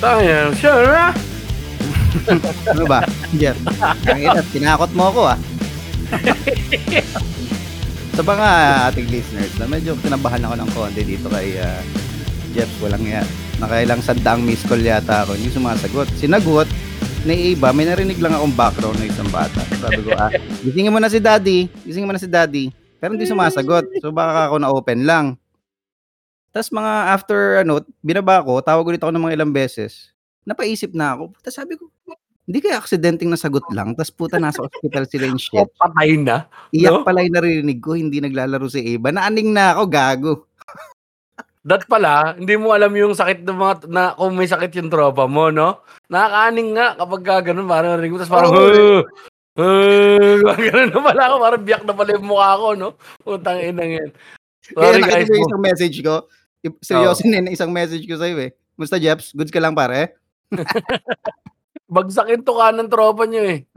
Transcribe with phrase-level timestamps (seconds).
[0.00, 1.12] Tayo, sure na.
[2.70, 3.00] ano ba?
[3.36, 5.38] Jeff, ang ina, tinakot mo ako ah.
[8.14, 8.48] Sa mga
[8.92, 11.82] ating listeners na medyo kinabahan ako ng konti dito kay uh,
[12.54, 13.26] Jeff, walang ya.
[13.58, 16.08] Nakailang sandaang miss call yata ako, hindi sumasagot.
[16.14, 16.68] Sinagot,
[17.24, 19.64] na iba, may narinig lang akong background ng isang bata.
[19.80, 20.30] Sabi ko, ah,
[20.60, 22.68] gisingin mo na si daddy, gisingin mo na si daddy.
[23.00, 23.88] Pero hindi sumasagot.
[24.04, 25.26] So baka ako na-open lang.
[26.54, 30.14] Tapos mga after ano, binaba ko, tawag ulit ako ng mga ilang beses.
[30.46, 31.34] Napaisip na ako.
[31.42, 31.90] Tapos sabi ko,
[32.44, 33.98] hindi kaya aksidenteng nasagot lang.
[33.98, 35.66] Tapos puta, nasa hospital sila yung shit.
[35.82, 36.46] Patay na.
[36.70, 37.02] Iyak No?
[37.02, 39.10] pala yung narinig ko, hindi naglalaro si Eva.
[39.10, 40.32] Naaning na ako, gago.
[41.64, 45.24] That pala, hindi mo alam yung sakit ng mga, na kung may sakit yung tropa
[45.24, 45.80] mo, no?
[46.12, 49.00] Nakakaaning nga kapag ka ganun, parang narinig mo, tapos parang, oh,
[49.56, 52.88] uh, ganun na pala ako, parang biyak na pala yung mukha ko, no?
[53.24, 54.10] Putang inang yan.
[54.76, 55.08] Kaya Sorry guys.
[55.08, 56.14] nakita yung mo- isang message ko.
[56.80, 58.50] Seryoso na isang message ko sa'yo eh.
[58.74, 59.36] Musta Jeps?
[59.36, 60.16] Goods ka lang pare?
[61.94, 63.68] Bagsakin to ka ng tropa nyo eh.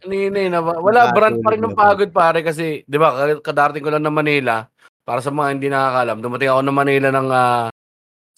[0.00, 0.48] Kanina eh.
[0.48, 4.06] naba- Wala, brand pa rin ng pagod pare kasi, di ba, ka- kadarating ko lang
[4.06, 4.64] ng Manila.
[5.06, 7.68] Para sa mga hindi nakakalam, dumating ako ng Manila ng ah,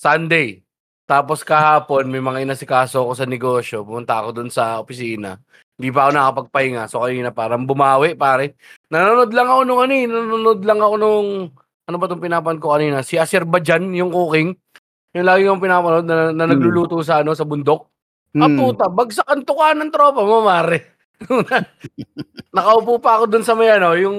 [0.00, 0.64] Sunday.
[1.08, 3.80] Tapos kahapon, may mga inasikaso ako sa negosyo.
[3.80, 5.40] Pumunta ako dun sa opisina.
[5.78, 6.84] Hindi pa ako nakapagpahinga.
[6.90, 8.58] So kanina parang bumawi, pare.
[8.92, 10.04] Nanonood lang ako nung ano eh.
[10.04, 11.28] Nanonood lang ako nung,
[11.88, 13.00] ano ba itong pinapan ko kanina?
[13.00, 14.52] Si Azerbaijan, yung cooking.
[15.16, 16.52] Yung lagi kong pinapanood na, na Hmm.
[16.52, 17.88] nagluluto sa ano sa bundok.
[18.36, 18.60] Ah, Hmm.
[18.60, 21.00] puta, bagsak ang tuka ng tropa mo, mare.
[22.54, 24.16] Nakaupo pa ako dun sa may ano, yung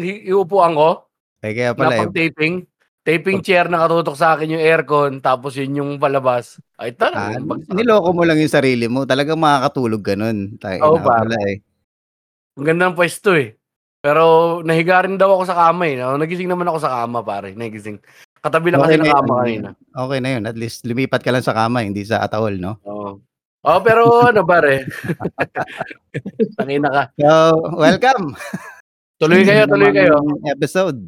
[0.00, 1.04] iupuan ko,
[1.44, 2.00] Ay, kaya na pala eh.
[2.00, 2.56] pang taping.
[3.04, 6.56] Taping chair nakatutok sa akin yung aircon, tapos yun yung palabas.
[6.80, 7.36] Ay, Ah, talaga.
[7.44, 7.76] bagsak.
[7.76, 9.04] niloko mo lang yung sarili mo.
[9.04, 10.56] Talagang makakatulog ganun.
[10.56, 11.20] Tayo Oo, na pare.
[11.28, 11.56] pala eh.
[12.56, 13.60] Ang ganda ng pwesto eh.
[14.04, 15.96] Pero nahiga rin daw ako sa kama eh.
[15.96, 17.56] Nagising naman ako sa kama, pare.
[17.56, 17.96] Nagising.
[18.44, 19.16] Katabi lang kasi Okay ng na yun.
[19.16, 19.68] kama kanina.
[19.96, 20.42] Okay na yun.
[20.44, 22.76] At least lumipat ka lang sa kama, hindi sa atawol, no?
[22.84, 23.16] Oo.
[23.64, 24.84] Oh, pero ano pare?
[26.60, 27.02] Tangina ka.
[27.16, 28.36] So, welcome.
[29.24, 30.20] Tuloy kayo, tuloy kayo.
[30.42, 31.00] Episode.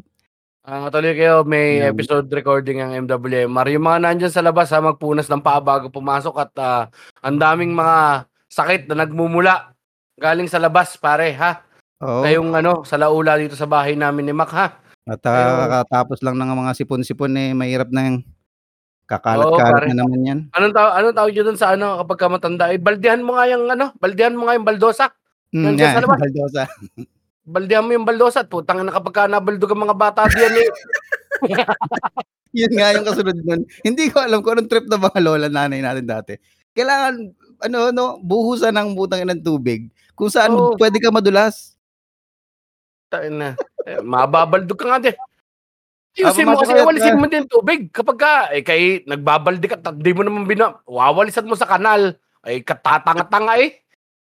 [0.62, 1.90] Ah, tuloy kayo, may Yan.
[1.92, 3.66] episode recording ang MWMR.
[3.76, 6.82] Yung mga nandyan sa labas ha, magpunas ng paa bago pumasok at ah,
[7.20, 9.74] ang daming mga sakit na nagmumula
[10.16, 11.65] galing sa labas, pare, ha?
[12.04, 12.20] Oo.
[12.24, 14.76] Kayong ano, sa laula dito sa bahay namin ni Mac, ha?
[15.06, 15.32] At Ayun.
[15.32, 19.86] uh, kakatapos lang ng mga sipon-sipon eh, mahirap na yung Oo, kakalat-kalat pare.
[19.94, 20.40] na naman yan.
[20.50, 22.64] Anong tawag, anong tawag yun dun sa ano, kapag ka matanda?
[22.74, 25.06] Eh, baldehan mo nga yung ano, baldehan mo nga yung baldosa.
[25.54, 26.20] Mm, Nandiyan sa yan, labas.
[26.20, 26.62] Baldosa.
[27.46, 30.68] Baldehan mo yung baldosa at putang na kapag ka nabaldog ang mga bata diyan eh.
[32.58, 33.62] Yun nga yung kasunod nun.
[33.86, 36.34] Hindi ko alam kung anong trip na mga lola nanay natin dati.
[36.74, 37.14] Kailangan,
[37.62, 39.86] ano, no, buhusan ng butang ng tubig
[40.18, 40.74] kung saan Oo.
[40.74, 41.75] pwede ka madulas.
[43.06, 43.50] Tain na.
[43.86, 45.16] Eh, mababaldog ka nga din.
[46.16, 47.92] Ayusin mo kasi ka- walisin mo din tubig.
[47.92, 52.16] Kapag ka, eh, kay nagbabaldi ka, di mo naman bina, wawalisan mo sa kanal.
[52.40, 53.84] Ay, katatanga-tanga eh.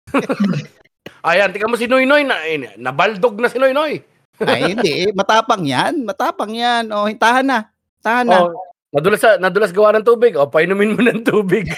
[1.27, 4.01] Ayan, tika mo si Noy Noy, na, eh, nabaldog na si Noy Noy.
[4.45, 5.09] Ay, hindi.
[5.09, 6.05] eh, Matapang yan.
[6.05, 6.89] Matapang yan.
[6.93, 7.59] O, tahan na.
[8.01, 8.37] Tahan na.
[8.45, 8.53] Oh,
[8.89, 10.33] nadulas, sa, nadulas gawa ng tubig.
[10.37, 11.69] O, painumin mo ng tubig.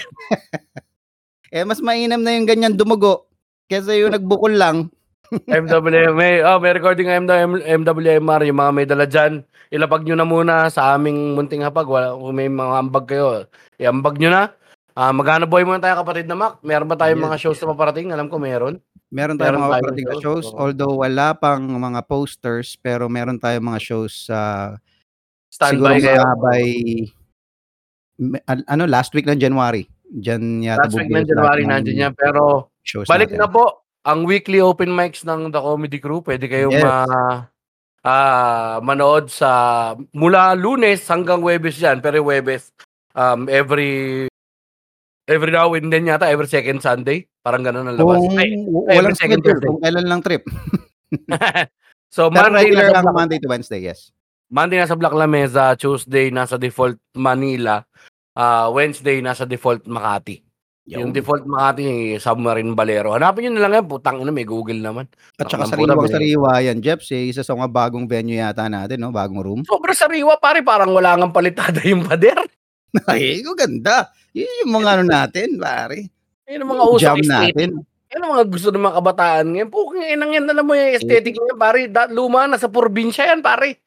[1.54, 3.30] Eh, mas mainam na yung ganyan dumugo.
[3.70, 4.90] Kesa yung nagbukol lang.
[5.44, 9.42] MWMA, oh, may recording ng MW, MWMR, yung mga may dala dyan.
[9.68, 11.84] Ilapag nyo na muna sa aming munting hapag.
[11.84, 13.46] Wala, kung may mga ambag kayo,
[13.76, 14.42] iambag nyo na.
[14.94, 16.62] Ah, maghanap boy muna tayo kapatid na Mac.
[16.62, 17.26] Meron ba tayong Yes.
[17.26, 18.14] mga shows na paparating?
[18.14, 18.78] Alam ko meron.
[19.10, 20.58] Meron tayong Meron mga tayong operating na shows, oo.
[20.62, 24.70] Although wala pang mga posters, pero meron tayong mga shows sa
[25.50, 26.22] siguro Standby kayo.
[26.22, 26.64] mga by
[28.70, 29.90] ano last week ng January.
[30.06, 32.12] Diyan yata Last week ng January nandiyan yan.
[32.14, 32.70] Pero
[33.10, 33.42] balik natin.
[33.42, 36.20] na po ang weekly open mics ng The Comedy Crew.
[36.20, 36.84] Pwede kayong Yes.
[36.84, 36.96] ma,
[38.04, 39.50] ah, manood sa
[40.12, 42.04] mula lunes hanggang Webes yan.
[42.04, 42.68] Pero Webes,
[43.16, 44.28] um, every
[45.24, 47.24] every now and then yata, every second Sunday.
[47.40, 48.20] Parang ganun ang labas.
[48.24, 48.56] Kung Ay,
[49.00, 49.68] walang second Thursday.
[49.68, 50.44] kung kailan lang trip.
[52.14, 54.12] so, Pero Monday regular nasa, ang Black, Monday to Wednesday, yes.
[54.52, 57.84] Monday nasa Black Lamesa, Tuesday nasa default Manila,
[58.36, 60.44] ah Wednesday nasa default Makati.
[60.84, 63.16] Yung default Makati, Submarine Balero.
[63.16, 65.08] Hanapin nyo na lang yan, putang ina, may Google naman.
[65.40, 67.08] At saka Ang sariwang sariwa yan, Jeps.
[67.16, 69.08] Eh, isa sa mga bagong venue yata natin, no?
[69.08, 69.60] Bagong room.
[69.64, 72.36] Sobrang sariwa, pare, parang wala nga palitada yung pader.
[73.08, 74.12] Ay, ko ganda.
[74.36, 76.12] Yun yung mga ano natin, pare.
[76.52, 77.32] Yun ang mga Jam aesthetic.
[77.32, 77.70] natin.
[78.12, 79.70] Yan ang mga gusto ng mga kabataan ngayon.
[79.72, 81.80] Pukang inang yan, alam mo yung aesthetic niya, pare.
[81.88, 83.80] Da, luma na sa probinsya yan, pare.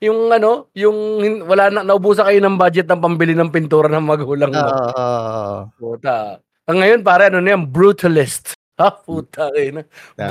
[0.00, 0.96] Yung ano, yung
[1.44, 4.64] wala na, naubusan kayo ng budget ng pambili ng pintura ng magulang mo.
[4.64, 5.68] Oo.
[5.76, 6.40] Puta.
[6.64, 8.56] Ang ngayon, pare, ano na yan, brutalist.
[8.80, 9.82] Ha, puta kayo na.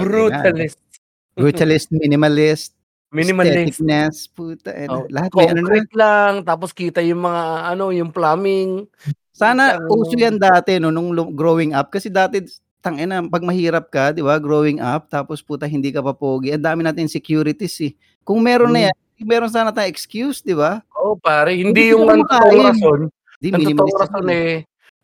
[0.02, 0.82] Brutalist.
[1.38, 2.74] Brutalist, minimalist,
[3.14, 3.78] Minimalist.
[3.78, 4.74] aestheticness, puta.
[4.74, 5.86] eh, Oh, lahat may ano na.
[5.94, 8.90] Lang, tapos kita yung mga, ano, yung plumbing.
[9.30, 12.44] Sana Isang- uso yan dati no nung growing up kasi dati
[12.82, 14.36] tangina pag mahirap ka, 'di ba?
[14.36, 16.52] Growing up tapos puta hindi ka pa pogi.
[16.52, 17.94] Ang dami natin insecurities eh.
[18.22, 18.88] Kung meron na Hmm.
[18.92, 20.84] yan, meron sana tayong excuse, 'di ba?
[20.96, 21.56] Oo, pare.
[21.56, 23.00] Hindi Hindi ka yung ang totoong rason.
[23.40, 24.52] Di Ang totoong rason eh,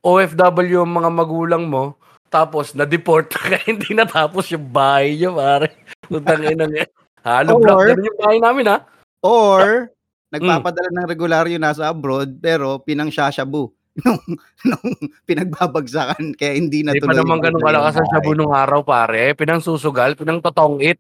[0.02, 1.98] OFW ang mga magulang mo,
[2.28, 5.74] tapos na-deport kaya hindi natapos yung bahay nyo, pare.
[6.06, 6.86] Putang ina niya.
[7.26, 7.98] Halo Or- block.
[7.98, 8.78] Yung bahay namin, ha?
[9.20, 9.90] Or
[10.36, 10.42] Hmm.
[10.52, 13.72] nagpapadala ng regularyo nasa abroad pero pinang shashabu
[14.04, 14.20] nung
[14.68, 14.92] nung
[15.24, 19.32] pinagbabagsakan kaya hindi na Hindi pa naman ganun kalakas ang shabu nung araw, pare.
[19.32, 21.00] Pinang susugal, pinang totongit.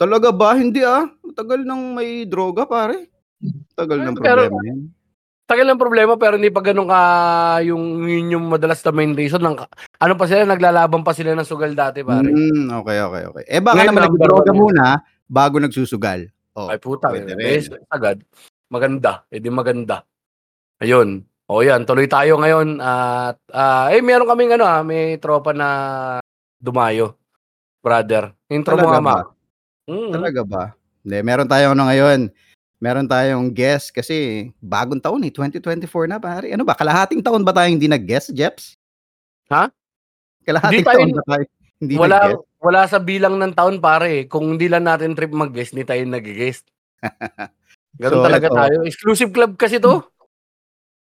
[0.00, 0.56] Talaga ba?
[0.56, 1.04] Hindi ah.
[1.36, 3.12] Tagal nang may droga pare.
[3.76, 4.80] Tagal ng Pero- problema yan.
[5.44, 7.00] Tagal ng problema pero hindi pa ganun ka
[7.66, 9.58] yung yun yung madalas na main reason ng
[9.98, 12.30] ano pa sila naglalaban pa sila ng sugal dati pare.
[12.30, 13.44] Mm, okay, okay, okay.
[13.50, 14.86] Eh baka Ngayon, naman nagdroga muna
[15.26, 16.30] bago nagsusugal.
[16.54, 17.82] Oh, Ay puta, pwede eh, rin.
[17.90, 18.22] agad.
[18.70, 20.06] Maganda, eh di maganda.
[20.78, 21.26] Ayun.
[21.50, 25.68] O yan, tuloy tayo ngayon at ah, eh meron kaming ano ah, may tropa na
[26.62, 27.18] dumayo.
[27.82, 28.38] Brother.
[28.46, 29.14] Intro mo Talaga nga, ba?
[29.18, 29.26] Mac.
[29.90, 30.10] Mm.
[30.14, 30.62] Talaga ba?
[31.02, 32.20] Hindi, meron tayong ano ngayon.
[32.78, 36.54] Meron tayong guest kasi bagong taon eh, 2024 na pare.
[36.54, 38.78] Ano ba, kalahating taon ba tayong hindi nag-guest, Jeps?
[39.50, 39.68] Ha?
[40.46, 41.44] Kalahating tayo- taon ba tayo
[41.76, 42.44] hindi Wala nag-guest?
[42.60, 44.24] wala sa bilang ng taon pare.
[44.24, 46.64] Kung hindi lang natin trip mag-guest, hindi tayo nag-guest.
[48.00, 48.56] Ganun So, talaga ito.
[48.56, 48.76] tayo.
[48.86, 50.04] Exclusive club kasi to.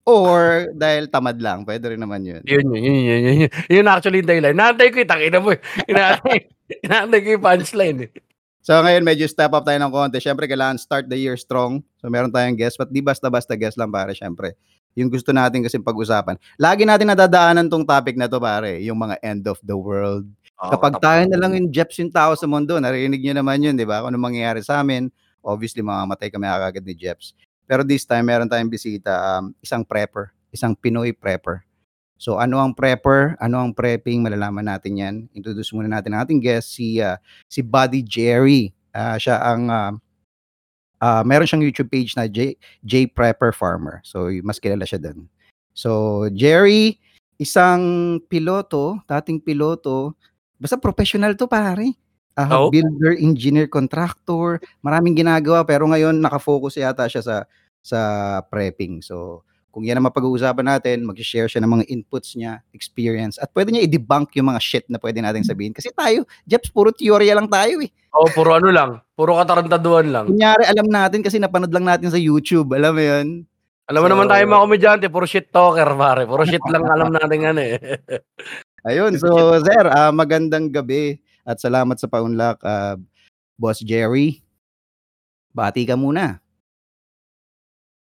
[0.07, 2.39] Or dahil tamad lang, pwede rin naman yun.
[2.47, 3.87] Yun, yun, yun, yun, yun, yun.
[3.91, 4.55] Actually yung dahilan.
[4.55, 5.61] Naantay ko yung takina mo eh.
[5.85, 6.39] Inaantay,
[6.87, 8.11] inaantay ko yung punchline eh.
[8.67, 10.19] So ngayon medyo step up tayo ng konti.
[10.19, 11.87] Syempre kailangan start the year strong.
[12.03, 14.59] So meron tayong guest, but di basta-basta guest lang pare, syempre.
[14.99, 16.35] Yung gusto natin kasi pag-usapan.
[16.59, 20.27] Lagi natin nadadaanan tong topic na to pare, yung mga end of the world.
[20.59, 23.87] Kapag tayo na lang yung Jeps yung tao sa mundo, narinig nyo naman yun, di
[23.87, 24.03] ba?
[24.03, 25.15] Kung ano mangyayari sa amin,
[25.47, 27.39] obviously mamamatay kami agad ni Jeps.
[27.71, 31.63] Pero this time, meron tayong bisita, um, isang prepper, isang Pinoy prepper.
[32.17, 33.37] So ano ang prepper?
[33.37, 34.25] Ano ang prepping?
[34.25, 35.15] Malalaman natin yan.
[35.37, 38.73] Introduce muna natin ang ating guest, si, uh, si Buddy Jerry.
[38.97, 39.93] Ah, siya ang, uh,
[41.05, 44.01] ah, meron siyang YouTube page na J, J Prepper Farmer.
[44.01, 45.29] So mas kilala siya doon.
[45.77, 46.97] So Jerry,
[47.37, 50.17] isang piloto, dating piloto,
[50.57, 51.93] basta professional to pare.
[52.37, 52.69] Ah, Oo.
[52.69, 57.37] builder, engineer, contractor, maraming ginagawa pero ngayon nakafocus yata siya sa
[57.81, 58.01] sa
[58.49, 59.05] prepping.
[59.05, 59.45] So
[59.77, 63.85] kung yan ang mapag-uusapan natin, mag-share siya ng mga inputs niya, experience, at pwede niya
[63.85, 65.77] i-debunk yung mga shit na pwede natin sabihin.
[65.77, 67.93] Kasi tayo, Jeps, puro teorya lang tayo eh.
[68.17, 69.05] Oo, puro ano lang.
[69.13, 70.33] Puro katarantaduan lang.
[70.33, 72.73] Kunyari, alam natin kasi napanood lang natin sa YouTube.
[72.73, 73.27] Alam mo yun?
[73.93, 76.25] Alam mo So- naman tayo mga komedyante, puro shit talker, pare.
[76.25, 77.77] Puro shit lang alam natin ano eh.
[78.89, 79.29] Ayun, so
[79.61, 82.97] sir, ah, magandang gabi at salamat sa paunlak, ah,
[83.61, 84.41] Boss Jerry.
[85.53, 86.41] Bati ka muna.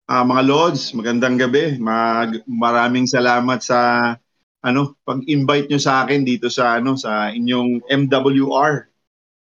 [0.06, 1.81] Ah, mga Lods, magandang gabi.
[1.81, 4.13] Mag, maraming salamat sa
[4.62, 8.74] ano, pag-invite nyo sa akin dito sa ano sa inyong MWR,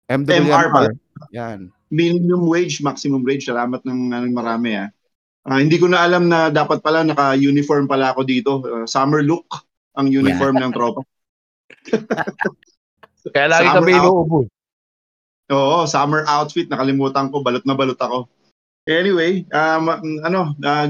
[0.07, 0.92] MR pala.
[1.36, 1.68] Yan.
[1.92, 3.44] minimum wage, maximum wage.
[3.44, 4.88] Salamat ng, ng marami ah.
[5.44, 8.63] Ah, hindi ko na alam na dapat pala naka-uniform pala ako dito.
[8.63, 9.68] Ah, summer look
[10.00, 11.04] ang uniform ng tropa.
[13.36, 14.04] Kaya lagi Summer kami out.
[14.04, 14.39] inuubo.
[15.51, 18.27] Oo, summer outfit nakalimutan ko, balot na balot ako.
[18.83, 19.88] Anyway, um,
[20.27, 20.88] ano, uh,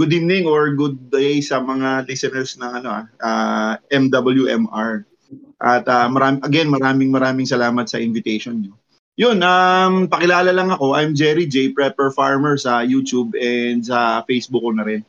[0.00, 5.04] good evening or good day sa mga listeners ng ano ah, MWMR.
[5.60, 8.72] At ah, maram, again, maraming maraming salamat sa invitation nyo.
[9.20, 10.96] Yun, um, pakilala lang ako.
[10.96, 11.76] I'm Jerry J.
[11.76, 15.04] Prepper Farmer sa YouTube and sa Facebook ko na rin.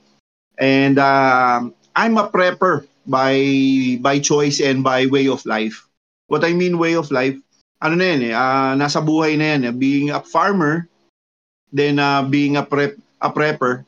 [0.59, 3.39] And um, I'm a prepper by
[4.03, 5.87] by choice and by way of life.
[6.27, 7.39] What I mean way of life,
[7.79, 9.73] ano na yan eh, ah, nasa buhay na yan eh.
[9.75, 10.91] Being a farmer,
[11.71, 13.83] then ah, being a prep a prepper,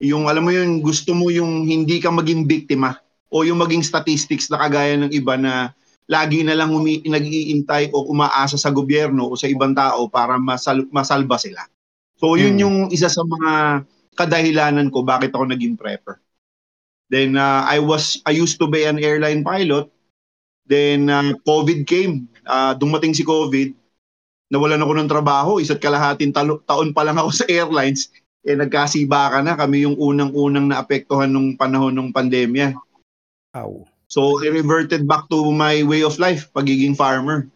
[0.00, 2.96] yung alam mo yung gusto mo yung hindi ka maging biktima
[3.28, 5.70] o yung maging statistics na kagaya ng iba na
[6.10, 10.88] lagi na lang umi- nag-iintay o umaasa sa gobyerno o sa ibang tao para masal-
[10.90, 11.62] masalba sila.
[12.18, 12.62] So yun Hmm.
[12.66, 13.84] yung isa sa mga
[14.18, 16.18] kadahilanan ko bakit ako naging prepper.
[17.06, 19.86] Then ah, I was I used to be an airline pilot.
[20.66, 22.26] Then ah, COVID came.
[22.42, 23.79] Ah, dumating si COVID.
[24.50, 25.50] Nawalan ako ng trabaho.
[25.62, 28.10] Isa't kalahating talo- taon pa lang ako sa airlines.
[28.42, 29.54] Eh nagkasiba ka na.
[29.54, 32.74] Kami yung unang-unang naapektuhan nung panahon ng pandemya.
[33.56, 33.86] Ow.
[34.10, 37.46] So I reverted back to my way of life, pagiging farmer.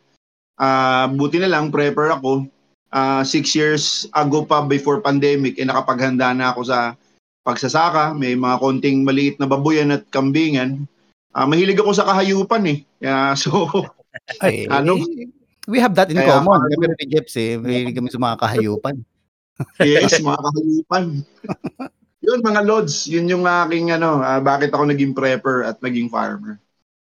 [0.55, 2.47] Ah, buti na lang prepper ako.
[2.95, 6.95] Ah, six years ago pa before pandemic, eh nakapaghanda na ako sa
[7.43, 8.15] pagsasaka.
[8.15, 10.87] May mga konting maliit na babuyan at kambingan.
[11.35, 12.79] Ah, mahilig ako sa kahayupan eh.
[13.03, 13.67] Kaya, so,
[14.39, 14.95] Ay, Ano?
[15.65, 16.69] We have that in Kaya common.
[16.69, 17.57] Kami rin ni Jeps eh.
[17.57, 18.97] Mahilig kami sa mga kahayupan.
[19.81, 21.05] yes, mga kahayupan.
[22.25, 26.57] Yun, mga lods, yun yung aking ano, ah, bakit ako naging prepper at naging farmer.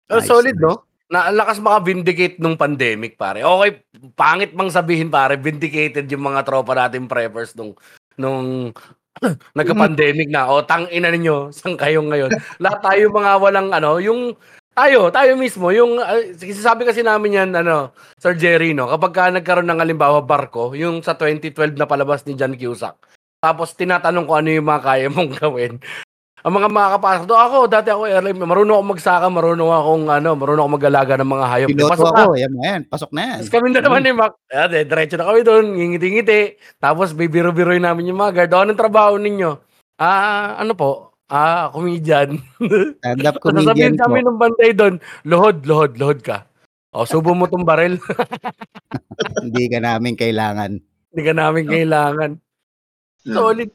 [0.07, 0.63] Oh, Nice, solid, nice.
[0.63, 0.83] no?
[1.11, 3.43] Na ang lakas maka-vindicate nung pandemic, pare.
[3.43, 3.83] Okay,
[4.15, 7.75] pangit mang sabihin, pare, vindicated yung mga tropa natin preppers nung
[8.15, 8.71] nung
[9.59, 10.47] nagka-pandemic na.
[10.47, 12.31] O, tang ina ninyo, saan kayo ngayon?
[12.63, 14.35] Lahat tayo mga walang ano, yung
[14.81, 16.21] tayo, tayo mismo, yung uh,
[16.57, 21.05] sabi kasi namin yan, ano, Sir Jerry, no, kapag ka nagkaroon ng halimbawa barko, yung
[21.05, 22.97] sa 2012 na palabas ni John Cusack,
[23.37, 25.77] tapos tinatanong ko ano yung mga kaya mong gawin.
[26.41, 30.63] Ang mga makakapasok doon, ako, dati ako airline, marunong ako magsaka, marunong akong, ano, marunong
[30.65, 31.69] ako mag-alaga ng mga hayop.
[31.69, 32.41] Piloto Pasok ako, na.
[32.41, 33.37] yan mo yan, pasok na yan.
[33.37, 36.41] Tapos kami na naman ni Mac, eh, de, diretso na kami doon, ngingiti-ngiti.
[36.81, 38.53] Tapos bibiro-biroy namin yung mga guard.
[38.57, 39.51] O, anong trabaho ninyo?
[40.01, 41.10] Ah, ano po?
[41.31, 42.43] Ah, comedian.
[42.99, 44.03] Stand-up sasabihin comedian po.
[44.03, 46.43] kami ng bantay doon, lohod, lohod, lohod ka.
[46.91, 47.95] O, subo mo tong barel.
[49.47, 50.75] Hindi ka namin kailangan.
[50.83, 52.31] Hindi ka namin kailangan.
[53.23, 53.35] Yeah.
[53.39, 53.71] Solid.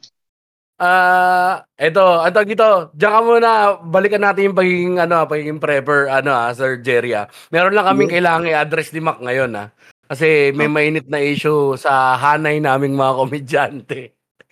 [0.77, 2.69] Ah, eto, ito dito.
[2.93, 3.49] Diyan ka muna,
[3.81, 7.25] balikan natin yung pagiging ano, pagiging prepper ano ah, Sir Jerry ah.
[7.49, 9.73] Meron lang kaming kailangan i-address ni Mac ngayon ah.
[10.05, 14.01] Kasi may mainit na issue sa hanay naming mga komedyante.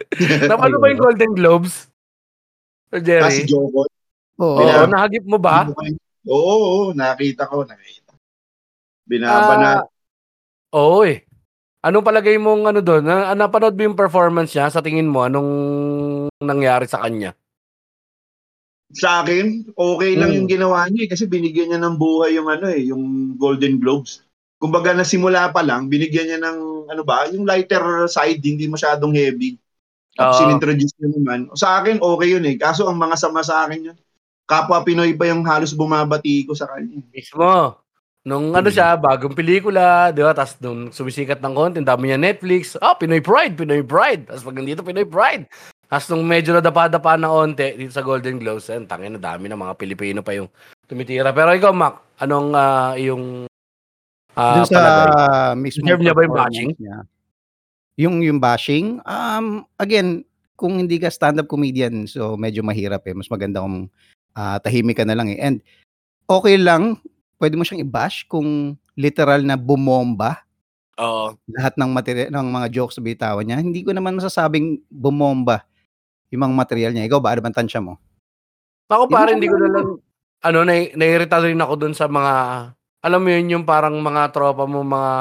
[0.49, 1.93] Napano ba yung Golden Globes?
[2.95, 3.51] Sir Kasi Jerry?
[3.51, 3.83] Joko.
[4.39, 4.55] Oo.
[4.55, 5.67] Oo, Bina- nahagip mo ba?
[6.25, 8.15] Oo, oo, nakita ko, nakita.
[9.05, 9.83] Binabanat.
[9.83, 9.87] Ah,
[10.75, 11.27] Oo eh.
[11.85, 13.03] Anong palagay mong ano doon?
[13.05, 14.71] Na, napanood mo yung performance niya?
[14.73, 15.51] Sa tingin mo, anong
[16.41, 17.35] nangyari sa kanya?
[18.95, 20.37] sa akin, okay lang Hmm.
[20.39, 24.23] yung ginawa niya eh, kasi binigyan niya ng buhay yung ano eh, yung Golden Globes.
[24.55, 29.59] Kumbaga nasimula pa lang, binigyan niya ng ano ba, yung lighter side, hindi masyadong heavy.
[30.15, 30.41] Tapos Oo.
[30.47, 31.39] sinintroduce niya naman.
[31.53, 32.55] Sa akin, okay yun eh.
[32.55, 33.97] Kaso ang mga sama sa akin yun,
[34.47, 37.03] kapwa Pinoy pa yung halos bumabati ko sa kanya.
[37.11, 37.75] Mismo.
[38.25, 40.33] Nung ano siya, bagong pelikula, di ba?
[40.33, 42.73] Tapos nung sumisikat ng konti, ang dami niya Netflix.
[42.81, 44.25] Ah, Pinoy Pride, Pinoy Pride.
[44.25, 45.45] Tapos pag nandito, Pinoy Pride.
[45.85, 49.53] Tapos nung medyo nadapa-dapa ng onte dito sa Golden Globes, ayun, tangin na dami na
[49.53, 50.49] mga Pilipino pa yung
[50.89, 51.29] tumitira.
[51.29, 53.45] Pero ikaw, Mac, anong ah, yung
[54.33, 55.09] ah, Dun sa palagay?
[55.61, 56.71] mismo Deserve niya ba yung bashing?
[56.81, 56.97] niya.
[57.95, 60.27] Yung yung bashing, um again,
[60.59, 63.15] kung hindi ka stand-up comedian, so medyo mahirap eh.
[63.15, 63.87] Mas maganda kung
[64.35, 65.39] ah, tahimik ka na lang eh.
[65.39, 65.63] And
[66.27, 66.99] okay lang,
[67.39, 70.43] pwede mo siyang i-bash kung literal na bumomba
[70.99, 71.35] Oo.
[71.51, 73.59] lahat ng material ng mga jokes na bitawan niya.
[73.59, 75.67] Hindi ko naman masasabing bumomba
[76.31, 77.07] yung mga material niya.
[77.11, 77.99] Ikaw ba ano bang tansya mo?
[78.87, 79.87] Ako mo hindi ko na lang,
[80.45, 82.33] ano, na, naiirita rin ako dun sa mga,
[83.01, 85.13] alam mo yun, yung parang mga tropa mo, mga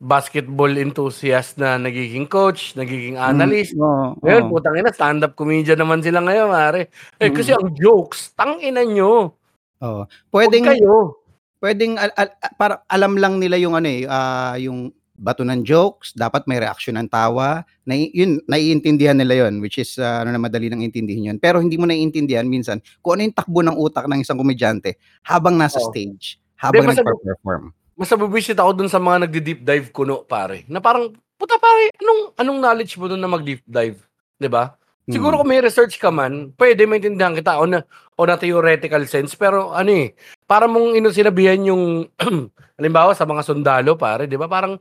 [0.00, 3.76] basketball enthusiast na nagiging coach, nagiging analyst.
[3.76, 4.52] Mm, oo, Ngayon, oo.
[4.56, 6.88] putang ina, stand-up comedian naman sila ngayon, mare.
[7.20, 7.36] Eh, Mm.
[7.36, 9.36] kasi ang jokes, tang ina nyo.
[9.78, 10.02] Oo.
[10.32, 11.20] Pwedeng, Pwedeng kayo.
[11.60, 14.88] pwedeng al- al- para alam lang nila yung ano eh, ah, yung
[15.20, 17.60] bato ng jokes, dapat may reaction ng tawa.
[17.84, 21.36] Na, yun, naiintindihan nila yun, which is ah, ano na madali nang intindihin yun.
[21.36, 25.60] Pero hindi mo naiintindihan minsan kung ano yung takbo ng utak ng isang komedyante habang
[25.60, 25.92] nasa Oo.
[25.92, 27.76] stage, habang nagpa-perform.
[28.00, 30.64] Mas nabubisit ako dun sa mga nagdi-deep dive kuno, pare.
[30.72, 34.00] Na parang, puta pare, anong, anong knowledge mo dun na mag-deep dive?
[34.40, 34.72] 'Di ba?
[35.04, 35.40] Siguro Mm.
[35.44, 37.80] kung may research ka man, pwede maintindihan kita on a,
[38.16, 39.36] on a theoretical sense.
[39.36, 40.16] Pero ano eh,
[40.48, 42.08] para mong ino sinabihan yung,
[42.80, 44.48] halimbawa sa mga sundalo, pare, di ba?
[44.48, 44.80] Parang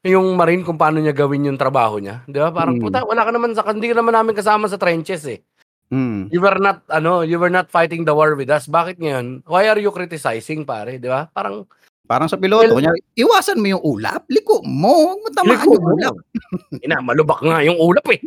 [0.00, 2.24] yung marine kung paano niya gawin yung trabaho niya.
[2.24, 2.48] Di ba?
[2.54, 2.84] Parang, Mm.
[2.88, 5.44] puta, wala ka naman sa, hindi ka naman namin kasama sa trenches eh.
[5.92, 6.32] Mm.
[6.32, 8.64] You were not, ano, you were not fighting the war with us.
[8.64, 9.44] Bakit ngayon?
[9.44, 10.96] Why are you criticizing, pare?
[10.96, 11.26] Di ba?
[11.36, 11.66] Parang,
[12.06, 15.82] Parang sa piloto, Well- kunyari, iwasan mo yung ulap, liko mo, huwag mo tamaan yung
[15.82, 15.94] mo.
[15.94, 16.16] ulap.
[16.86, 18.22] Ina, malubak nga yung ulap eh.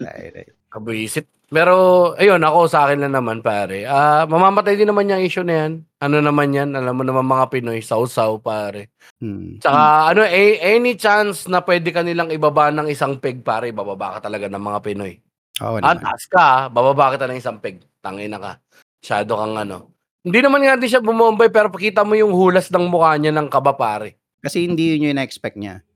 [0.00, 0.46] Ay, ay.
[0.68, 1.24] Kabuisit.
[1.46, 1.72] Pero,
[2.18, 3.86] ayun, ako sa akin lang naman, pare.
[3.86, 5.72] Ah, mamamatay din naman yung issue na yan.
[6.02, 6.74] Ano naman yan?
[6.74, 8.90] Alam mo naman mga Pinoy, sausaw, pare.
[9.22, 9.62] Mm.
[9.62, 14.18] Tsaka, ano, a- any chance na pwede ka nilang ibaba ng isang peg, pare, bababa
[14.18, 15.14] ka talaga ng mga Pinoy.
[15.62, 16.02] Ah, naman.
[16.02, 17.80] taas ka, bababa kita ng isang peg.
[18.02, 18.52] Tangin na ka.
[19.00, 19.95] Masyado kang ano.
[20.26, 23.46] Hindi naman nga din siya bumombay, pero pakita mo yung hulas ng mukha niya ng
[23.46, 24.18] kaba, pare.
[24.42, 25.86] Kasi hindi yun yung na-expect niya.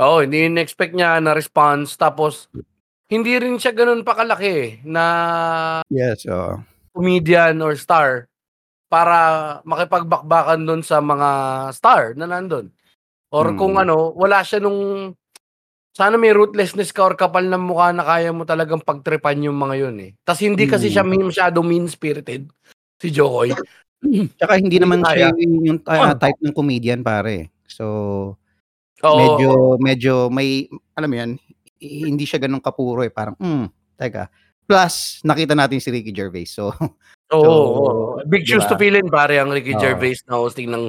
[0.00, 1.92] Oo, hindi in-expect niya na response.
[2.00, 2.48] Tapos,
[3.12, 5.04] hindi rin siya ganun pakalaki na
[5.92, 6.64] Yes, oo.
[6.96, 8.24] comedian or star
[8.88, 11.28] para makipagbakbakan doon sa mga
[11.76, 12.72] star na nandun.
[13.28, 13.58] Or Hmm.
[13.60, 15.12] kung ano, wala siya nung
[15.92, 19.76] sana may ruthlessness ka or kapal ng mukha na kaya mo talagang pagtripan yung mga
[19.86, 20.10] yun eh.
[20.24, 20.94] Tapos hindi kasi Hmm.
[20.96, 22.48] siya masyado mean-spirited,
[23.04, 23.52] si Jokoy.
[24.40, 27.52] Tsaka hindi naman siya yung, uh, type ng comedian pare.
[27.68, 27.84] So,
[29.04, 30.64] Oo, medyo medyo may
[30.96, 31.30] alam mo 'yan,
[31.76, 33.68] hi- hindi siya ganun kapuro eh, parang hmm,
[34.00, 34.32] teka.
[34.64, 36.48] Plus nakita natin si Ricky Gervais.
[36.48, 36.72] So,
[37.36, 37.84] oo, so, oo.
[38.24, 38.72] Big shoes diba?
[38.72, 39.80] to fill in pare ang Ricky Oo.
[39.80, 40.88] Gervais na hosting ng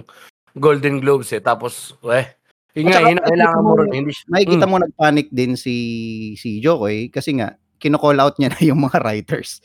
[0.55, 1.43] Golden Globes eh.
[1.43, 2.31] Tapos, eh,
[2.71, 3.87] yun nga, yun ang kailangan mo makikita rin.
[3.91, 4.71] mo- Hindi nakikita Mm.
[4.71, 5.75] mo nagpanic din si
[6.39, 9.59] si Jokoy kasi nga kino-call out niya na yung mga writers.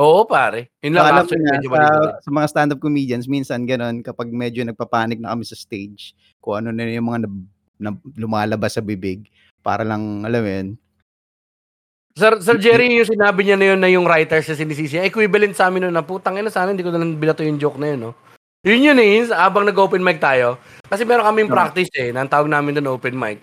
[0.00, 0.72] Oo, pare.
[0.80, 1.84] Yun lang alam actually na, medyo sa,
[2.24, 6.72] sa mga stand-up comedians, minsan ganun, kapag medyo nagpapanik na kami sa stage, kung ano
[6.72, 9.28] na yung mga nab- na, lumalabas sa bibig,
[9.60, 10.68] para lang, alam mo yun,
[12.18, 15.70] Sir, Sir Jerry, yung sinabi niya na yun na yung writers na sinisisi, equivalent sa
[15.70, 18.10] amin nun na putang ina sana hindi ko na lang binato yung joke na yun,
[18.10, 18.12] no?
[18.66, 20.60] Yun yun eh, yun, habang nag-open mic tayo.
[20.84, 21.56] Kasi meron kaming Tama.
[21.56, 23.38] practice eh, na ang tawag namin doon open mic.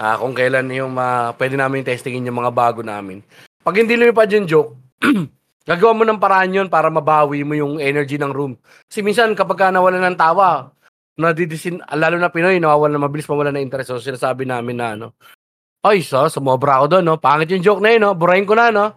[0.00, 3.20] Ah, kung kailan yung ah, pwede namin testingin yung mga bago namin.
[3.60, 4.72] Pag hindi lumipad yung joke,
[5.64, 8.58] gagawa mo ng paraan yun para mabawi mo yung energy ng room.
[8.86, 10.70] Kasi minsan kapag ka nawala ng tawa,
[11.18, 13.92] nadidisin, lalo na Pinoy, nawawala na mabilis mawala na interest.
[13.94, 15.06] So sinasabi namin na ano,
[15.82, 17.18] ay, so, sumobra ako doon, no?
[17.18, 18.14] Pangit yung joke na yun, no?
[18.14, 18.94] Burahin ko na, no?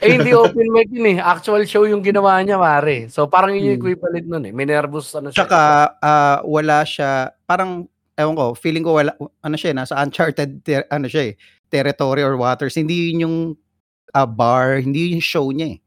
[0.00, 1.16] Eh, hindi open mic yun, eh.
[1.20, 3.12] Actual show yung ginawa niya, pare.
[3.12, 3.84] So, parang yun yung Hmm.
[3.92, 4.52] equivalent nun, eh.
[4.56, 5.44] May nervous, ano siya.
[5.44, 5.60] Tsaka
[6.00, 7.84] ah, wala siya parang
[8.16, 11.32] ewan ko, feeling ko wala ano siya, nasa uncharted ter- ano siya eh,
[11.68, 12.74] territory or waters.
[12.74, 13.36] Hindi yun yung
[14.12, 15.78] ah, bar, hindi yun yung show niya eh.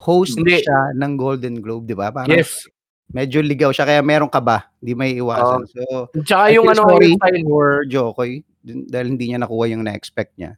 [0.00, 0.64] Host Hindi.
[0.64, 2.08] siya ng Golden Globe, 'di ba?
[2.08, 2.64] Parang Yes.
[3.12, 4.72] medyo ligaw siya kaya meron ka ba?
[4.80, 5.68] Hindi may iwasan.
[5.68, 10.56] so, Tsaka yung ano, yung style, for Jokoy dahil hindi niya nakuha yung na-expect niya.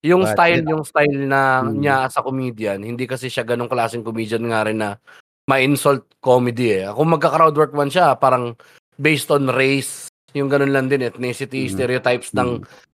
[0.00, 0.70] yung But, style, yeah.
[0.72, 1.76] yung style na Hmm.
[1.76, 4.96] niya as a comedian, hindi kasi siya ganong klaseng comedian nga rin na
[5.44, 6.88] ma-insult comedy, eh.
[6.88, 8.56] Kung magka-crowd work man siya, parang
[8.96, 11.72] based on race, yung ganun lang din, ethnicity, Mm.
[11.74, 12.38] stereotypes Mm.
[12.40, 12.50] ng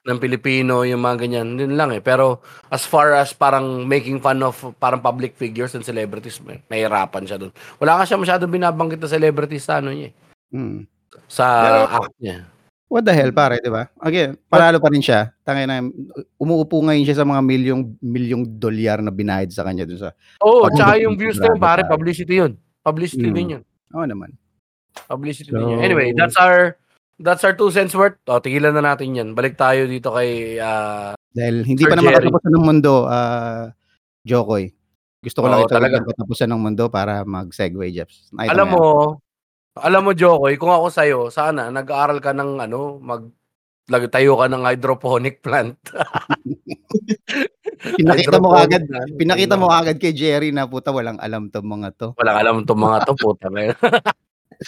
[0.04, 2.04] Pilipino, yung mga ganyan, din lang eh.
[2.04, 7.24] Pero as far as parang making fun of parang public figures and celebrities, may, nahihirapan
[7.24, 7.56] siya doon.
[7.80, 10.14] Wala ka siya masyadong binabanggit na celebrities sa ano niya, eh,
[10.52, 10.84] Mm.
[11.26, 12.38] sa Pero- act niya.
[12.92, 13.90] What the hell, pare, 'di ba?
[13.98, 15.34] Again, panalo pa rin siya.
[15.42, 15.82] Tangay na
[16.38, 20.14] umuupo ngayon siya sa mga milyong milyong dolyar na binayad sa kanya dun sa
[20.46, 22.54] Oo, Pag- tsaka yung views na yun, pare, publicity yun.
[22.86, 23.34] Publicity Mm.
[23.34, 23.64] din yun.
[23.98, 24.38] Oo naman.
[25.10, 25.82] Publicity So- din yun.
[25.82, 26.78] Anyway, that's our
[27.20, 28.18] that's our two cents worth.
[28.30, 29.30] O, tigilan na natin yan.
[29.38, 33.74] Balik tayo dito kay ah, Dahil hindi Sir pa naman katapusan ng mundo, ah
[34.24, 34.72] Jokoy.
[35.24, 36.04] Gusto ko lang itawag talaga.
[36.04, 38.28] katapusan ng mundo para mag-segue, Jeps.
[38.36, 38.84] Nakita alam mo,
[39.80, 43.32] alam mo, Jokoy, kung ako sa'yo, sana nag-aaral ka ng ano, mag
[44.12, 45.76] tayo ka ng hydroponic plant.
[48.00, 49.12] pinakita mo agad, plant.
[49.20, 52.08] pinakita mo agad kay Jerry na puta walang alam to mga to.
[52.16, 53.48] Walang alam itong mga to, puta.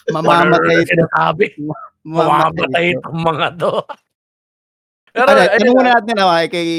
[0.07, 0.89] Mamamatay ito.
[0.91, 2.99] Sinasabi, mamamatay Mamamatay ito.
[2.99, 3.73] itong mga to.
[5.15, 6.69] Pero, Ano, tanong muna natin ah, kay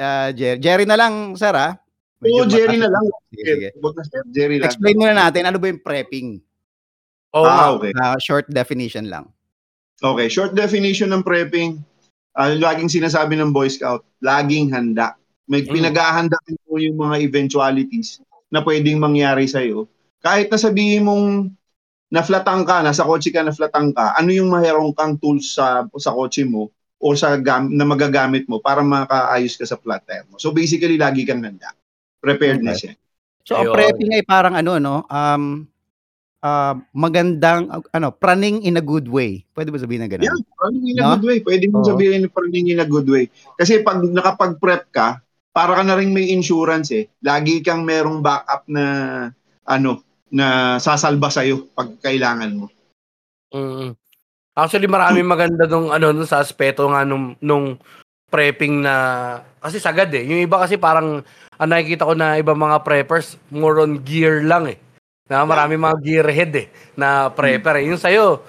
[0.00, 0.58] ah, Jerry.
[0.58, 1.76] Jerry na lang, sir ah.
[2.22, 3.04] Oo, Jerry na lang.
[3.28, 3.68] Sige,
[4.32, 4.66] Jerry lang.
[4.70, 6.40] Explain muna natin ano ba yung prepping.
[7.32, 7.68] nga.
[7.68, 7.92] ah, okay.
[7.94, 9.28] Ah, short definition lang.
[10.00, 11.84] Okay, short definition ng prepping.
[12.32, 15.12] Ah, laging sinasabi ng Boy Scout, laging handa.
[15.44, 15.74] May Mm.
[15.74, 19.84] pinaghahandaan mo yung mga eventualities na pwedeng mangyari sa'yo.
[20.18, 21.52] Kahit na sabihin mong
[22.12, 26.44] naflatang ka, nasa kotse ka, naflatang ka, ano yung mayroong kang tools sa, sa kotse
[26.44, 26.68] mo
[27.02, 30.36] o sa gam, na magagamit mo para makaayos ka sa flat tire mo.
[30.36, 31.72] So basically, lagi kang handa.
[32.20, 32.96] Preparedness yan.
[33.42, 35.02] So, ang prepping ay parang ano, no?
[35.10, 35.66] Um,
[36.46, 39.42] ah, magandang, ano, praning in a good way.
[39.50, 40.30] Pwede ba sabihin na gano'n?
[40.30, 41.10] Yeah, running in a No?
[41.18, 41.38] good way.
[41.42, 41.88] Pwede mo Oo.
[41.90, 43.26] sabihin running in a good way.
[43.58, 45.18] Kasi pag nakapag-prep ka,
[45.50, 47.10] para ka na rin may insurance eh.
[47.18, 48.84] Lagi kang merong backup na
[49.66, 52.66] ano, na sasalba sa'yo pag kailangan mo.
[53.52, 53.92] Mm.
[54.52, 57.76] Actually, maraming maganda nung ano nung sa aspeto nga nung nung
[58.32, 58.94] prepping na
[59.60, 60.24] kasi sagad eh.
[60.24, 61.20] Yung iba kasi parang
[61.60, 64.80] ang nakikita ko na iba mga preppers more on gear lang eh.
[65.28, 66.66] Na marami mga gearhead eh
[66.96, 67.88] na prepper eh.
[67.92, 68.40] Yung sa'yo,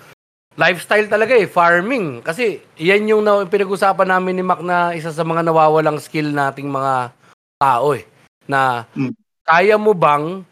[0.55, 2.23] lifestyle talaga eh, farming.
[2.23, 6.67] Kasi yan yung na, pinag-usapan namin ni Mac na isa sa mga nawawalang skill nating
[6.71, 7.11] mga
[7.59, 8.03] tao eh.
[8.47, 9.11] Na Mm.
[9.43, 10.43] kaya mo bang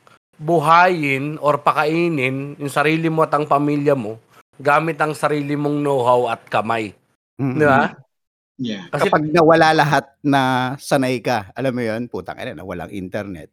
[0.41, 4.17] buhayin or pakainin yung sarili mo at ang pamilya mo
[4.57, 6.93] gamit ang sarili mong know-how at kamay.
[7.37, 7.57] Mm-mm.
[7.57, 7.93] Di ba?
[8.57, 8.85] Yeah.
[8.89, 10.41] Kasi Kapag nawala lahat na
[10.77, 13.49] sanay ka, alam mo yun, putang ina, nawalang internet,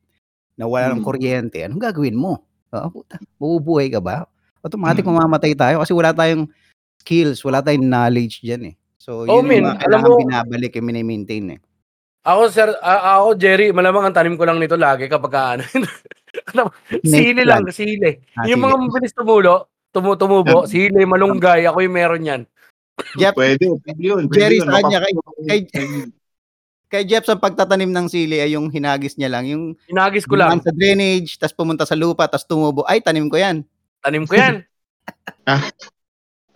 [0.52, 1.06] nawala ng Mm.
[1.06, 2.44] kuryente, anong gagawin mo?
[2.68, 4.28] Oo, puta, mabubuhay ka ba?
[4.60, 5.16] Automatic Mm.
[5.16, 6.44] mamamatay tayo kasi wala tayong
[7.00, 8.74] skills, wala tayong knowledge dyan eh.
[9.00, 11.60] So, Oh, yun min, yung mga alam kailangan mo- binabalik yung mini-maintain eh.
[12.20, 15.64] ako, sir, a- ako, Jerry, malamang ang tanim ko lang nito lagi kapag ka, ano,
[17.04, 18.18] sili lang, sili.
[18.34, 18.66] Ah, yung sili.
[18.68, 19.54] mga mabilis tumulo,
[19.90, 22.42] tumu tumubo, sili, malunggay, ako yung meron yan.
[23.14, 24.26] Jeff, Pwede, pwede yun.
[24.26, 24.66] Pwede Jerry, yun.
[24.66, 24.98] sa kanya,
[25.46, 26.10] kay- kay-
[26.92, 30.58] kay Jeff sa pagtatanim ng sili ay yung hinagis niya lang, yung Inagis ko lang,
[30.64, 33.62] sa drainage, tas pumunta sa lupa, tas tumubo, ay, tanim ko yan.
[34.02, 34.64] tanim ko yan.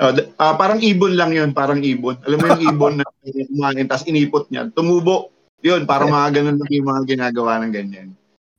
[0.03, 2.19] Oh, d- ah, parang ibon lang yun, parang ibon.
[2.27, 4.67] Alam mo yung ibon na kumain, tapos inipot niya.
[4.75, 5.31] Tumubo.
[5.63, 8.09] Yun, parang mga ganun lang yung mga ginagawa ng ganyan.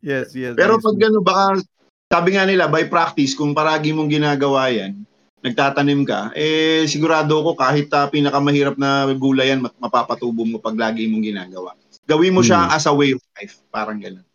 [0.04, 0.54] Yes, yes.
[0.60, 1.64] Pero pag gano'n, baka,
[2.12, 5.08] sabi nga nila, by practice, kung paragi mong ginagawa yan,
[5.40, 11.08] nagtatanim ka, eh sigurado ko kahit uh, pinakamahirap na gulay yan, mapapatubo mo pag lagi
[11.08, 11.76] mong ginagawa.
[12.04, 12.76] Gawin mo siya Hmm.
[12.76, 13.64] as a way of life.
[13.72, 14.28] Parang gano'n.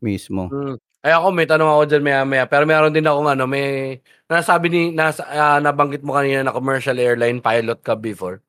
[0.00, 0.48] Mismo.
[0.48, 0.80] Hmm.
[1.04, 4.82] Ay ako may tanong ako diyan maya-maya, pero meron din akong ano, may nasabi ni
[4.96, 8.40] nasa ah, nabanggit mo kanina na commercial airline pilot ka before.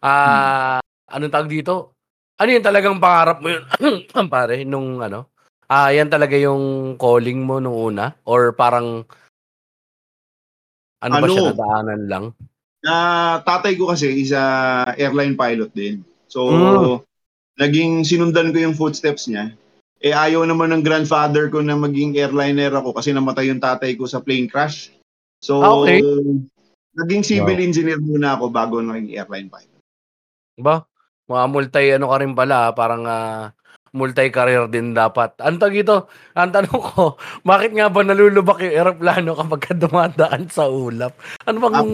[0.00, 0.80] Ah,
[1.12, 1.92] anong tawag dito?
[2.40, 3.64] Ano yun talagang pangarap mo yun?
[4.32, 5.28] pare nung ano?
[5.68, 9.04] Ah, yan talaga yung calling mo nung una or parang
[11.04, 11.28] ano, ba Ano?
[11.28, 12.24] siya nadaanan lang?
[12.88, 16.00] Ah, tatay ko kasi is a airline pilot din.
[16.24, 17.04] So, Mm.
[17.60, 19.52] naging sinundan ko yung footsteps niya.
[20.00, 24.08] Eh ayaw naman ng grandfather ko na maging airliner ako kasi namatay yung tatay ko
[24.08, 24.88] sa plane crash.
[25.44, 26.00] So, Ah, okay.
[26.96, 27.66] naging civil Wow.
[27.68, 29.82] engineer muna ako bago naging airline pilot.
[30.56, 30.86] Ba?
[31.28, 33.52] Mga multi ano ka rin pala, parang ah,
[33.98, 35.34] multi-career din dapat.
[35.42, 36.06] Ano tawag dito?
[36.38, 37.18] Ang tanong ko,
[37.50, 41.18] bakit nga ba nalulubak yung eroplano kapag ka dumadaan sa ulap?
[41.44, 41.90] Ano bang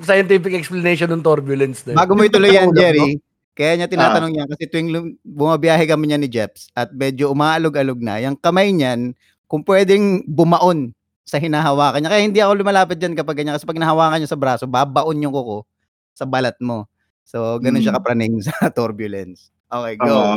[0.00, 1.98] scientific explanation ng turbulence na yun?
[2.00, 3.20] Bago mo ituloy yan, Ulap, Jerry,
[3.52, 8.16] kaya niya tinatanong niya kasi tuwing bumabiyahe kami niya ni Jeps at medyo umaalog-alog na,
[8.24, 9.12] yung kamay niyan,
[9.44, 12.10] kung pwedeng bumaon sa hinahawakan niya.
[12.10, 13.54] Kaya hindi ako lumalapit dyan kapag ganyan.
[13.54, 15.68] Kasi pag nahawakan niya sa braso, babaon yung kuko
[16.16, 16.88] sa balat mo.
[17.22, 17.98] So, ganun siya Mm.
[18.00, 19.52] kapraning sa turbulence.
[19.72, 20.36] Okay, go.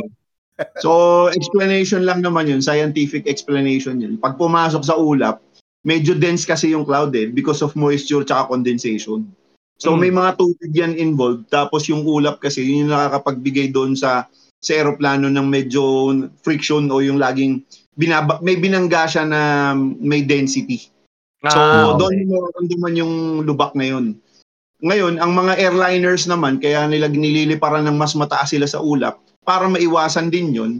[0.80, 4.16] So, explanation lang naman yun, scientific explanation yun.
[4.16, 5.44] Pag pumasok sa ulap,
[5.86, 9.22] medyo dense kasi yung cloud eh because of moisture tsaka condensation.
[9.78, 10.00] So Mm.
[10.02, 14.26] may mga tubig yan involved tapos yung ulap kasi yun yung nakakapagbigay doon sa
[14.58, 16.10] sa eroplano ng medyo
[16.42, 17.62] friction o yung laging
[17.94, 20.90] binaba, may binangga siya na may density.
[21.46, 22.26] So Ah, okay.
[22.26, 23.14] doon naman yung
[23.46, 24.18] lubak na yun.
[24.82, 29.70] Ngayon, ang mga airliners naman, kaya nila nililiparan ng mas mataas sila sa ulap para
[29.70, 30.72] maiwasan din yun.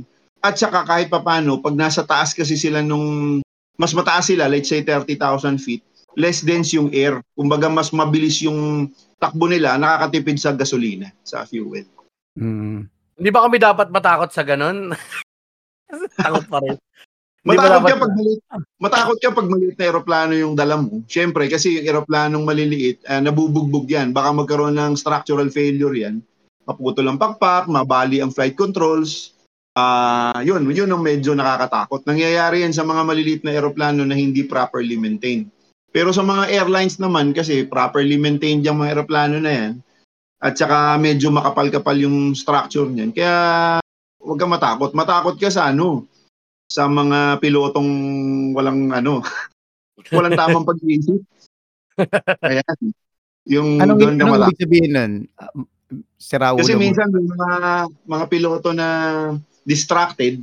[0.43, 3.41] At saka kahit papano, pag nasa taas kasi sila nung
[3.79, 5.85] mas mataas sila, let's say 30,000 feet,
[6.19, 7.23] less dense yung air.
[7.37, 8.91] Kumbaga mas mabilis yung
[9.23, 11.87] takbo nila, nakakatipid sa gasolina, sa fuel.
[12.37, 12.89] Mm.
[13.17, 14.93] Hindi ba kami dapat matakot sa ganun?
[16.21, 16.77] Takot pa rin.
[17.47, 18.41] Matakot ka pag maliit,
[18.83, 21.07] matakot ka pag maliit na eroplano yung dala mo.
[21.07, 24.11] Siyempre, kasi yung eroplanong maliliit, ah, nabubugbog yan.
[24.11, 26.27] Baka magkaroon ng structural failure yan.
[26.67, 29.39] Maputol ang pakpak, mabali ang flight controls.
[29.79, 32.03] Ah, yun, yun ang medyo nakakatakot.
[32.03, 35.47] Nangyayari yan sa mga maliliit na eroplano na hindi properly maintained.
[35.95, 39.73] Pero sa mga airlines naman, kasi properly maintained yung mga eroplano na yan,
[40.43, 43.15] at saka medyo makapal-kapal yung structure niyan.
[43.15, 43.35] Kaya
[44.21, 44.91] huwag ka matakot.
[44.93, 46.05] Matakot ka sa ano,
[46.67, 47.91] sa mga pilotong
[48.53, 49.23] walang ano,
[50.17, 51.23] walang tamang pag-iisip.
[52.49, 52.77] Ayan.
[53.47, 55.13] Yung Anong, doon anong ibig sabihin nun?
[56.17, 57.51] Sira ulo Kasi minsan may mga
[58.05, 58.89] mga piloto na
[59.63, 60.39] distracted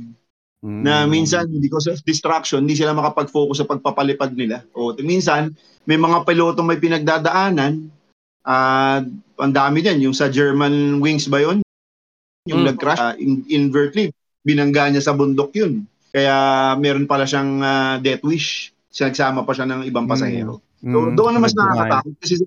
[0.64, 0.80] Mm.
[0.80, 4.64] na minsan because of distraction hindi sila makapag-focus sa pagpapalipad nila.
[4.72, 5.52] O minsan
[5.84, 7.92] may mga piloto may pinagdadaanan
[8.42, 9.04] ah
[9.36, 11.60] ang dami din yung sa German Wings ba yun?
[12.48, 12.68] Yung Mm.
[12.72, 14.08] nag-crash ah, in- invertly
[14.40, 15.84] binangga niya sa bundok yun.
[16.08, 16.32] Kaya
[16.76, 18.72] meron pala siyang ah, death wish.
[18.88, 20.64] Sinagsama pa siya ng ibang pasahero.
[20.80, 22.40] So Mm, doon naman mas nakakatakot kasi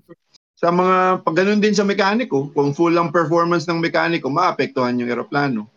[0.58, 5.06] sa, mga pag ganun din sa mekaniko, kung full ang performance ng mekaniko, maapektuhan yung
[5.06, 5.70] eroplano.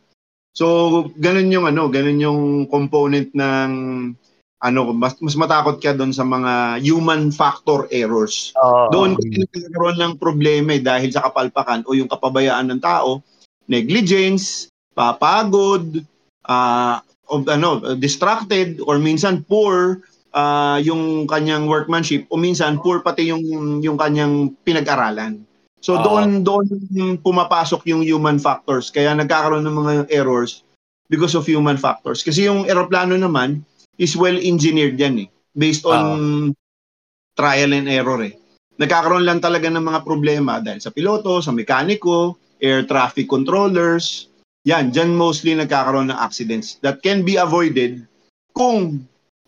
[0.58, 3.70] So ganun yung ano, ganun yung component ng
[4.62, 8.54] ano, mas, mas matakot ka doon sa mga human factor errors.
[8.58, 8.90] Oo.
[8.94, 13.26] Doon kasi nagkakaroon ng problema eh, dahil sa kapalpakan o yung kapabayaan ng tao,
[13.70, 16.02] negligence, papagod,
[16.46, 20.04] ah o ano, distracted or minsan poor
[20.36, 23.44] ah, yung kanyang workmanship o minsan poor pati yung
[23.84, 25.44] yung kanyang pinag-aralan.
[25.82, 26.04] So Oo.
[26.06, 26.68] doon doon
[27.20, 30.62] pumapasok yung human factors kaya nagkakaroon ng mga errors
[31.10, 32.22] because of human factors.
[32.22, 33.66] Kasi yung eroplano naman
[33.98, 36.52] is well engineered yan eh based on
[37.36, 38.38] trial and error eh.
[38.80, 44.32] Nagkakaroon lang talaga ng mga problema dahil sa piloto, sa mekaniko, air traffic controllers.
[44.70, 48.06] Yan, dyan mostly nagkakaroon ng accidents that can be avoided
[48.54, 49.02] kung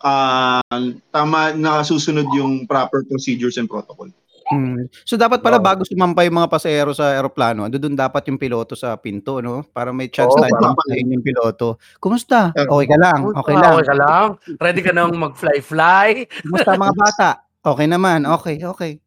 [0.04, 0.62] ah,
[1.10, 4.12] tama na susunod yung proper procedures and protocol.
[4.52, 4.92] Mm.
[5.08, 5.64] So dapat pala Oo.
[5.64, 9.64] bago sumampay yung mga pasahero sa eroplano, ando doon dapat yung piloto sa pinto, no?
[9.64, 11.80] Para may chance Oo, tayo na yung piloto.
[12.04, 12.52] Kumusta?
[12.52, 12.84] Oo.
[12.84, 13.20] Okay ka lang.
[13.32, 13.74] Okay lang.
[13.74, 14.28] Okay ka lang?
[14.60, 16.28] Ready ka nang mag-fly-fly?
[16.44, 17.30] Kumusta mga bata?
[17.64, 18.28] Okay naman.
[18.28, 19.00] Okay, okay.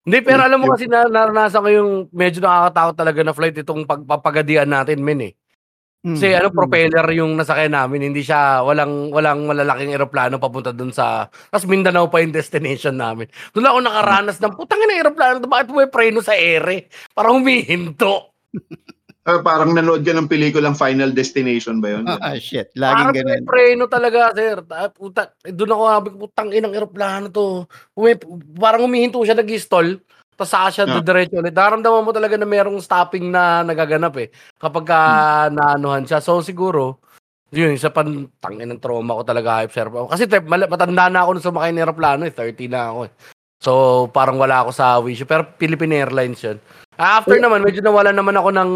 [0.00, 3.84] Hindi, pero alam mo kasi na, naranasan ko yung medyo nakakatakot talaga na flight itong
[3.84, 5.32] pagpapagadian natin, men eh.
[6.00, 6.16] Mm.
[6.16, 11.28] Kasi ano, propeller yung nasakay namin, hindi siya, walang, walang malalaking eroplano papunta dun sa,
[11.52, 13.28] tapos Mindanao pa yung destination namin.
[13.52, 16.88] Doon ako nakaranas ng, putang ina eroplano, bakit may preno sa ere?
[17.12, 18.32] Parang humihinto.
[19.28, 22.08] Ah, parang nanood ka ng pelikulang Final Destination ba yun?
[22.08, 22.72] Ah, shit.
[22.72, 23.44] Laging Parang may ganun.
[23.44, 24.64] preno talaga, sir.
[24.72, 27.68] Ah, Puta, eh, doon ako sabi putang inang eroplano to.
[28.00, 28.16] Umi,
[28.56, 30.00] parang humihinto siya, nag-stall.
[30.40, 30.96] Tapos saka siya Ah.
[30.96, 31.52] didiretso ulit.
[31.52, 34.32] Nararamdaman mo talaga na merong stopping na nagaganap eh.
[34.56, 35.00] Kapag ka
[35.52, 36.24] naanuhan siya.
[36.24, 36.96] So siguro,
[37.52, 39.76] yun, isa pan tangin ng trauma ko talaga hype.
[40.08, 42.32] Kasi mali, matanda na ako nung sumakay ng aeroplano eh.
[42.32, 43.12] 30 na ako eh.
[43.60, 43.72] So
[44.08, 45.28] parang wala ako sa Wish.
[45.28, 46.56] Pero Philippine Airlines yun.
[46.96, 48.70] Ah, After naman, medyo nawalan naman ako ng,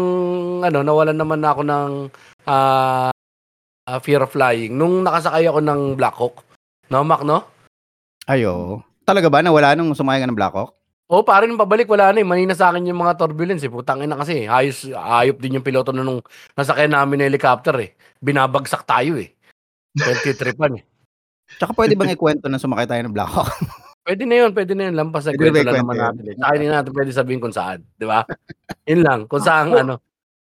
[0.61, 1.89] ano, nawalan naman ako ng
[2.45, 3.09] ah,
[3.89, 4.77] ah, fear of flying.
[4.77, 6.45] Nung nakasakay ako ng Black Hawk.
[6.93, 7.41] No, Mac, no?
[8.29, 8.85] Ayo.
[9.05, 10.73] Talaga ba nawala nung sumakay ka ng Blackhawk?
[11.05, 12.25] Oo, oh, pare nung pabalik wala na eh.
[12.25, 13.69] Manina sa akin yung mga turbulence eh.
[13.69, 14.49] Putang ina kasi.
[14.49, 16.17] Ayos, ayop din yung piloto na nung
[16.57, 17.93] nasakyan namin ng helicopter eh.
[18.25, 19.37] Binabagsak tayo eh.
[19.93, 20.83] 20 tripan eh.
[21.61, 23.53] Tsaka pwede bang ikwento na sumakay tayo ng Blackhawk?
[24.05, 24.95] Pwede na yun, pwede na yun.
[25.01, 26.35] Lampas na Pwede kwento lang naman natin eh.
[26.37, 27.81] Saka hindi natin pwede sabihin kung saan.
[27.97, 28.21] Di ba?
[28.89, 29.19] Yun lang.
[29.25, 29.81] Kung saan Oh.
[29.81, 29.95] ano.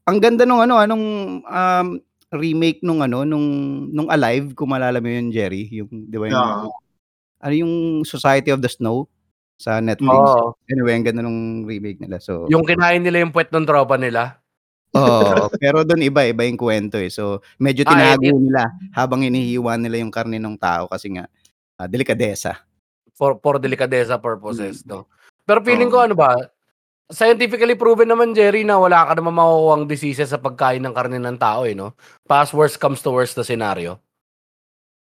[0.03, 1.05] Ang ganda nung ano, anong
[1.47, 1.87] um,
[2.35, 3.47] remake nung ano, nung
[3.87, 6.75] nung Alive, kung malala mo yun, Jerry, yung, di ba yung, Yeah.
[7.39, 7.73] ano yung
[8.03, 9.07] Society of the Snow
[9.63, 10.11] sa Netflix.
[10.11, 10.59] Oo.
[10.67, 12.19] Anyway, ang ganda nung remake nila.
[12.19, 14.43] So, Yung kinain nila yung puwet ng tropa nila.
[14.93, 17.07] Oo, pero doon iba, iba yung kwento eh.
[17.07, 18.43] So, medyo Ah, tinago edit.
[18.43, 21.31] nila habang inihiwa nila yung karne ng tao kasi nga
[21.79, 22.59] ah, delikadesa.
[23.15, 24.83] For, for delicadeza purposes.
[24.83, 25.07] No?
[25.47, 25.95] Pero feeling Oo.
[25.95, 26.35] ko ano ba,
[27.07, 31.17] scientifically proven naman, Jerry, na wala ka naman makukuha ang diseases sa pagkain ng karne
[31.23, 31.73] ng tao eh.
[31.73, 31.95] No?
[32.27, 33.97] Past worst comes to worst na scenario.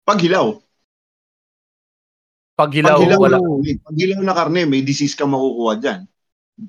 [0.06, 0.22] Pag
[2.54, 2.58] hilaw.
[2.58, 3.38] Pag hilaw, Pag hilaw, wala.
[3.82, 6.00] pag hilaw na karne, may disease ka makukuha dyan.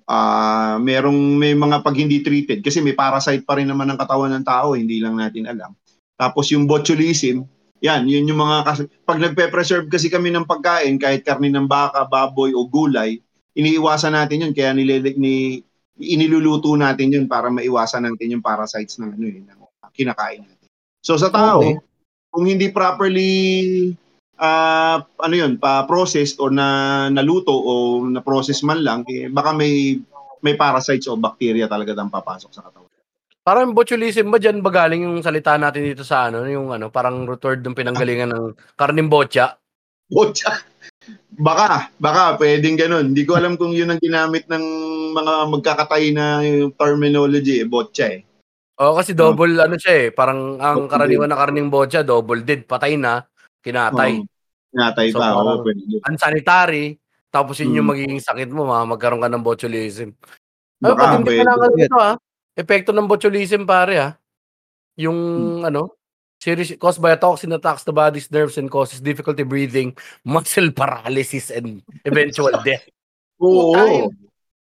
[0.09, 4.33] Ah, merong may mga pag hindi treated kasi may parasite pa rin naman ng katawan
[4.33, 5.77] ng tao, hindi lang natin alam.
[6.17, 7.45] Tapos yung botulism,
[7.85, 12.01] yan, yun yung mga kas- pag nagpe-preserve kasi kami ng pagkain kahit karne ng baka,
[12.09, 13.21] baboy o gulay,
[13.53, 15.61] iniiwasan natin yun kaya nilele, ni
[16.01, 19.59] iniluluto natin yun para maiwasan natin yung parasites ng ano yun, ng
[19.93, 20.67] kinakain natin.
[21.05, 21.77] So sa tao, Oo.
[22.33, 23.29] kung hindi properly
[24.39, 29.99] ah ano yun, pa-processed or na naluto o na-process man lang, eh, baka may
[30.45, 32.85] may parasites o bacteria talaga dang papasok sa katawan.
[33.45, 37.29] Parang botulism ba dyan ba galing yung salita natin dito sa ano, yung ano, parang
[37.29, 39.53] root word ng pinanggalingan ng karning botya?
[40.09, 40.49] Botya.
[41.35, 43.13] Baka, baka pwedeng ganun.
[43.13, 44.65] Hindi ko alam kung yun ang ginamit ng
[45.13, 46.41] mga magkakatay na
[46.73, 48.21] terminology, eh, botya eh.
[48.81, 52.97] Oo, kasi double ano siya eh, parang ang karaniwan na karning botya, double dead, patay
[52.97, 53.23] na,
[53.65, 54.21] kinatay.
[54.21, 54.29] Oo.
[54.71, 55.81] Natay So, pa, parang- oo, pwede.
[56.03, 56.85] unsanitary,
[57.27, 57.91] tapos yun yung Mm.
[57.91, 60.13] magiging sakit mo, ma magkaroon ka ng botulism.
[60.77, 61.39] Ay, Baka, pag hindi pwede.
[61.39, 62.15] ka lang ano ito ah.
[62.53, 64.11] Epekto ng botulism pare ah.
[64.95, 65.17] Yung
[65.59, 65.65] Hmm.
[65.65, 65.95] ano,
[66.37, 69.91] serious caused by a toxin attacks the body's nerves and causes difficulty breathing,
[70.23, 72.85] muscle paralysis, and eventual death.
[73.37, 73.73] Oo.
[73.73, 74.07] Putay.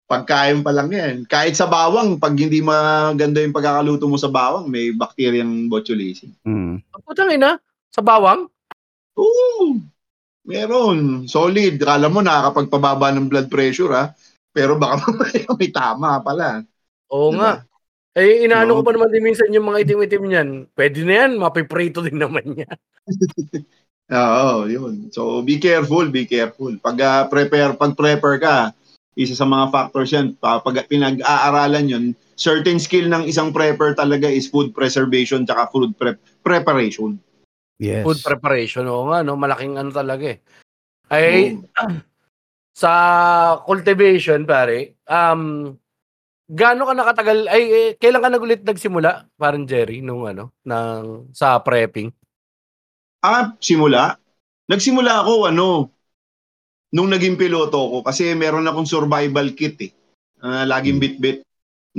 [0.07, 1.15] Pagkain pa lang yan.
[1.23, 6.33] Kahit sa bawang, pag hindi maganda yung pagkakaluto mo sa bawang, may bacteriang botulism.
[6.43, 6.81] Mm.
[7.05, 8.49] Putang ina, sa bawang?
[9.19, 9.83] Oo.
[10.49, 11.27] Meron.
[11.29, 11.77] Solid.
[11.83, 14.05] Kala mo nakakapagpababa ng blood pressure ha.
[14.55, 15.11] Pero baka
[15.59, 16.63] may tama pala.
[17.13, 17.39] Oo Diba?
[17.39, 17.53] nga.
[18.19, 18.77] Eh, inaano Oo.
[18.81, 20.49] ko pa naman din minsan yung mga itim-itim niyan.
[20.75, 22.79] Pwede na yan, mapiprito din naman yan.
[24.09, 25.13] Oo, yun.
[25.13, 26.73] So be careful, be careful.
[26.81, 28.57] Pag ah, prepare, pag prepare ka,
[29.19, 32.05] isa sa mga factors yan, pa- pag pinag-aaralan yun,
[32.39, 37.19] certain skill ng isang prepper talaga is food preservation tsaka food prep preparation.
[37.79, 38.03] Yes.
[38.03, 39.39] Food preparation, oo nga, no?
[39.39, 40.39] Malaking ano talaga eh.
[41.09, 41.55] Ay,
[42.83, 42.93] sa
[43.63, 45.73] cultivation, pare, um,
[46.51, 51.59] gaano ka nakatagal, ay, eh, kailan ka nagulit nagsimula, parang Jerry, nung ano, ng, sa
[51.63, 52.11] prepping?
[53.23, 54.19] Ah, simula?
[54.67, 55.95] Nagsimula ako, ano,
[56.93, 59.93] nung naging piloto ko kasi meron akong survival kit eh.
[60.41, 61.45] Ah, laging bit-bit.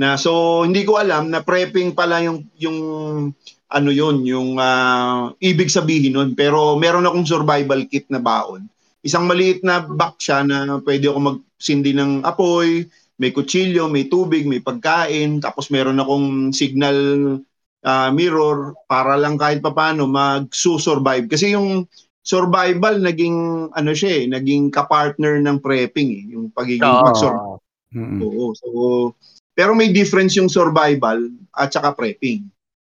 [0.00, 2.78] Na so hindi ko alam na prepping pala yung yung
[3.70, 6.30] ano yun, yung ah, ibig sabihin nun.
[6.34, 8.66] Pero meron akong survival kit na baon.
[9.00, 12.84] Isang maliit na box siya na pwede ako magsindi ng apoy,
[13.16, 16.98] may kutsilyo, may tubig, may pagkain, tapos meron akong signal
[17.86, 21.30] ah, mirror para lang kahit papaano magsusurvive.
[21.30, 21.86] Kasi yung
[22.20, 27.62] survival naging ano siya eh, naging kapartner ng prepping eh, yung pagiging mag-survive.
[27.90, 28.20] Mm-mm.
[28.22, 28.54] Oo.
[28.54, 28.68] So,
[29.56, 32.46] pero may difference yung survival at saka prepping.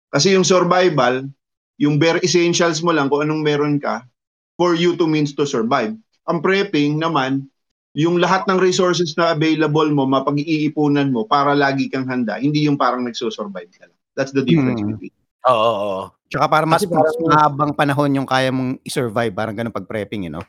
[0.10, 1.30] Kasi yung survival,
[1.78, 4.04] yung bare essentials mo lang kung anong meron ka
[4.58, 5.94] for you to means to survive.
[6.28, 7.48] Ang prepping naman,
[7.94, 12.38] yung lahat ng resources na available mo, mapag-iipunan mo para lagi kang handa.
[12.38, 13.98] Hindi yung parang nagsusurvive ka lang.
[14.14, 14.94] That's the difference Hmm.
[14.98, 15.14] between.
[15.48, 16.04] Oo, oo, oo.
[16.30, 20.34] Tsaka para mas, mas mahabang panahon yung kaya mong i-survive, parang ganun pag prepping, you
[20.34, 20.44] know?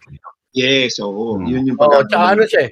[0.52, 1.40] Yes, oo.
[1.40, 1.48] Hmm.
[1.48, 2.10] Yun yung Oo, pagkakaiba.
[2.10, 2.70] tsaka ano siya eh,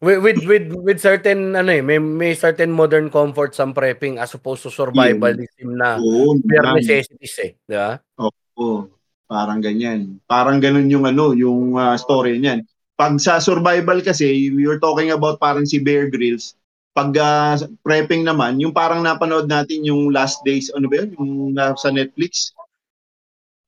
[0.00, 4.32] with, with, with, with certain, ano eh, may, may certain modern comforts ang prepping as
[4.32, 6.80] opposed to survivalism na Oo, bare naman.
[6.80, 8.00] necessities eh, di ba?
[8.20, 8.88] Oo,
[9.28, 10.18] parang ganyan.
[10.24, 12.64] Parang ganun yung ano, yung ah, story niyan.
[12.96, 16.56] Pag sa survival kasi, we were talking about parang si Bear Grylls.
[16.92, 21.08] Pag ah, prepping naman, yung parang napanood natin yung Last Days, ano ba yun?
[21.16, 22.52] Yung na- sa Netflix.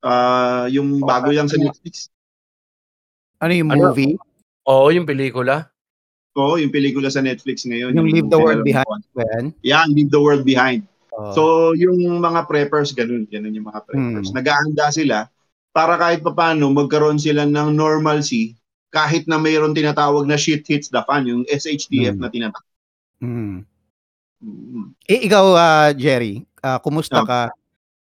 [0.03, 2.09] Ah, yung bago yan sa Netflix.
[3.41, 3.91] Ano yung Ano?
[3.91, 4.15] movie?
[4.69, 5.72] Oo, yung pelikula.
[6.33, 7.93] Oo, yung pelikula sa Netflix ngayon.
[7.93, 9.03] Yung Leave the World Behind.
[9.13, 9.53] Ba yan?
[9.63, 10.81] Yan, Leave the World Behind.
[11.13, 11.33] Oo.
[11.33, 11.43] So,
[11.77, 14.33] yung mga preppers, ganun, ganun yung mga preppers.
[14.33, 14.37] Hmm.
[14.37, 15.29] Nag-aanda sila
[15.71, 18.57] para kahit papano magkaroon sila ng normalcy
[18.89, 22.21] kahit na mayroon tinatawag na shit hits the fan, yung SHTF Hmm.
[22.21, 22.69] na tinatawag.
[23.21, 23.65] Mm.
[24.43, 24.87] Mm.
[25.07, 27.25] Eh, ikaw, ah, Jerry, ah, kumusta Ah.
[27.25, 27.41] ka?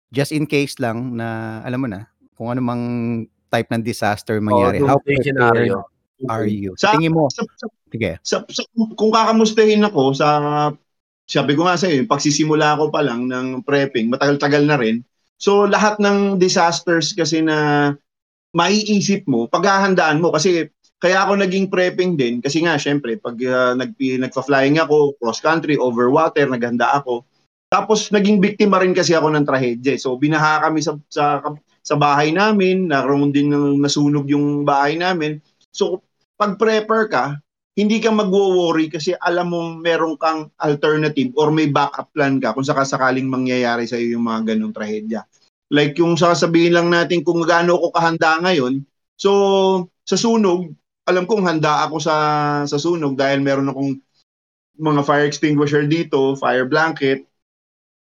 [0.09, 2.83] Just in case lang na, alam mo na, kung ano mang
[3.49, 4.79] type ng disaster mangyari.
[4.79, 5.83] Oo, How prepared scenario.
[6.29, 6.77] are you?
[6.77, 8.21] Sa- Tingin mo, Sa, sa, sige.
[8.23, 10.29] sa, sa- kung kakamustahin ako sa
[11.29, 15.05] sabi ko nga sa iyo, pagsisimula ko pa lang ng prepping, matagal-tagal na rin.
[15.37, 17.93] So lahat ng disasters kasi na
[18.57, 20.33] maiisip mo, paghahandaan mo.
[20.33, 22.41] Kasi kaya ako naging prepping din.
[22.41, 27.23] Kasi nga syempre pag uh, nag nagfa-flying ako cross country over water naghanda ako.
[27.69, 30.01] Tapos naging biktima rin kasi ako ng trahedya.
[30.01, 31.45] So binaha kami sa sa,
[31.85, 32.89] sa bahay namin.
[32.89, 35.39] Naroon din nasunog yung bahay namin.
[35.71, 36.01] So
[36.41, 37.37] pag prepper ka
[37.79, 42.67] hindi ka magwo-worry kasi alam mong meron kang alternative or may backup plan ka kung
[42.67, 45.23] sakasakaling mangyayari sa iyo yung mga ganong trahedya.
[45.71, 48.83] Like yung sasabihin lang natin kung gaano ako kahanda ngayon.
[49.15, 49.31] So,
[50.03, 50.75] sa sunog,
[51.07, 52.15] alam kong handa ako sa
[52.67, 54.03] sa sunog dahil meron akong
[54.75, 57.31] mga fire extinguisher dito, fire blanket,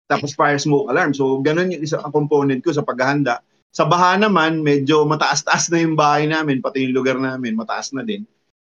[0.07, 1.11] tapos fire smoke alarm.
[1.19, 3.43] So, ganun yung isa ang component ko sa paghahanda.
[3.75, 8.07] Sa baha naman, medyo mataas-taas na yung bahay namin, pati yung lugar namin, mataas na
[8.07, 8.23] din.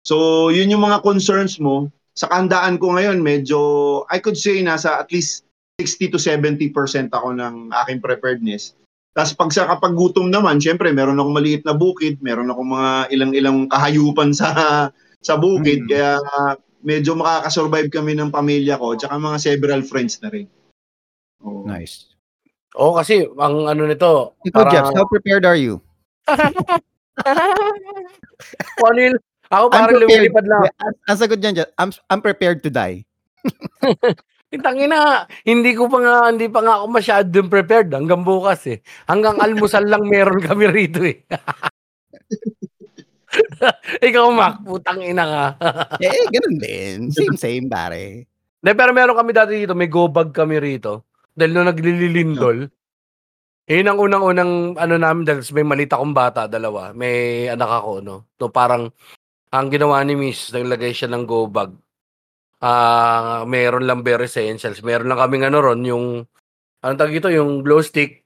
[0.08, 1.92] So, yun yung mga concerns mo.
[2.16, 3.60] Sa kahandaan ko ngayon, medyo,
[4.08, 5.44] I could say, nasa at least
[5.84, 6.72] 60 to 70%
[7.12, 8.72] ako ng aking preparedness.
[9.12, 12.92] Tapos pag sa kapag gutom naman, syempre, meron akong maliit na bukid, meron akong mga
[13.12, 14.48] ilang-ilang kahayupan sa
[15.28, 15.90] sa bukid, Mm.
[15.92, 16.12] kaya
[16.88, 20.48] medyo makakasurvive kami ng pamilya ko, tsaka mga several friends na rin.
[21.44, 21.68] Oo.
[21.68, 22.14] Nice.
[22.78, 25.82] Oo, kasi ang ano nito, Ikaw, parang- Jeff, how prepared are you?
[28.78, 30.62] Kung ano yung- ako parang lumilipad lang.
[31.08, 33.04] Ang, sagot dyan, Jeff, I'm, I'm prepared to die.
[34.64, 38.80] Tangina, hindi ko pa nga, hindi pa nga ako masyadong prepared hanggang bukas eh.
[39.04, 41.28] Hanggang almusal lang meron kami rito eh.
[44.08, 45.46] Ikaw, Mac, putang ina ka.
[46.06, 46.98] eh, ganun din.
[47.12, 48.24] Same, same, pare.
[48.64, 51.12] De, pero meron kami dati dito, may go bag kami rito.
[51.36, 52.72] Dahil nung naglililindol,
[53.68, 56.96] yun ang unang-unang ano namin, dahil may malita akong bata, dalawa.
[56.96, 58.16] May anak ako, no?
[58.40, 58.96] So parang,
[59.52, 61.72] ang ginawa ni Miss, naglagay siya ng go bag.
[62.58, 64.82] Ah, meron lang bare essentials.
[64.82, 66.06] Meron lang kaming ano ron, yung,
[66.82, 68.26] anong tawag ito, yung glow stick,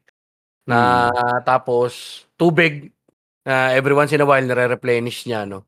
[0.66, 1.10] na
[1.44, 2.94] tapos tubig,
[3.42, 5.66] na every once in a while, nare-replenish niya, no?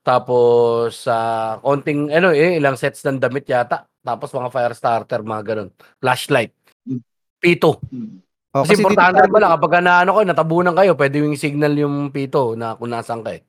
[0.00, 1.16] Tapos, sa
[1.60, 3.84] konting, ano eh, ilang sets ng damit yata.
[4.00, 5.70] Tapos mga fire starter, mga ganun.
[6.00, 6.56] Flashlight.
[7.36, 7.84] Pito.
[7.92, 8.24] Hmm.
[8.50, 11.70] Oh, Kasi, dito importante tayo- pala, kapag na, ano ko, natabunan kayo, pwede yung signal
[11.76, 13.44] yung pito na kung nasan ka eh.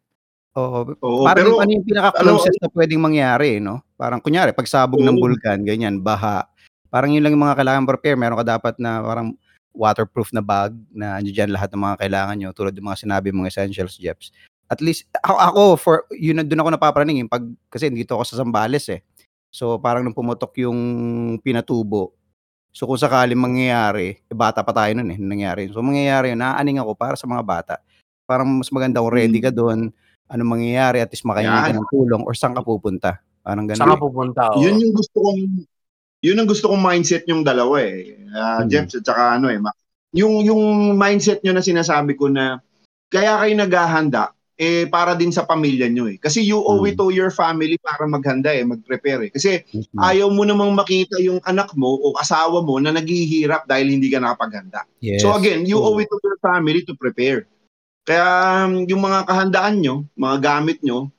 [0.60, 3.80] Oo, Oo, parang pero ano yung pinaka-closest na pwedeng mangyari, no?
[3.96, 5.24] Parang kunyari, pagsabog ng Oo.
[5.24, 6.44] bulkan, ganyan, baha.
[6.92, 8.20] Parang yun lang yung mga kailangan prepare.
[8.20, 9.32] Meron ka dapat na parang
[9.72, 13.32] waterproof na bag na andyan dyan lahat ng mga kailangan nyo tulad ng mga sinabi
[13.32, 14.36] mong essentials, Jeps.
[14.68, 18.28] At least, ako, ako for, yun, na- dun ako napaparaning, yung pag, kasi dito ako
[18.28, 19.08] sa Zambales eh.
[19.48, 20.80] So, parang nung pumutok yung
[21.40, 22.12] pinatubo,
[22.76, 25.72] so kung sakaling mangyayari, eh, bata pa tayo nun eh, nung nangyari.
[25.72, 27.76] So, mangyayari yun, naaaning ako para sa mga bata.
[28.28, 29.92] Parang mas maganda kung ready ka doon,
[30.32, 33.20] ano mangyayari, at least makahingi ka ng tulong or saan ka pupunta.
[33.44, 33.80] Parang ganun.
[33.84, 34.42] Saan ka pupunta?
[34.56, 34.64] oh?
[34.64, 35.42] yun yung gusto kong
[36.22, 38.16] yun ang gusto kong mindset yung dalawa eh.
[38.32, 38.70] Uh, Hmm.
[38.72, 39.60] Jeff at saka ano eh.
[40.16, 42.62] Yung yung mindset nyo na sinasabi ko na
[43.12, 46.22] kaya kayo naghahanda eh para din sa pamilya nyo eh.
[46.22, 49.32] Kasi you owe it to your family para maghanda eh, mag-prepare eh.
[49.34, 49.98] Kasi Mismo.
[49.98, 54.22] ayaw mo namang makita yung anak mo o asawa mo na naghihirap dahil hindi ka
[54.22, 54.86] nakapaghanda.
[55.02, 55.26] Yes.
[55.26, 55.98] So again, you Oo.
[55.98, 57.50] owe it to your family to prepare.
[58.06, 58.26] Kaya
[58.66, 61.10] um, yung mga kahandaan nyo, mga gamit nyo,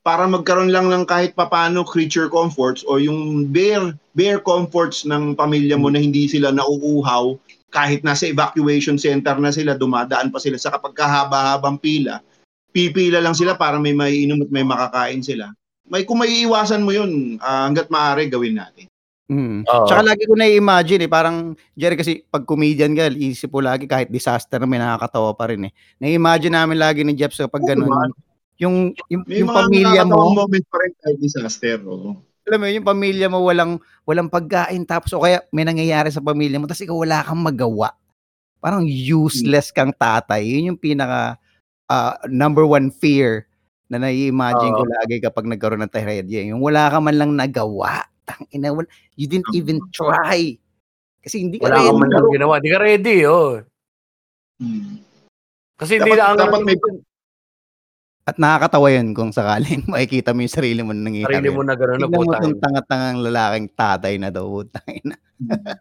[0.00, 5.76] para magkaroon lang ng kahit papano creature comforts o yung bare, bare comforts ng pamilya
[5.76, 7.36] mo na hindi sila nauuhaw
[7.70, 12.18] kahit nasa evacuation center na sila, dumadaan pa sila sa kapag kahaba-habang pila,
[12.74, 15.54] pipila lang sila para may maiinom at may makakain sila.
[15.86, 18.89] May kung maiiwasan mo yun, ah, hanggat maaari gawin natin.
[19.30, 19.62] Mm.
[19.62, 19.86] Oo.
[19.86, 24.10] Tsaka lagi ko na-imagine eh, parang, Jerry kasi pag comedian ka, isip ko lagi kahit
[24.10, 25.72] disaster na may nakakatawa pa rin eh.
[26.02, 28.10] Na-imagine namin lagi ni Jeff sa pag Oo ganun, naman.
[28.58, 28.76] yung,
[29.06, 31.78] yung, May yung mga pamilya nakakatawang mo, moment pa rin kahit disaster.
[31.86, 32.10] oo.
[32.50, 36.18] alam mo, yun, yung pamilya mo walang, walang pagkain tapos o kaya may nangyayari sa
[36.18, 37.94] pamilya mo tapos ikaw wala kang magawa.
[38.58, 40.42] Parang useless kang tatay.
[40.42, 41.38] Yun yung pinaka
[41.86, 43.46] ah, number one fear
[43.86, 44.90] na nai-imagine ko Oo.
[44.98, 48.02] lagi kapag nagkaroon ng trahedya, yung wala ka man lang nagawa.
[48.30, 50.54] Tangina, wala you didn't even try.
[51.20, 52.14] Kasi hindi ka Wala ka man ready.
[52.14, 52.54] lang ginawa.
[52.56, 53.60] Di ka ready, oh.
[54.56, 55.00] Hmm.
[55.74, 57.08] Kasi hindi Dapat- na ang dapat may-
[58.22, 61.34] At nakakatawa yun kung sakaling makikita mo yung sarili mo na nangyayari.
[61.34, 62.62] sarili mo na gano'n na Tingnan mo putang itong ina.
[62.62, 64.46] tanga-tangang lalaking tatay na daw.
[64.66, 65.16] Tangina.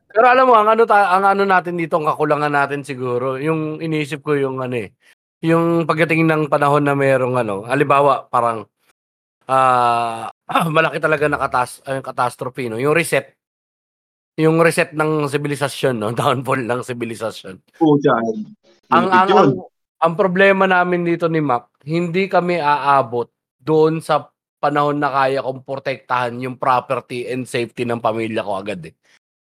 [0.07, 3.77] Pero alam mo, ang ano, ta- ang ano natin dito, ang kakulangan natin siguro, yung
[3.77, 4.89] inisip ko yung ano eh,
[5.39, 8.63] yung pagdating ng panahon na merong ano, halimbawa parang
[10.49, 12.81] ah malaki talaga na katas ay, catastrophe, no?
[12.81, 13.37] Yung reset.
[14.39, 16.09] Yung reset ng sibilisasyon, no?
[16.17, 17.55] Downfall ng sibilisasyon.
[17.79, 18.49] Oo, dyan.
[18.89, 19.51] Ang, ang, ang,
[20.01, 23.29] ang problema namin dito ni Mac, hindi kami aabot
[23.61, 28.81] doon sa panahon na kaya kong protektahan yung property and safety ng pamilya ko agad
[28.83, 28.93] eh.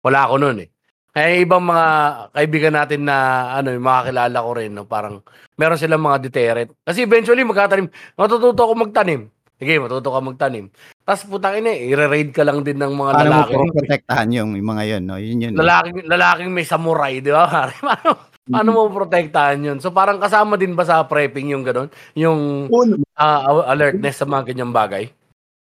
[0.05, 0.69] Wala ako noon eh.
[1.09, 1.87] Kaya ibang mga
[2.31, 3.17] kaibigan natin na
[3.59, 5.19] ano, yung mga kilala ko rin, no, parang
[5.59, 6.71] meron silang mga deterrent.
[6.87, 9.27] Kasi eventually magtatanim, matututo ako magtanim.
[9.59, 10.71] Sige, matuto ka magtanim.
[11.09, 13.81] Tapos putang ina, eh, i-raid ka lang din ng mga Paano mo lalaki.
[13.81, 15.17] protektahan yung, yung mga yun, no?
[15.17, 15.53] Yun yun.
[15.57, 15.59] eh.
[15.65, 17.49] Lalaking, lalaking may samurai, di ba?
[17.81, 19.79] paano, paano mo protektahan yun?
[19.81, 21.89] So parang kasama din ba sa prepping yung gano'n?
[22.13, 22.69] Yung
[23.17, 25.09] ah, alertness sa mga ganyang bagay?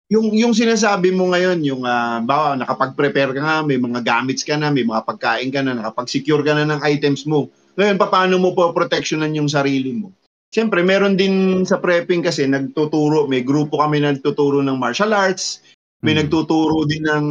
[0.08, 4.56] yung yung sinasabi mo ngayon, yung uh, bawa nakapag-prepare ka nga, may mga gamits ka
[4.56, 7.52] na, may mga pagkain ka na, nakapag-secure ka na ng items mo.
[7.76, 10.08] Ngayon, paano mo po protectionan yung sarili mo?
[10.48, 15.60] Siyempre, meron din sa prepping kasi nagtuturo, may grupo kami na nagtuturo ng martial arts,
[16.00, 16.24] may Mm.
[16.24, 17.26] nagtuturo din ng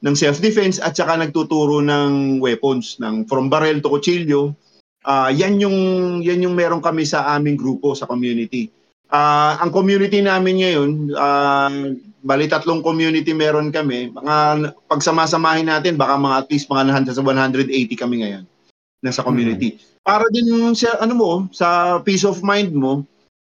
[0.00, 4.52] ng self-defense at saka nagtuturo ng weapons, ng from barrel to kutsilyo.
[5.08, 5.78] Ah, yan yung
[6.20, 8.68] yan yung meron kami sa aming grupo sa community.
[9.08, 11.72] Ah, ang community namin ngayon, ah,
[12.20, 14.12] bali tatlong community meron kami.
[14.12, 14.36] Mga
[14.84, 18.44] pagsamasamahin natin, baka mga at least mga nasa sa 180 kami ngayon
[19.00, 19.80] nasa community.
[20.04, 23.04] Para din sa ano mo, sa peace of mind mo,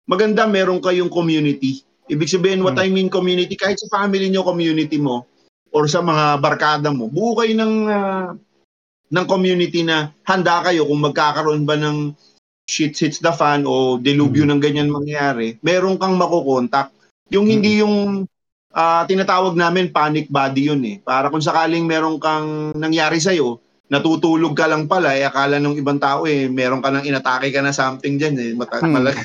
[0.08, 1.84] maganda meron kayong community.
[2.08, 5.24] Ibig sabihin, what I mean community, kahit sa family nyo, community mo,
[5.72, 8.30] or sa mga barkada mo, buo kayo ng, ah,
[9.08, 12.12] ng community na handa kayo kung magkakaroon ba ng
[12.64, 16.92] shit hits the fan o delubyo ng ganyan mangyari, meron kang makukontak.
[17.32, 18.28] Yung hindi yung
[18.72, 20.96] ah, tinatawag namin panic body yun eh.
[21.00, 26.00] Para kung sakaling meron kang nangyari sa'yo, natutulog ka lang pala, eh, akala ng ibang
[26.00, 28.96] tao eh, meron ka nang inatake ka na something dyan eh, mata- Hmm.
[28.96, 29.24] malaki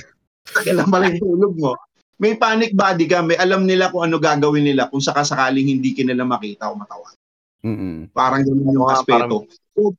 [0.75, 1.71] lang pala yung tulog mo.
[2.19, 6.03] May panic body ka, may alam nila kung ano gagawin nila kung sakasakaling hindi ka
[6.03, 7.15] nila makita o matawa.
[7.63, 8.11] Mm-mm.
[8.11, 9.47] Parang ganun yung Oo, aspeto.
[9.75, 9.95] So,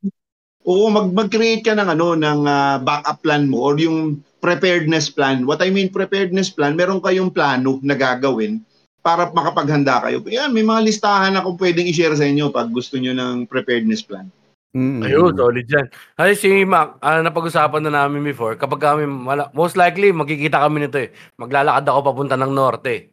[0.68, 5.48] oo, mag mag-create ka ng ano ng ah, backup plan mo or yung preparedness plan.
[5.48, 8.60] What I mean preparedness plan, meron kayong plano na gagawin
[9.00, 10.20] para makapaghanda kayo.
[10.28, 14.28] Yan, may mga listahan akong pwedeng i-share sa inyo pag gusto nyo ng preparedness plan.
[14.70, 15.02] Mm-mm.
[15.02, 15.86] Ayun, solid yan.
[16.14, 19.02] Kasi si Mac, ah, napag-usapan na namin before, kapag kami,
[19.50, 21.10] most likely, magkikita kami nito eh.
[21.42, 23.10] Maglalakad ako papunta ng norte.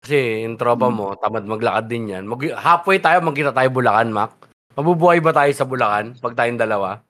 [0.00, 2.24] Kasi yung tropa mo, tamad maglakad din yan.
[2.24, 4.38] Mag- halfway tayo, magkita tayo Bulacan, Mac.
[4.78, 7.02] Mabubuhay ba tayo sa Bulacan pag tayong dalawa?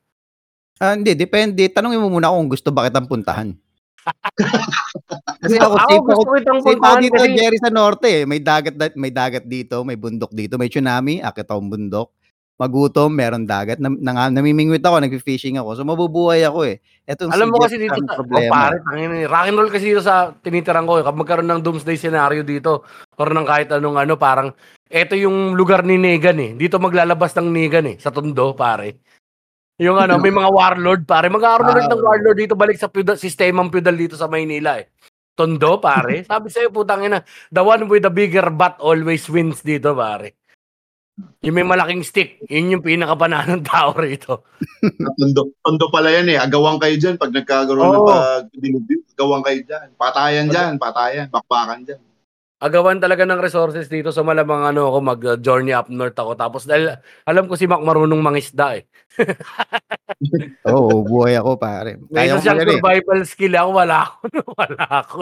[0.80, 1.68] Ah, hindi, depende.
[1.68, 3.53] Tanongin mo muna kung gusto ba kitang puntahan.
[5.44, 6.22] kasi ako, Ako, safe ako,
[6.64, 8.09] safe ako dito, kasi- Jerry, sa norte.
[8.09, 8.24] eh.
[8.24, 12.16] May dagat, da- may dagat dito, may bundok dito, may tsunami, akit akong bundok.
[12.61, 13.80] Magutom, meron dagat.
[13.80, 15.80] Nam, nang, namimingwit ako, nag-fishing ako.
[15.80, 16.76] So, mabubuhay ako eh.
[17.08, 18.52] Etong Alam mo kasi dito, ang sa, oh, problema.
[18.52, 19.24] pare, tangin eh.
[19.24, 21.00] Rock and roll kasi dito sa tinitiran ko.
[21.00, 21.04] eh.
[21.08, 22.84] Kapag magkaroon ng doomsday scenario dito,
[23.16, 24.52] or ng kahit anong ano, parang,
[24.92, 26.52] eto yung lugar ni Negan eh.
[26.52, 29.00] Dito maglalabas ng Negan eh, sa Tondo, pare.
[29.80, 31.32] Yung ano, may mga warlord, pare.
[31.32, 32.06] Magkakaroon ulit ng Ah.
[32.12, 34.92] warlord dito, balik sa feudal, sistemang feudal dito sa Maynila eh.
[35.32, 36.20] Tondo, pare.
[36.28, 40.36] Sabi sa'yo, putang ina, the one with the bigger butt always wins dito, pare.
[41.40, 44.44] Yung may malaking stick, yun yung pinakapananong tao rito.
[45.18, 46.38] Tondo, tondo pala yan eh.
[46.40, 48.08] Agawang kayo dyan pag nagkakaroon ng Oo.
[48.08, 48.96] pag-dilubyo.
[49.16, 49.88] Agawang kayo dyan.
[49.96, 51.26] Patayan dyan, patayan.
[51.32, 52.00] Bakbakan dyan.
[52.60, 56.36] agawan talaga ng resources dito sa malamang ano ako mag-journey up north ako.
[56.36, 56.92] Tapos dahil
[57.24, 58.84] alam ko si Mac marunong mangisda eh.
[60.68, 61.96] Oo, buhay ako, pare.
[62.12, 62.72] Kaya ko siyang yan eh.
[62.76, 64.16] survival skill ako, wala ako.
[64.60, 65.18] wala ako.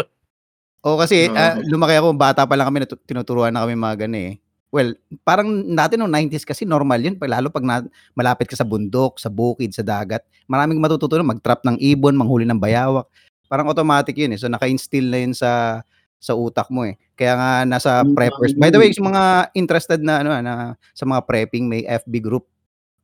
[0.82, 1.38] Oo, kasi Oo.
[1.38, 4.34] ah, lumaki ako, bata pa lang kami, tinuturuan na kami mga gani eh.
[4.68, 4.92] Well,
[5.24, 7.80] parang natin noong 90s kasi normal yun, pag- lalo pag na,
[8.12, 10.20] malapit ka sa bundok, sa bukid, sa dagat.
[10.44, 13.08] Maraming matututunan, mag-trap ng ibon, manghuli ng bayawak.
[13.48, 14.38] Parang automatic yun eh.
[14.40, 15.80] So naka-instill na yun sa
[16.18, 16.98] sa utak mo eh.
[17.16, 18.52] Kaya nga nasa Mm, preppers.
[18.58, 19.22] By the way, sa mga
[19.56, 20.54] interested na ano na
[20.92, 22.44] sa mga prepping, may FB group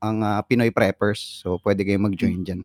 [0.05, 1.41] ang ah, Pinoy Preppers.
[1.41, 2.61] So pwede kayong mag-join diyan.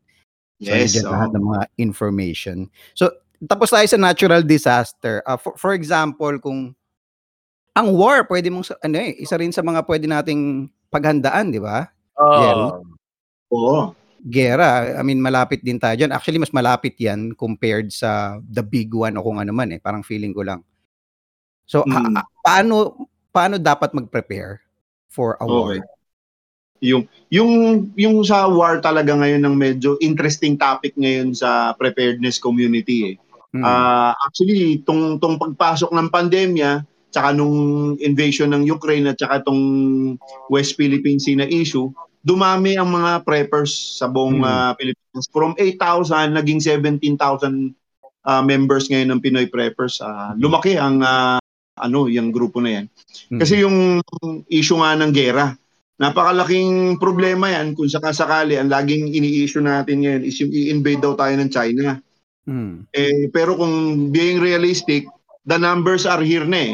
[0.60, 1.00] So, Yes.
[1.00, 1.08] oo.
[1.08, 2.68] lahat ng mga information.
[2.92, 3.08] So,
[3.48, 5.24] tapos tayo sa natural disaster.
[5.24, 6.76] Ah, for, for example, kung
[7.80, 11.88] ang war, pwede mong, ano eh, isa rin sa mga pwede nating paghandaan, di ba?
[12.20, 12.68] Oh, Jerry?
[13.56, 13.76] Oo.
[14.20, 15.00] gera.
[15.00, 16.12] I mean, malapit din tayo dyan.
[16.12, 19.80] Actually, mas malapit yan compared sa the big one o kung ano man eh.
[19.80, 20.60] Parang feeling ko lang.
[21.64, 22.20] So, ha- Mm.
[22.20, 22.76] ha- paano,
[23.32, 24.60] paano dapat mag-prepare
[25.08, 25.80] for a war?
[25.80, 25.80] Okay.
[26.80, 27.52] Yung yung
[27.96, 33.16] yung sa war talaga ngayon ng medyo interesting topic ngayon sa preparedness community eh.
[33.56, 33.64] Mm.
[33.64, 39.62] Ah, actually tong tong pagpasok ng pandemya tsaka nung invasion ng Ukraine at tsaka tong
[40.50, 41.90] West Philippine Sea na issue,
[42.22, 44.50] dumami ang mga preppers sa buong Hmm.
[44.50, 45.26] ah, Pilipinas.
[45.34, 47.74] From 8,000 naging 17,000
[48.28, 50.04] ah, members ngayon ng Pinoy preppers.
[50.04, 51.40] Ah, lumaki ang ah,
[51.80, 52.86] ano, yung grupo na yan.
[53.32, 53.40] Mm.
[53.40, 54.04] Kasi yung
[54.52, 55.56] issue nga ng gera,
[55.96, 61.40] napakalaking problema yan kung sakasakali ang laging ini-issue natin ngayon is yung i-invade daw tayo
[61.40, 61.96] ng China.
[62.44, 62.84] Mm.
[62.92, 65.08] Eh, pero kung being realistic,
[65.48, 66.74] the numbers are here na eh.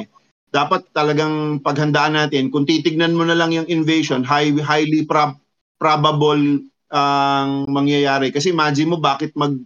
[0.55, 2.47] Dapat talagang paghandaan natin.
[2.47, 5.35] Kung titignan mo na lang yung invasion, high, highly prob-
[5.75, 8.31] probable ang mangyayari.
[8.31, 9.59] Kasi imagine mo bakit mag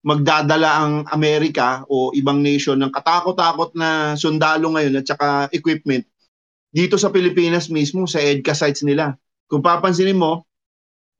[0.00, 6.08] magdadala ang Amerika o ibang nation ng katakot-takot na sundalo ngayon at saka equipment
[6.72, 9.12] dito sa Pilipinas mismo sa EDCA sites nila.
[9.44, 10.48] Kung papansinin mo,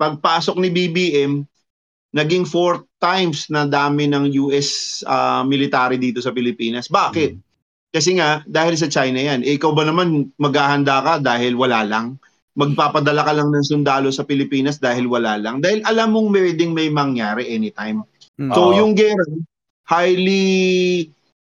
[0.00, 1.44] pagpasok ni BBM,
[2.16, 6.88] naging four times na dami ng US ah, military dito sa Pilipinas.
[6.88, 7.49] Bakit?
[7.90, 9.42] Kasi nga, dahil sa China yan.
[9.42, 12.22] Eh, ikaw ba naman maghahanda ka dahil wala lang?
[12.54, 15.58] Magpapadala ka lang ng sundalo sa Pilipinas dahil wala lang?
[15.58, 18.06] Dahil alam mong pwedeng may mangyari anytime.
[18.38, 18.54] Mm.
[18.54, 19.26] So yung gera,
[19.90, 21.10] highly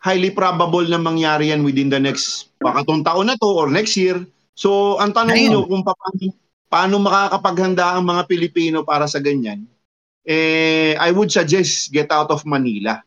[0.03, 3.93] highly probable na mangyari yan within the next baka tong taon na to or next
[3.95, 4.19] year.
[4.57, 5.49] So ang tanong Ayun.
[5.53, 6.33] niyo kung paano,
[6.67, 9.63] paano makakapaghanda ang mga Pilipino para sa ganyan,
[10.25, 12.99] eh I would suggest get out of Manila.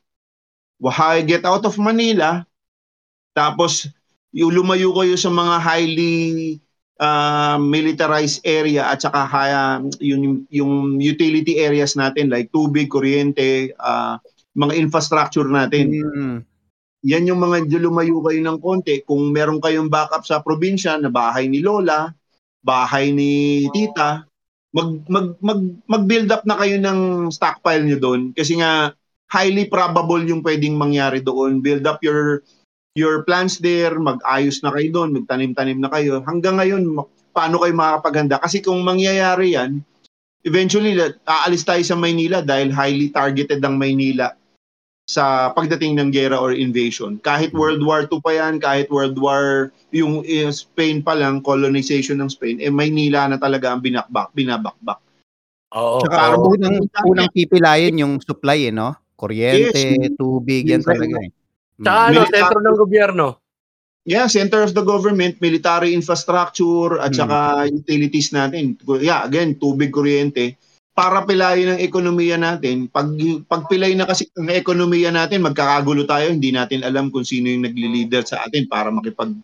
[0.79, 2.47] Why get out of Manila?
[3.37, 3.93] Tapos
[4.32, 6.16] yung lumayo kayo sa mga highly
[7.01, 14.16] uh, militarized area at saka high, yung, yung utility areas natin like tubig, kuryente, ah,
[14.57, 15.93] mga infrastructure natin.
[15.93, 16.37] Mm.
[17.07, 19.05] Yan yung mga lumayo kayo ng konti.
[19.05, 22.11] Kung meron kayong backup sa probinsya na bahay ni Lola,
[22.64, 24.26] bahay ni Tita,
[24.74, 28.93] mag mag mag mag-build up na kayo ng stockpile niyo doon kasi nga
[29.30, 31.62] highly probable yung pwedeng mangyari doon.
[31.62, 32.43] Build up your
[32.97, 36.24] your plants there, mag-ayos na kayo doon, magtanim-tanim na kayo.
[36.24, 36.97] Hanggang ngayon,
[37.36, 38.40] paano kayo makakapaghanda?
[38.40, 39.84] Kasi kung mangyayari yan,
[40.49, 40.97] eventually,
[41.28, 44.32] aalis tayo sa Maynila dahil highly targeted ang Maynila
[45.07, 47.20] sa pagdating ng gera or invasion.
[47.22, 52.32] Kahit World War II pa yan, kahit World War, yung Spain pa lang, colonization ng
[52.32, 54.99] Spain, eh Maynila na talaga ang binakbak, binabakbak.
[55.76, 56.03] Oo.
[56.03, 56.57] Tsaka Oo.
[56.57, 58.97] unang, unang pipilayin yung supply eh, no?
[59.14, 60.16] Kuryente, Yes.
[60.18, 61.30] tubig, yan talaga eh.
[61.77, 63.27] Tsaka ano, Military- sentro ng gobyerno.
[64.07, 67.27] Yeah, center of the government, military infrastructure, at Hmm.
[67.27, 68.79] saka utilities natin.
[69.03, 70.55] Yeah, again, tubig, kuryente.
[70.97, 72.87] Para pilayin ang ekonomiya natin.
[72.89, 73.12] Pag,
[73.51, 78.24] pagpilay na kasi ang ekonomiya natin, magkakagulo tayo, hindi natin alam kung sino yung nagli-leader
[78.24, 79.35] sa atin para makipag,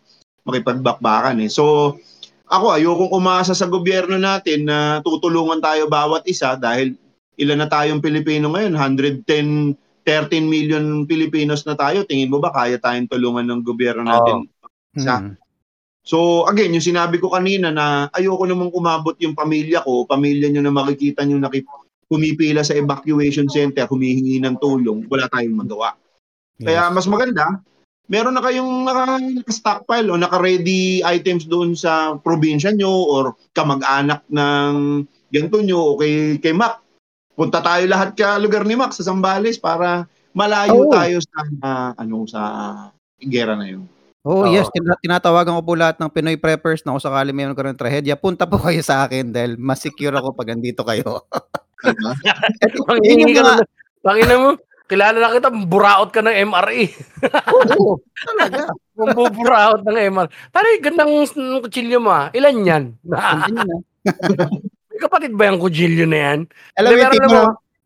[0.46, 1.50] makipagbakbakan eh.
[1.50, 1.98] So,
[2.46, 6.94] ako ayokong umasa sa gobyerno natin na tutulungan tayo bawat isa dahil
[7.36, 12.02] ilan na tayong Pilipino ngayon, 110 13 million Pilipinos na tayo.
[12.02, 14.46] Tingin mo ba kaya tayong tulungan ng gobyerno natin
[14.92, 15.40] Sa- Mm.
[16.02, 20.66] So again, yung sinabi ko kanina na ayoko namang umabot yung pamilya ko, pamilya nyo
[20.66, 21.62] na makikita nyo nakip
[22.10, 25.94] pumipila sa evacuation center, humihingi ng tulong, wala tayong magawa.
[26.58, 26.92] Kaya Yes.
[26.92, 27.62] mas maganda,
[28.10, 35.06] meron na kayong naka- naka-stockpile o naka-ready items doon sa probinsya nyo or kamag-anak ng
[35.32, 36.81] ganito nyo o kay, kay Mac.
[37.32, 40.04] Punta tayo lahat ka lugar ni Mac sa Zambales para
[40.36, 40.92] malayo Oo.
[40.92, 42.40] tayo sa ah, ano sa
[43.20, 43.88] gera na yun.
[44.22, 44.54] Oh, Oo.
[44.54, 47.80] yes, tina- tinatawagan ko po lahat ng Pinoy preppers na kung sakali mayroon ka ng
[47.80, 51.26] trahedya, punta po kayo sa akin dahil mas secure ako pag andito kayo.
[51.82, 52.12] Diba?
[52.86, 53.54] Panghingi Yun ka na.
[54.02, 54.50] Pangina mo,
[54.86, 56.84] kilala na kita, buraot ka ng MRE.
[57.54, 58.70] Oo, talaga.
[58.94, 60.30] Buburaot ng MRE.
[60.54, 61.26] Pare, gandang
[61.62, 62.30] kutsilyo mo ah.
[62.30, 62.84] Ilan yan?
[64.92, 66.38] May kapatid ba yung kutsilyo na yan?
[66.76, 67.38] Alam mo yung tipo,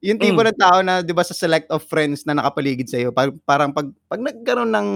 [0.02, 0.48] yung tipo Mm.
[0.50, 3.14] ng tao na 'di ba sa select of friends na nakapaligid sa iyo,
[3.46, 4.88] parang pag pag nagkaroon ng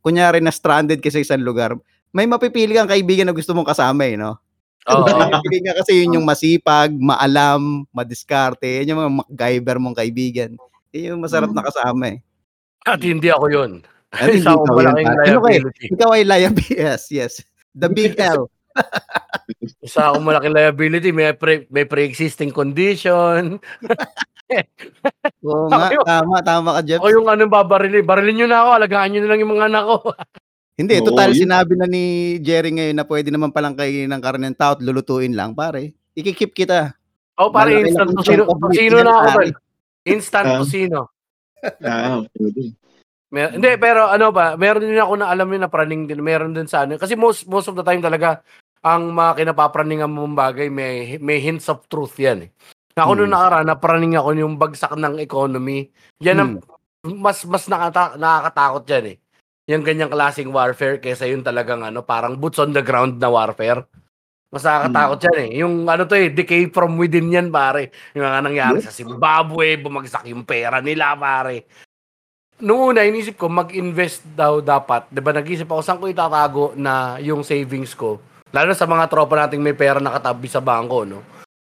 [0.00, 1.72] kunyari na stranded ka sa isang lugar,
[2.12, 4.38] may mapipili kang kaibigan na gusto mong kasama eh, no?
[4.84, 5.00] Oo.
[5.40, 10.50] Kaibigan ka kasi yun yung masipag, maalam, madiskarte, yun yung mga MacGyver mong kaibigan.
[10.92, 12.18] Yun yung masarap na kasama eh.
[12.84, 13.70] At hindi ako yun.
[14.12, 15.08] At hindi Isa yun, malaking.
[15.08, 15.84] Ano liability.
[15.88, 16.74] Ikaw ay liability.
[16.84, 17.32] Yes, yes.
[17.72, 18.52] The big L.
[19.84, 21.10] Isa akong malaking liability.
[21.12, 23.60] May, pre, may pre-existing condition.
[25.44, 27.00] Oo nga, tama, tama ka, Jeff.
[27.00, 28.04] Ako yung anong babarilin.
[28.04, 28.70] Barilin nyo na ako.
[28.76, 29.96] Alagaan nyo na lang yung mga anak ko.
[30.80, 31.46] Hindi, Oo, total yun.
[31.46, 32.04] sinabi na ni
[32.42, 35.94] Jerry ngayon na pwede naman palang kainin ng karne ng tao at lulutuin lang, pare.
[36.18, 36.98] Ikikip kita.
[37.38, 39.46] Oh, pare Malaki instant Tosino yan, na ako pare.
[40.04, 40.58] Instant Ah.
[40.62, 41.00] tosino.
[41.82, 42.74] Ah, pwede.
[43.34, 46.22] Mer- hindi, pero ano ba, meron din ako na alam yun na praning din.
[46.22, 46.94] Meron din sa ano.
[46.94, 48.42] Kasi most most of the time talaga,
[48.84, 52.50] ang mga kinapapraningan mong bagay, may, may hints of truth yan eh.
[52.94, 53.18] Ako Hmm.
[53.24, 55.88] nung nakaraan, napraning ako yung bagsak ng economy.
[56.22, 56.50] Yan ang
[57.04, 59.16] mas mas nakata- nakakatakot yan eh.
[59.72, 63.88] Yung ganyang klaseng warfare kaysa yung talagang ano, parang boots on the ground na warfare.
[64.52, 65.48] Mas nakakatakot yan eh.
[65.64, 67.90] Yung ano to eh, decay from within yan pare.
[68.14, 71.66] Yung nga nangyari sa Zimbabwe, bumagsak yung pera nila pare.
[72.62, 75.10] Noong una, inisip ko, mag-invest daw dapat.
[75.10, 78.22] Di ba, nag-isip ako, saan ko itatago na yung savings ko?
[78.54, 81.26] Lalo sa mga tropa nating may pera nakatabi sa bangko, no?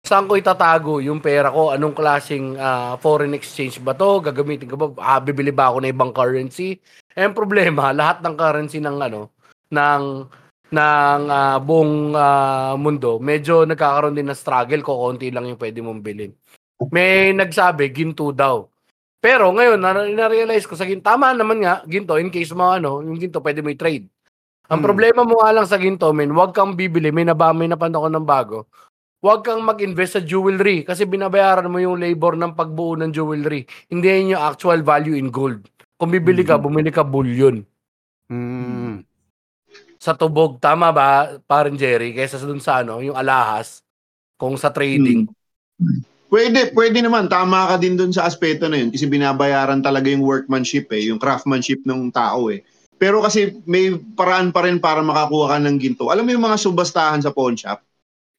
[0.05, 1.73] Saan ko itatago yung pera ko?
[1.73, 4.21] Anong klaseng ah, foreign exchange ba to?
[4.21, 4.87] Gagamitin ko ba?
[5.01, 6.77] Ah, bibili ba ako ng ibang currency?
[7.17, 9.33] Eh, problema, lahat ng currency ng ano,
[9.73, 10.05] ng
[10.69, 15.81] ng ah, buong ah, mundo, medyo nagkakaroon din ng struggle ko konti lang yung pwede
[15.81, 16.37] mong bilhin.
[16.93, 18.69] May nagsabi, ginto daw.
[19.17, 23.01] Pero ngayon, na- na-realize ko sa ginto, tama naman nga, ginto, in case mga ano,
[23.01, 24.07] yung ginto, pwede mo i-trade.
[24.67, 24.87] Ang Hmm.
[24.87, 28.11] problema mo nga lang sa ginto, men, huwag kang bibili, may naba, may napanood ko
[28.11, 28.59] ng bago.
[29.23, 33.65] Huwag kang mag-invest sa jewelry kasi binabayaran mo yung labor ng pagbuo ng jewelry.
[33.89, 35.67] Hindi yun yung actual value in gold.
[35.97, 37.63] Kung bibili ka, bumili ka bullion
[38.27, 39.07] Mm.
[40.03, 43.87] sa tubog, tama ba, parang Jerry, kaysa dun sa ano, yung alahas,
[44.35, 45.31] kung sa trading.
[46.27, 47.31] Pwede, pwede naman.
[47.31, 51.23] Tama ka din dun sa aspeto na yun kasi binabayaran talaga yung workmanship eh, yung
[51.23, 52.67] craftsmanship ng tao eh.
[52.97, 56.09] Pero kasi may paraan pa rin para makakuha ka ng ginto.
[56.09, 57.81] Alam mo yung mga subastahan sa pawn shop?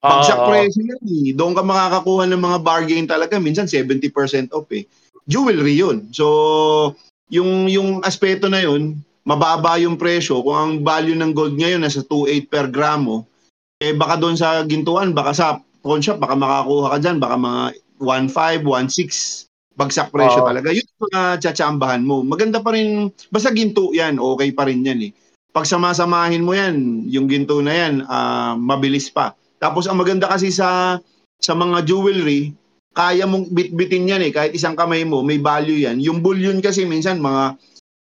[0.02, 0.50] Bagsak Oo.
[0.50, 1.30] presyo yan eh.
[1.34, 3.38] Doon ka makakakuha ng mga bargain talaga.
[3.38, 4.86] Minsan 70% off eh.
[5.30, 6.10] Jewelry yun.
[6.10, 6.26] So,
[7.30, 8.98] yung, yung aspeto na yun,
[9.28, 10.42] mababa yung presyo.
[10.42, 13.28] Kung ang value ng gold ngayon nasa 2.8 per gramo,
[13.78, 15.48] eh baka doon sa gintuan, baka sa
[15.86, 17.62] pawn shop, baka makakuha ka dyan, baka mga
[18.02, 19.47] 1.5, 1.6
[19.78, 20.50] bagsak presyo Oo.
[20.50, 20.74] talaga.
[20.74, 22.26] Yun yung mga tsatsambahan mo.
[22.26, 25.12] Maganda pa rin, basta ginto yan, okay pa rin yan eh.
[25.54, 29.38] Pag samasamahin mo yan, yung ginto na yan, ah, mabilis pa.
[29.62, 30.98] Tapos ang maganda kasi sa
[31.38, 32.58] sa mga jewelry,
[32.98, 34.34] kaya mong bitbitin yan eh.
[34.34, 36.02] Kahit isang kamay mo, may value yan.
[36.02, 37.54] Yung bullion kasi minsan mga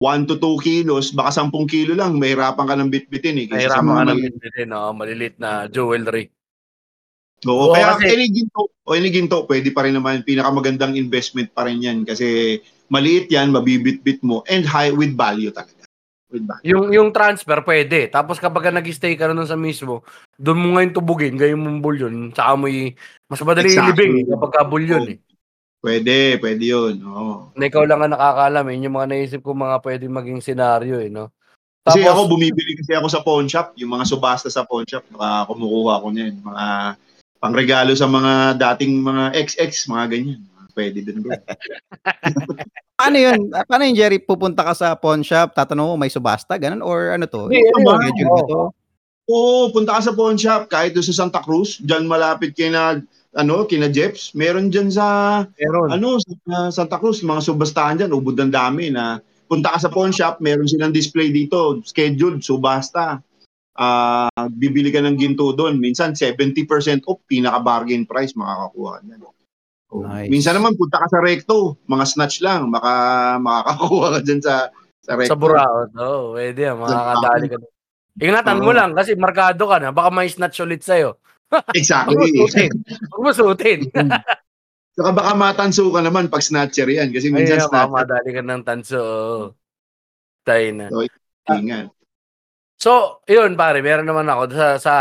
[0.03, 3.47] 1 to 2 kilos, baka 10 kilo lang, mahirapan ka ng bitbitin eh.
[3.47, 4.91] Mga ka mali- bilhin, no?
[4.91, 6.27] Malilit na jewelry.
[7.49, 11.49] Oo, Oo, kaya kasi- any ginto, o any ginto, pwede pa rin naman, pinakamagandang investment
[11.49, 12.59] pa rin yan kasi
[12.91, 15.81] maliit yan, mabibit-bit mo, and high with value talaga.
[16.29, 16.65] With value.
[16.69, 18.11] Yung yung transfer pwede.
[18.13, 20.05] Tapos kapag ka nag-stay ka na nun sa mismo,
[20.37, 22.69] doon mo ngayon tubugin, gayon mong bulyon, saka mo
[23.25, 23.89] mas madali Exactly.
[23.89, 25.17] ilibing eh, kapag ka bulyon eh.
[25.81, 27.01] Pwede, pwede yun.
[27.09, 27.49] Oo.
[27.57, 28.73] Na ikaw lang ang nakakaalam eh.
[28.77, 31.33] Yun yung mga naisip ko mga pwede maging senaryo eh, no?
[31.81, 35.01] Kasi Tapos, ako, bumibili kasi ako sa pawn shop, yung mga subasta sa pawn shop,
[35.49, 36.37] kumukuha ko niyan.
[36.45, 36.65] Mga
[37.41, 40.41] pangregalo sa mga dating mga XX, mga ganyan.
[40.71, 41.35] Pwede din bro.
[43.01, 43.49] Paano yun?
[43.51, 44.21] Ah, Paano yun, Jerry?
[44.21, 46.85] Pupunta ka sa pawn shop, tatanong mo, may subasta, ganun?
[46.85, 47.49] Or ano to?
[47.49, 47.73] Ano yun?
[47.75, 48.37] schedule Oo.
[48.37, 48.61] ba to?
[49.31, 53.01] Oo, punta ka sa pawn shop, kahit doon sa Santa Cruz, dyan malapit kina,
[53.33, 55.07] ano, kina Jeps, meron dyan sa,
[55.57, 55.89] meron.
[55.91, 59.17] ano, sa Santa Cruz, mga subastahan dyan, ubod ng dami na
[59.49, 63.19] punta ka sa pawn shop, meron silang display dito, scheduled, subasta.
[63.71, 65.79] Ah, bibili ka ng ginto doon.
[65.79, 69.21] Minsan 70% off, pinaka-bargain price makakakuha ka dyan.
[69.91, 70.07] Oh.
[70.07, 70.31] Nice.
[70.31, 72.91] Minsan naman punta ka sa Recto, mga snatch lang, maka
[73.39, 74.55] makakakuha ka dyan sa
[75.03, 75.35] sa Recto.
[75.35, 75.89] Sa Buraot.
[75.95, 76.75] Oo, oh, pwede yan.
[76.79, 77.57] Makakadali ka.
[78.19, 78.77] Ingatan mo Oo.
[78.77, 79.95] lang kasi markado ka na.
[79.95, 81.15] Baka may snatch ulit sa'yo.
[81.51, 82.31] Mo Exactly.
[83.11, 83.87] Huwag mo suotin.
[84.95, 87.95] Saka baka matanso ka naman pag snatcher yan kasi minsan baka snatcher.
[87.95, 89.01] madali ka ng tanso.
[90.43, 90.85] Tayo na.
[91.47, 91.87] Ingat.
[92.81, 94.93] So, yun pare, meron naman ako sa sa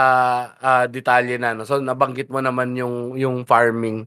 [0.61, 1.65] ah, detalye na no.
[1.65, 4.05] So nabanggit mo naman yung yung farming.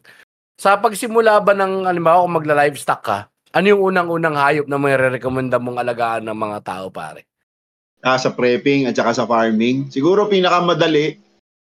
[0.62, 5.58] Sa pagsimula ba ng halimbawa kung magla-livestock ka, ano yung unang-unang hayop na may rekomenda
[5.58, 7.26] mong alagaan ng mga tao pare?
[8.06, 9.90] Ah, sa prepping at saka sa farming.
[9.90, 11.18] Siguro pinakamadali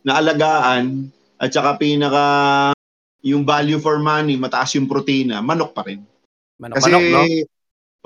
[0.08, 2.26] na alagaan at saka pinaka
[3.28, 6.00] yung value for money, mataas yung protina, manok pa rin.
[6.64, 7.24] Manok, Kasi, manok no?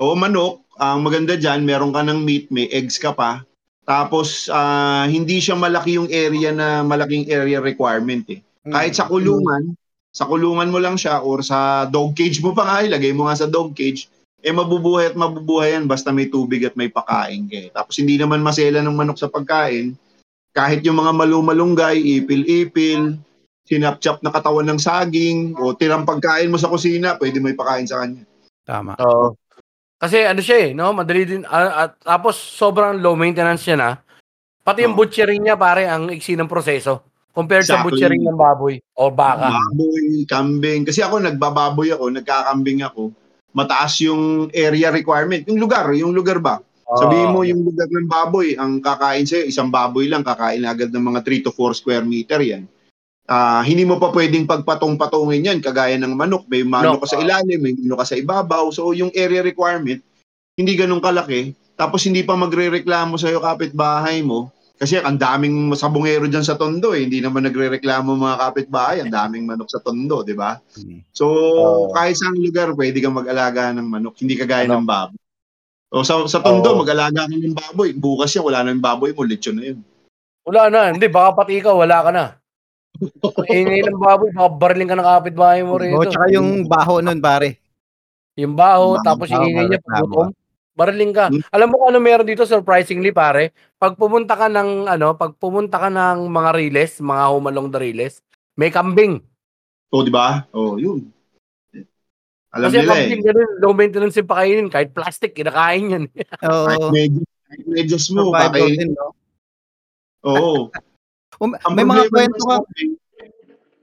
[0.02, 3.46] oo, manok, ang maganda dyan, meron ka ng meat, may eggs ka pa.
[3.84, 8.40] Tapos, ah, hindi siya malaki yung area na malaking area requirement eh.
[8.64, 9.76] Kahit sa kulungan,
[10.08, 13.44] sa kulungan mo lang siya or sa dog cage mo pa nga, ilagay mo nga
[13.44, 14.08] sa dog cage,
[14.44, 17.56] eh mabubuhay at mabubuhay yan basta may tubig at may pakain ka.
[17.60, 17.68] eh.
[17.72, 19.96] Tapos hindi naman masela ng manok sa pagkain.
[20.54, 23.20] Kahit yung mga malumalunggay, ipil-ipil,
[23.64, 28.04] sinapchap na katawan ng saging, o tirang pagkain mo sa kusina, pwede may pakain sa
[28.04, 28.22] kanya.
[28.64, 28.96] Tama.
[29.00, 29.36] Oo.
[30.04, 30.92] Kasi ano siya eh, no?
[30.92, 33.90] Madali din ah, at tapos sobrang low maintenance siya na.
[34.60, 35.00] Pati yung Oo.
[35.00, 37.08] butchering niya pare ang iksi ng proseso.
[37.32, 37.96] Compared sa Exactly.
[37.96, 39.48] butchering ng baboy o baka.
[39.48, 40.84] Baboy, kambing.
[40.84, 43.16] Kasi ako, nagbababoy ako, nagkakambing ako.
[43.56, 45.48] Mataas yung area requirement.
[45.48, 46.60] Yung lugar, yung lugar ba?
[46.84, 51.00] Sabihin mo yung lugar ng baboy, ang kakain sa'yo, isang baboy lang, kakain agad ng
[51.00, 52.68] mga 3 to 4 square meter yan.
[53.24, 56.44] Ah, hindi mo pa pwedeng pagpatong-patungin yan, kagaya ng manok.
[56.44, 58.68] May manok Manok, ka sa ilalim, may manok ka sa ibabaw.
[58.68, 60.04] So yung area requirement,
[60.60, 61.56] hindi ganun kalaki.
[61.74, 64.52] Tapos hindi pa magre-reklamo sa'yo kapitbahay mo.
[64.74, 67.08] Kasi ang daming sabungero dyan sa tondo eh.
[67.08, 68.96] Hindi naman nagre-reklamo mga kapitbahay.
[69.00, 70.60] Ang daming manok sa tondo, di ba?
[70.76, 71.00] Hmm.
[71.14, 71.94] So, Oo.
[71.94, 74.20] kahit saan lugar, pwede kang mag-alaga ng manok.
[74.20, 75.16] Hindi kagaya ng baboy.
[75.94, 76.84] O sa, sa tondo, Oo.
[76.84, 77.96] mag-alaga ka ng baboy.
[77.96, 79.22] Bukas yan, wala na yung baboy mo.
[79.24, 79.78] Lechon na yun.
[80.44, 80.80] Wala na.
[80.92, 82.24] Hindi, baka pati ikaw, wala ka na.
[83.22, 85.96] Ang ingay ng baboy, baka bariling ka ng kapitbahay mo rito.
[85.96, 87.58] O, tsaka yung baho nun, pare.
[88.34, 90.34] Yung baho, Baho, tapos yung ingay niya, gutom.
[90.74, 91.30] Bariling ka.
[91.30, 91.38] Hmm.
[91.54, 93.54] Alam mo kung ano meron dito, surprisingly, pare?
[93.78, 98.18] Pag pumunta ka ng, ano, pag pumunta ka ng mga riles, mga humalong the riles,
[98.58, 99.22] may kambing.
[99.94, 100.50] O, di ba?
[100.50, 101.06] O, yun.
[102.50, 102.98] Alam Kasi nila eh.
[103.06, 104.66] kambing, ganun, low maintenance yung pakainin.
[104.66, 106.04] Kahit plastic, kinakain yan.
[106.42, 106.66] Oo.
[106.66, 108.74] Kahit medyas, kahit medyas mo, Survival pakain.
[108.74, 109.06] din, no?
[110.26, 110.54] Oo.
[111.42, 112.56] Um, Ang may mga problema kwento ka.
[112.62, 112.92] kambing,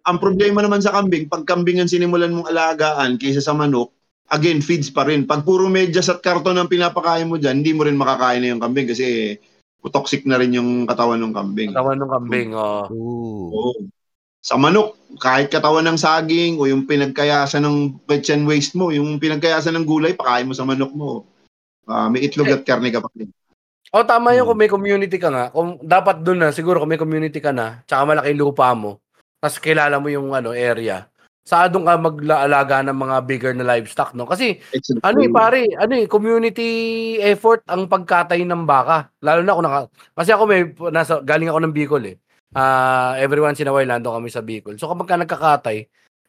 [0.02, 3.92] ang problema naman sa kambing, pag kambing ang sinimulan mong alagaan kaysa sa manok,
[4.32, 5.28] again, feeds pa rin.
[5.28, 8.64] Pag puro medyas at karton ang pinapakain mo dyan, hindi mo rin makakain na yung
[8.64, 9.38] kambing kasi
[9.90, 11.74] toxic na rin yung katawan ng kambing.
[11.74, 12.86] Katawan ng kambing, oh.
[12.94, 13.50] Ooh.
[13.50, 13.74] Oo.
[14.42, 17.78] Sa manok, kahit katawan ng saging o yung pinagkayasan ng
[18.10, 21.30] kitchen waste mo, yung pinagkayasan ng gulay, pakain mo sa manok mo.
[21.86, 23.30] Ah, may itlog at karne ka pa rin.
[23.90, 24.54] Oh, tama yun Hmm.
[24.54, 25.50] kung may community ka nga.
[25.50, 29.02] Kung dapat doon na siguro kung may community ka na, tsaka malaki lupa mo,
[29.42, 31.10] tapos kilala mo yung ano area.
[31.44, 34.30] Sa doon ka maglaalaga ng mga bigger na livestock, no?
[34.30, 35.02] Kasi Exactly.
[35.04, 36.70] ano eh pare, ano eh community
[37.20, 39.10] effort ang pagkatay ng baka.
[39.20, 39.80] Lalo na ako naka
[40.16, 40.62] kasi ako may
[40.94, 42.16] nasa galing ako ng Bicol eh.
[42.56, 44.78] Ah, every once in a while nando kami sa Bicol.
[44.80, 45.78] So kapag ka nagkakatay,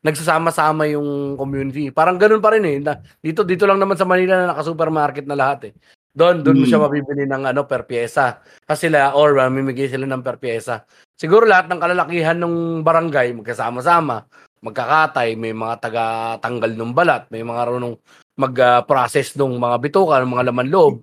[0.03, 1.94] nagsasama-sama yung community.
[1.94, 2.82] Parang ganun pa rin eh.
[2.82, 5.72] Na, dito dito lang naman sa Manila na naka-supermarket na lahat eh.
[6.12, 6.68] Doon doon mo Mm.
[6.68, 8.36] siya mabibili ng ano per pyesa.
[8.62, 10.84] Kasi sila or mamimigay sila ng per pyesa.
[11.16, 12.54] Siguro lahat ng kalalakihan ng
[12.84, 14.28] barangay magkasama-sama,
[14.60, 17.96] magkakatay, may mga taga-tanggal ng balat, may mga runong
[18.36, 20.94] mag-process ng mga bituka, ng mga laman loob.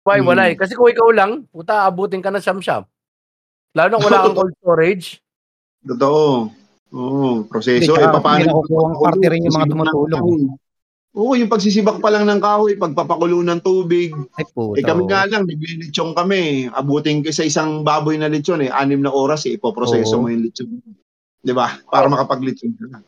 [0.00, 0.26] Why, Mm.
[0.26, 0.56] wala eh.
[0.56, 2.84] Kasi kung ikaw lang, puta, abutin ka na siyam-siyam.
[3.72, 5.20] Lalo na wala kang cold storage.
[5.82, 6.48] Totoo.
[6.94, 7.92] Oo, proseso.
[7.92, 8.38] Hindi, Eh, paano?
[8.38, 10.28] may nakukuhang parte rin yung mga tumutulong.
[11.14, 14.10] Oo, yung pagsisibak pa lang ng kahoy, pagpapakulo ng tubig.
[14.34, 14.74] Ay, puta.
[14.74, 16.66] Eh kami nga lang, naglilitsyon kami.
[16.74, 20.26] Abutin ko sa isang baboy na lechon eh, anim na oras eh, ipoproseso Oo.
[20.26, 20.66] mo yung lechon.
[21.44, 21.78] 'Di ba?
[21.86, 22.98] Para makapaglechon ka na.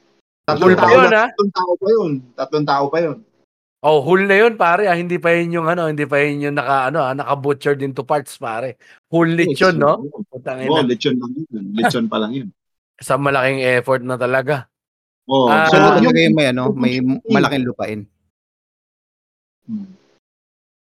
[0.47, 1.27] Tatlong tao, yun, na, ha?
[1.35, 2.11] tatlong tao pa yun.
[2.39, 3.19] Tatlong tao pa yun.
[3.83, 4.87] Oh, whole na yun, pare.
[4.87, 4.95] Ah.
[4.95, 8.39] Hindi pa yun yung ano, hindi pa yun yung naka, ano, ah, naka-butchered into parts,
[8.39, 8.79] pare.
[9.11, 10.07] Whole lechon, no?
[10.31, 10.87] Putang Oo, ina.
[10.87, 11.65] lechon lang yun.
[11.75, 12.49] Lechon pa lang yun.
[13.03, 14.71] Sa malaking effort na talaga.
[15.27, 15.51] Oo.
[15.51, 18.01] Ah, so, Ano yung, may ano, may malaking lupain.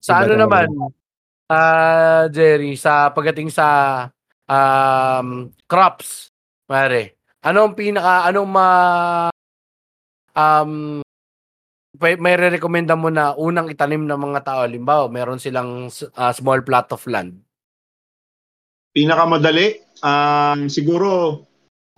[0.00, 0.66] Sa Iba ano naman,
[1.50, 3.66] ah Jerry, sa pagdating sa
[4.46, 6.30] um, crops,
[6.64, 8.68] pare, anong pinaka, anong ma,
[10.38, 11.02] um,
[11.98, 16.62] may, may re-recommenda mo na unang itanim ng mga tao, limbawa, meron silang ah, small
[16.62, 17.34] plot of land.
[18.90, 21.42] pinakamadali, ah, siguro,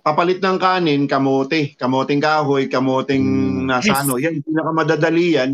[0.03, 1.73] papalit ng kanin, kamote.
[1.79, 3.71] Kamoting kahoy, kamoting Mm.
[3.71, 3.99] nasa Yes.
[4.03, 4.19] ano.
[4.19, 5.51] Yan, pinakamadadali yan.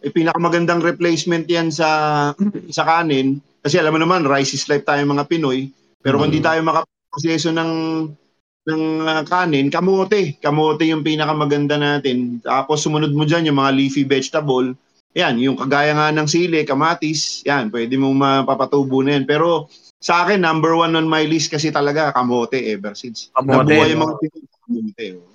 [0.00, 1.88] Eh, pinakamagandang replacement yan sa
[2.76, 3.38] sa kanin.
[3.60, 5.68] Kasi alam mo naman, rice is life tayo mga Pinoy.
[6.00, 6.32] Pero kung Mm.
[6.32, 7.72] hindi tayo makaproseso ng
[8.60, 10.36] ng ah, kanin, kamote.
[10.40, 12.40] Kamote yung pinakamaganda natin.
[12.40, 14.76] Tapos sumunod mo dyan yung mga leafy vegetable.
[15.12, 19.24] Yan, yung kagaya nga ng sili, kamatis, yan, pwede mong mapapatubo na yan.
[19.26, 19.66] Pero
[20.00, 23.28] sa akin, number one on my list kasi talaga kamote ever since.
[23.30, 24.00] Kamote, Nabuhay no?
[24.00, 24.14] mga
[24.58, 25.06] kamote.
[25.14, 25.28] oh.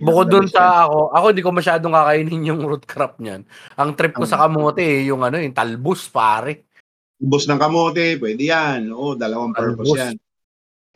[0.00, 3.44] Bukod doon sa ako, ako hindi ko masyadong kakainin yung root crop niyan.
[3.76, 6.68] Ang trip ko sa kamote eh, yung ano, yung talbos, pare.
[7.16, 8.88] Ubos ng kamote, pwede yan.
[8.90, 9.98] Oo, dalawang purpose Albus.
[9.98, 10.14] yan.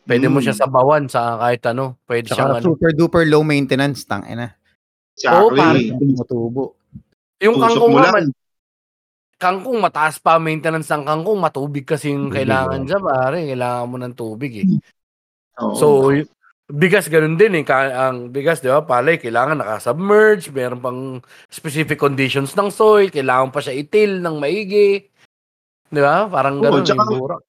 [0.01, 0.43] Pwede mo Mm.
[0.43, 1.97] siya sabawan sa kahit ano.
[2.01, 2.65] Pwede siyang Tsaka ano.
[2.67, 4.53] super duper low maintenance, tang ina.
[5.23, 5.81] Oo, pare.
[5.81, 5.97] Exactly.
[6.01, 6.63] Tumutubo.
[7.39, 8.13] Yung Tusok kangkong mo nga, lang.
[8.15, 8.33] man-
[9.35, 12.87] kangkong mataas pa maintenance ng kangkong, matubig kasi yung kailangan oh.
[12.87, 13.39] siya, pare.
[13.43, 14.67] Kailangan mo ng tubig eh.
[15.75, 16.11] So,
[16.65, 17.63] bigas ganun din eh.
[17.69, 20.99] Ang bigas, di ba, palay, kailangan nakasubmerge, meron pang
[21.47, 25.05] specific conditions ng soil, kailangan pa siya itil ng maigi.
[25.91, 26.25] Di ba?
[26.27, 26.83] Parang ganun.
[26.83, 27.39] tsaka- yung.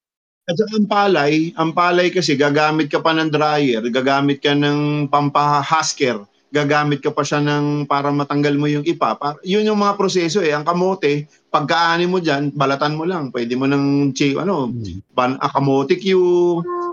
[0.47, 5.11] At saka ang palay, ang palay kasi gagamit ka pa ng dryer, gagamit ka ng
[5.11, 6.23] pampahasker,
[6.57, 9.13] gagamit ka pa siya ng para matanggal mo yung ipa.
[9.13, 10.57] Para, yun yung mga proseso eh.
[10.57, 13.29] Ang kamote, pagkaani mo dyan, balatan mo lang.
[13.29, 14.73] Pwede mo ng ano,
[15.13, 16.17] ban, ah, kamote Q,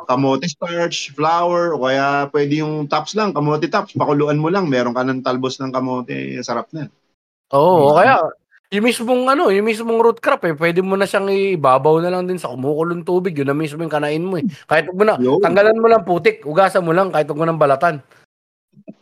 [0.05, 4.93] kamote starch, flour, o kaya pwede yung tops lang, kamote tops, pakuluan mo lang, meron
[4.93, 6.93] ka ng talbos ng kamote, sarap na.
[7.53, 8.21] Oo, kaya
[8.75, 12.27] yung mismong ano, yung mismong root crop eh, pwede mo na siyang ibabaw na lang
[12.27, 14.45] din sa kumukulong tubig, yun na mismo yung kanain mo eh.
[14.67, 15.39] Kahit mo na, Yo.
[15.39, 18.03] tanggalan mo lang putik, ugasan mo lang kahit mo nang balatan.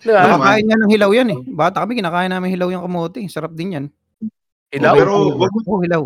[0.03, 0.27] Di ba?
[0.27, 0.35] Tama.
[0.35, 1.41] Nakakain niya ng hilaw yan eh.
[1.47, 3.23] Bata kami, kinakain namin hilaw yung kamote.
[3.31, 3.87] Sarap din yan.
[4.75, 4.95] Ilaw.
[4.99, 6.03] Pero wag mo, Oo, hilaw.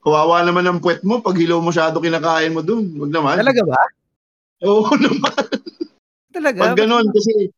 [0.00, 2.88] kawawa naman ang puwet mo pag hilaw masyado kinakain mo dun.
[2.96, 3.36] Wag naman.
[3.36, 3.80] Talaga ba?
[4.64, 5.44] Oo naman.
[6.32, 6.58] Talaga?
[6.72, 7.52] Pag ganun, kasi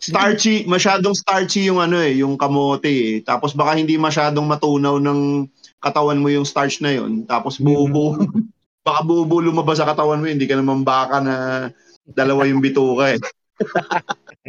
[0.00, 3.12] starchy, masyadong starchy yung ano eh, yung kamote eh.
[3.20, 5.44] Tapos baka hindi masyadong matunaw ng
[5.84, 7.28] katawan mo yung starch na yun.
[7.28, 8.16] Tapos buo-buo,
[8.86, 11.34] baka buo-buo lumabas sa katawan mo, hindi ka naman baka na
[12.08, 13.20] dalawa yung bituka eh.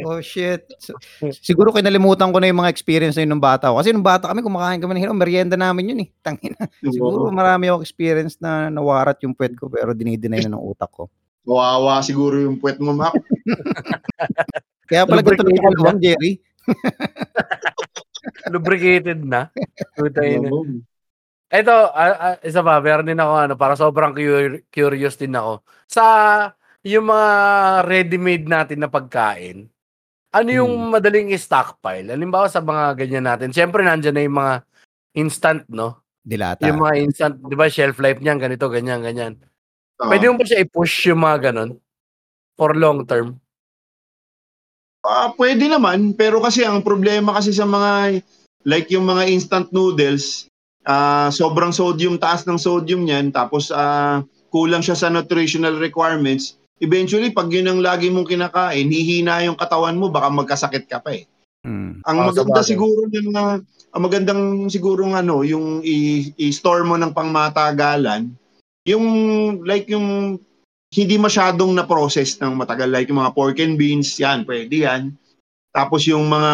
[0.04, 0.66] Oh shit.
[0.82, 0.92] So,
[1.40, 3.80] siguro kinalimutan ko na yung mga experience na yun nung bata ko.
[3.80, 5.16] Kasi nung bata kami, kumakain kami ng hilaw.
[5.16, 6.08] Merienda namin yun eh.
[6.20, 6.58] Tangina.
[6.84, 11.08] Siguro marami akong experience na nawarat yung puwet ko pero dinideny na ng utak ko.
[11.46, 13.14] Kawawa siguro yung puwet mo, Mac.
[14.90, 16.32] Kaya pala ganito Lubricated na kalawang, Jerry.
[18.52, 19.40] Lubricated na.
[19.94, 20.50] Putay na.
[21.46, 25.62] Ito, ah, ah, isa pa, meron din ako ano, para sobrang cur- curious din ako.
[25.86, 26.02] Sa
[26.86, 27.28] yung mga
[27.82, 29.66] ready-made natin na pagkain,
[30.30, 32.14] ano yung madaling i-stockpile?
[32.14, 34.54] Halimbawa sa mga ganyan natin, syempre nandiyan na yung mga
[35.18, 35.98] instant, no?
[36.22, 36.62] Dilata.
[36.66, 39.34] Yung mga instant, di ba, shelf life niyan, ganito, ganyan, ganyan.
[39.98, 40.10] Oo.
[40.12, 41.74] Pwede mo ba siya i-push yung mga ganon?
[42.54, 43.36] For long term?
[45.06, 48.22] Ah, pwede naman, pero kasi ang problema kasi sa mga
[48.66, 50.50] like yung mga instant noodles,
[50.82, 56.58] ah sobrang sodium, taas ng sodium niyan, tapos ah kulang siya sa nutritional requirements.
[56.76, 61.16] Eventually, pag yun ang lagi mong kinakain, hihina yung katawan mo, baka magkasakit ka pa
[61.16, 61.24] eh.
[61.64, 62.04] Mm.
[62.04, 62.70] Ang Ah, maganda sabagay.
[62.70, 63.58] siguro yung na
[63.90, 68.28] ang magandang siguro ano, yung i- i-store mo ng pangmatagalan,
[68.84, 69.04] yung
[69.64, 70.36] like yung
[70.92, 75.02] hindi masyadong na-process ng matagal like yung mga pork and beans, yan, pwede yan.
[75.72, 76.52] Tapos yung mga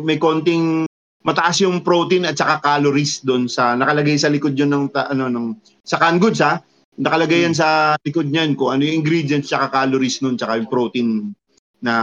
[0.00, 0.86] may konting
[1.20, 5.26] mataas yung protein at saka calories doon sa nakalagay sa likod yun ng ta- ano
[5.26, 5.46] ng
[5.82, 6.62] sa canned goods ha.
[6.94, 11.34] Nakalagay yan sa likod niyan kung ano yung ingredients tsaka calories nun tsaka yung protein
[11.82, 11.94] na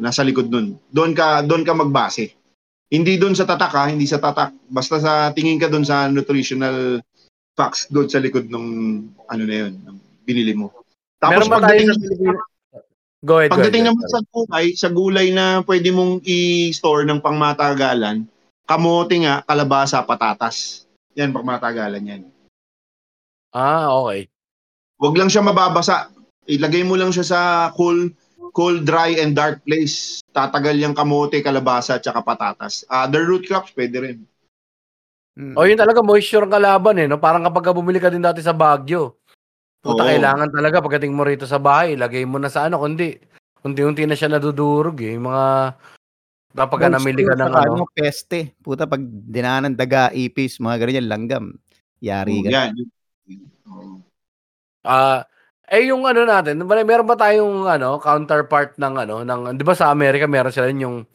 [0.00, 0.80] nasa likod nun.
[0.88, 2.32] Doon ka doon ka magbase.
[2.90, 4.50] Hindi doon sa tatak ha, hindi sa tatak.
[4.66, 6.98] Basta sa tingin ka doon sa nutritional
[7.54, 8.66] facts doon sa likod ng
[9.30, 10.72] ano na yun, ng binili mo.
[11.20, 11.96] Tapos Meron pagdating sa?
[13.20, 14.00] Go ahead, Pagdating go ahead.
[14.00, 18.24] naman sa gulay, sa gulay na pwede mong i-store ng pangmatagalan,
[18.64, 20.88] kamote nga, kalabasa, patatas.
[21.20, 22.22] Yan, pangmatagalan yan.
[23.50, 24.30] Ah, okay.
[25.00, 26.10] Huwag lang siya mababasa.
[26.46, 27.40] Ilagay mo lang siya sa
[27.74, 28.10] cool,
[28.54, 30.22] cool, dry, and dark place.
[30.30, 32.86] Tatagal yung kamote, kalabasa, at saka patatas.
[32.86, 34.18] Other root crops, pwede rin.
[35.38, 35.54] Mm.
[35.54, 37.06] O yun talaga, moisture ang kalaban eh.
[37.06, 37.22] No?
[37.22, 39.22] Parang kapag ka bumili ka din dati sa Baguio,
[39.80, 40.08] puta Oo.
[40.10, 43.14] kailangan talaga pagdating mo rito sa bahay, lagay mo na sa ano, kundi,
[43.62, 45.14] unti-unti na siya nadudurog eh.
[45.16, 45.46] Yung mga,
[46.54, 48.58] kapag ka namili ka ng Saka ano, peste.
[48.60, 51.44] Puta, pag dinaanan daga, ipis, mga ganyan, langgam.
[52.02, 52.50] Yari ka.
[52.50, 52.74] Yan.
[53.70, 54.02] Oo.
[54.86, 55.22] ah,
[55.70, 59.74] eh yung ano natin, mer- meron ba tayong ano, counterpart ng ano, ng, di ba
[59.78, 61.06] sa Amerika meron sila yung,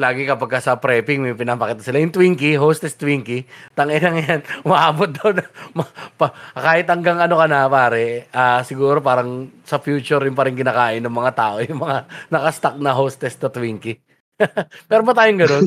[0.00, 3.44] lagi kapag ka sa prepping, may pinapakita sila yung Twinkie, hostess Twinkie,
[3.76, 5.44] tangin yan, umaabot daw na,
[5.76, 10.48] ma- pa, kahit hanggang ano ka na pare, ah, siguro parang sa future rin pa
[10.48, 14.00] rin kinakain ng mga tao, yung mga nakastock na hostess na Twinkie.
[14.90, 15.66] meron ba tayong ganun?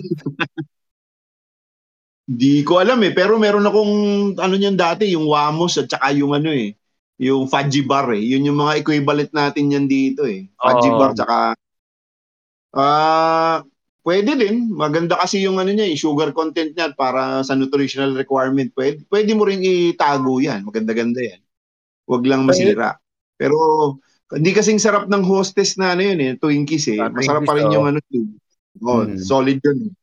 [2.34, 3.94] Di ko alam eh, pero meron akong
[4.42, 6.74] ano niyan dati, yung Wamos at saka yung ano eh,
[7.22, 8.24] yung Fudgy Bar eh.
[8.26, 10.50] Yun yung mga equivalent natin yan dito eh.
[10.58, 10.98] Fudgy Oo.
[10.98, 11.38] Bar tsaka
[12.74, 13.62] ah
[14.02, 14.74] pwede din.
[14.74, 18.74] Maganda kasi yung ano niya, yung sugar content niya para sa nutritional requirement.
[18.74, 20.66] Pwede, pwede mo rin itago yan.
[20.66, 21.42] Maganda-ganda yan.
[22.10, 23.00] Huwag lang masira.
[23.40, 23.56] Pero
[24.34, 27.00] hindi kasing sarap ng hostess na ano yun eh, Twinkies eh.
[27.00, 28.02] Ah, Masarap pa rin yung ano.
[28.82, 29.22] Oh, Mm.
[29.22, 29.94] solid yun.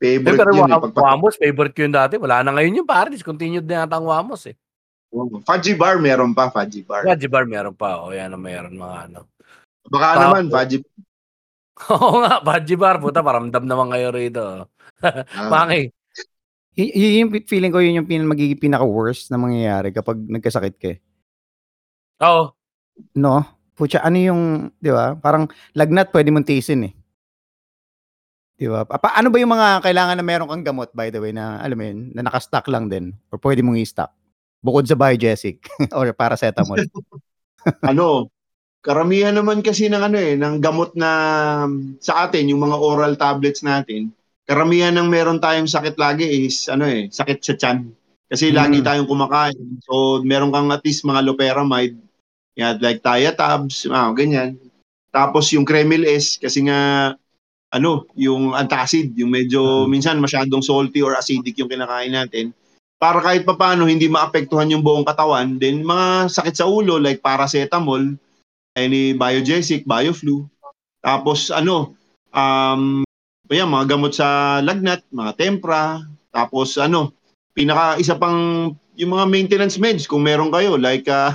[0.00, 0.06] Eh.
[0.08, 0.78] Eh, Favorite pero yun eh.
[0.78, 2.14] Wa- Wamos, favorite ko yun dati.
[2.16, 4.54] Wala na ngayon yung pare, discontinued na yata ang Wamos eh.
[5.08, 7.00] Oh, Fudgy bar meron pa, Fudgy bar.
[7.02, 7.98] Fudgy bar meron pa.
[8.00, 9.26] O yan ang meron mga ano.
[9.84, 10.78] Baka Tapos- naman Fudgy
[11.94, 12.98] Oo nga, Fudgy bar.
[12.98, 14.66] Puta, paramdam naman kayo rito.
[15.00, 15.88] ah, Maki.
[16.74, 20.88] Y- y- yung feeling ko yun yung pin- magiging pinaka-worst na mangyayari kapag nagkasakit ka.
[20.94, 20.98] eh.
[22.22, 22.54] Oo.
[23.14, 23.42] No?
[23.72, 24.42] Pucha, ano yung,
[24.74, 25.14] di ba?
[25.14, 26.92] Parang lagnat pwede mong tiisin eh.
[28.58, 28.82] Di ba?
[28.82, 31.62] Pa- pa- ano ba yung mga kailangan na meron kang gamot, by the way, na,
[31.62, 33.14] alam mo yun, na nakastock lang din?
[33.30, 34.10] Or pwede mong i-stock?
[34.58, 35.62] Bukod sa Biogesic
[35.96, 36.82] or paracetamol.
[37.90, 38.26] ano,
[38.82, 41.10] karamihan naman kasi ng ano eh, ng gamot na
[42.02, 44.10] sa atin, yung mga oral tablets natin,
[44.42, 47.94] karamihan ng meron tayong sakit lagi is ano eh, sakit sa tiyan.
[48.28, 48.84] Kasi lagi Mm.
[48.84, 49.80] tayong kumakain.
[49.86, 51.96] So, meron kang at least mga loperamide,
[52.58, 54.58] Yan, like Taya Tabs, ah, ganyan.
[55.14, 57.14] Tapos yung Kremil S, kasi nga,
[57.68, 62.56] ano, yung antacid, yung medyo minsan masyadong salty or acidic yung kinakain natin.
[62.98, 68.16] Para kahit papano hindi maapektuhan yung buong katawan, then mga sakit sa ulo like paracetamol,
[68.74, 70.48] any biogesic, bioflu.
[70.98, 71.94] Tapos ano,
[72.34, 73.06] um,
[73.46, 76.02] ayan, mga gamot sa lagnat, mga tempra,
[76.34, 77.14] tapos ano,
[77.54, 81.30] pinaka isa pang yung mga maintenance meds kung meron kayo like uh,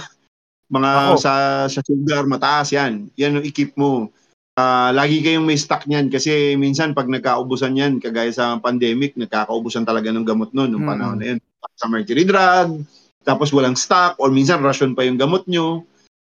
[0.68, 1.14] mga Ako.
[1.16, 1.34] sa
[1.72, 3.08] sa sugar mataas yan.
[3.16, 4.12] Yan yung i-keep mo.
[4.54, 9.82] Ah, lagi kayong may stock niyan kasi minsan pag nagkaubusan yan kagaya sa pandemic, nagkakaubusan
[9.82, 11.40] talaga ng gamot noon nung panahon na yun.
[11.74, 12.86] Sa mercury drug,
[13.26, 15.82] tapos walang stock or minsan ration pa yung gamot nyo.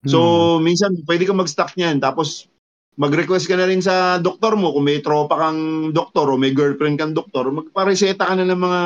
[0.09, 2.49] So, minsan pwede ka mag-stock niyan tapos
[2.97, 6.97] mag-request ka na rin sa doktor mo kung may tropa kang doktor o may girlfriend
[6.97, 8.81] kang doktor, magpareseta ka na ng mga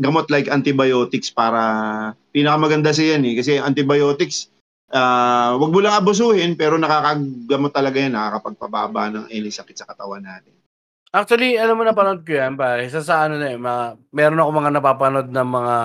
[0.00, 1.60] gamot like antibiotics para
[2.32, 4.48] pinakamaganda sa yan eh kasi antibiotics
[4.90, 10.22] ah wag mo lang abusuhin pero nakakagamot talaga yan nakakapagpababa ng any sakit sa katawan
[10.22, 10.54] natin.
[11.10, 12.86] Actually, alam mo napanood ko yan, pare.
[12.86, 15.76] Sa, sa ano na eh, mga, meron ako mga napapanood na mga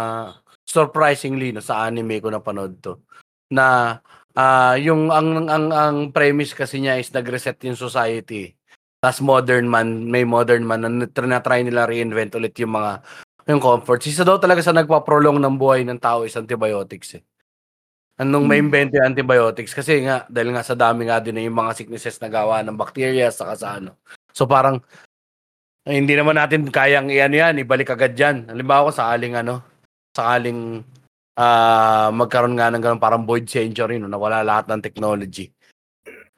[0.69, 3.01] surprisingly no, sa anime ko napanood to.
[3.49, 3.97] Na
[4.37, 8.53] ah yung ang, ang ang premise kasi niya is nag-reset yung society.
[9.01, 13.01] Tapos modern man, may modern man na try nila reinvent ulit yung mga
[13.49, 14.09] yung comforts.
[14.09, 17.23] Isa daw talaga sa nagpa-prolong ng buhay ng tao is antibiotics eh.
[18.15, 21.59] Anong may invento yung antibiotics kasi nga dahil nga sa dami nga din na yung
[21.59, 23.99] mga sicknesses na gawa ng bacteria saka sa ano.
[24.31, 24.79] So parang
[25.83, 28.47] ay, hindi naman natin kayang iyan yan, ibalik agad yan.
[28.47, 29.53] Halimbawa kung sakaling ano,
[30.15, 30.59] sakaling
[31.35, 35.51] ah magkaroon nga ng ganun parang void century no, nawala lahat ng technology.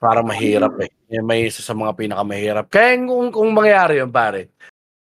[0.02, 0.90] Para mahirap eh.
[1.14, 2.66] Yan may isa sa mga pinakamahirap.
[2.74, 4.50] Kaya kung, kung mangyari yun pare,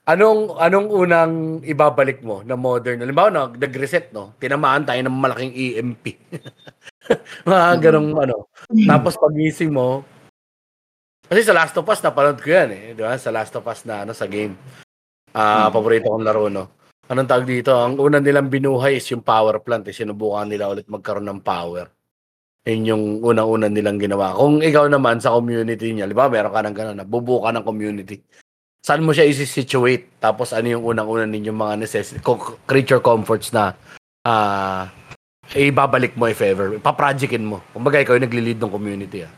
[0.03, 1.33] anong anong unang
[1.63, 3.03] ibabalik mo na modern?
[3.03, 4.35] Halimbawa, no, nag-reset, no?
[4.39, 6.05] Tinamaan tayo ng malaking EMP.
[7.49, 8.47] mga ganong ano.
[8.87, 10.03] Tapos pagising mo,
[11.27, 12.83] kasi sa Last of Us, napanood ko yan eh.
[12.93, 13.15] Di ba?
[13.17, 14.53] Sa Last of Us na ano, sa game.
[15.33, 15.73] Ah, Hmm.
[15.73, 16.77] paborito kong laro, no?
[17.09, 17.73] Anong tawag dito?
[17.73, 19.87] Ang una nilang binuhay is yung power plant.
[19.89, 19.95] Eh.
[19.95, 21.89] Sinubukan nila ulit magkaroon ng power.
[22.63, 24.37] Yun yung unang-una nilang ginawa.
[24.37, 27.65] Kung ikaw naman sa community niya, di ba, meron ka ng gano'n, nabubuo ka ng
[27.67, 28.23] community.
[28.83, 30.19] Saan mo siya isi-situate?
[30.19, 33.71] Tapos ano yung unang-una ninyong mga necessity, co- creature comforts na
[34.27, 34.91] ah
[35.55, 36.75] ibabalik mo if ever.
[36.83, 37.63] Paprojectin mo.
[37.71, 39.23] Kumbaga ikaw yung nagli-lead ng community.
[39.23, 39.31] Ah.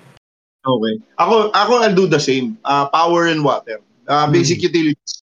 [0.66, 0.98] Okay.
[1.22, 2.58] Ako ako I'll do the same.
[2.66, 3.78] Ah, power and water.
[4.10, 5.22] Ah, basic utilities.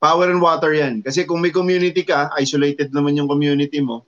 [0.00, 1.04] Power and water 'yan.
[1.04, 4.00] Kasi kung may community ka, isolated naman yung community mo,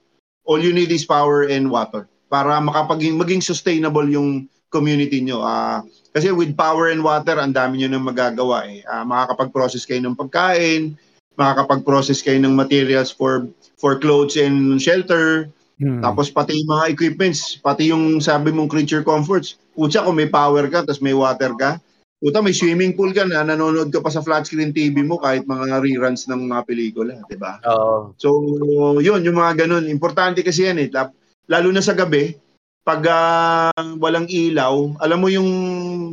[0.49, 5.45] all you need is power and water para makapaging maging sustainable yung community nyo.
[5.45, 8.83] Ah, kasi with power and water, ang dami nyo nang magagawa eh.
[8.87, 10.95] Ah, makakapag-process kayo ng pagkain,
[11.39, 13.47] makakapag-process kayo ng materials for
[13.79, 15.49] for clothes and shelter,
[15.81, 15.97] Hmm.
[15.97, 19.57] tapos pati yung mga equipments, pati yung sabi mong creature comforts.
[19.73, 21.81] Pucha, kung may power ka, tapos may water ka,
[22.21, 25.49] puta, may swimming pool ka na, nanonood ka pa sa flat screen TV mo kahit
[25.49, 27.57] mga reruns ng mga pelikula, di ba?
[27.65, 28.13] Oo.
[28.21, 28.29] So,
[29.01, 29.89] yun, yung mga ganun.
[29.89, 30.93] Importante kasi yan eh.
[31.49, 32.37] Lalo na sa gabi,
[32.85, 35.49] pag ah, walang ilaw, alam mo yung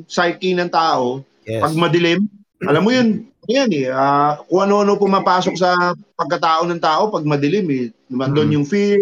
[0.07, 1.65] psyche ng tao, Yes.
[1.65, 2.29] pag madilim,
[2.61, 7.65] alam mo yun, yan eh, ah, kung ano-ano pumapasok sa pagkatao ng tao pag madilim
[7.73, 7.87] eh.
[8.13, 8.55] Nandun Mm.
[8.61, 9.01] yung fear,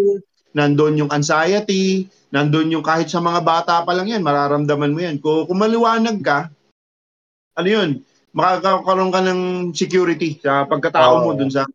[0.55, 5.19] nandun yung anxiety, nandun yung kahit sa mga bata pa lang yan, mararamdaman mo yan.
[5.19, 6.47] Kung, kung maliwanag ka,
[7.59, 7.89] ano yun,
[8.31, 9.41] makakaroon ka ng
[9.75, 11.39] security sa pagkatao mo Oo.
[11.43, 11.67] dun sa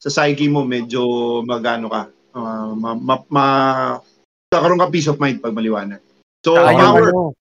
[0.00, 1.04] sa psyche mo, medyo
[1.46, 4.00] magano ka, ah, ma, ma, ma-
[4.50, 6.02] magkakaroon ka peace of mind pag maliwanag.
[6.42, 7.38] So, yung power, ano,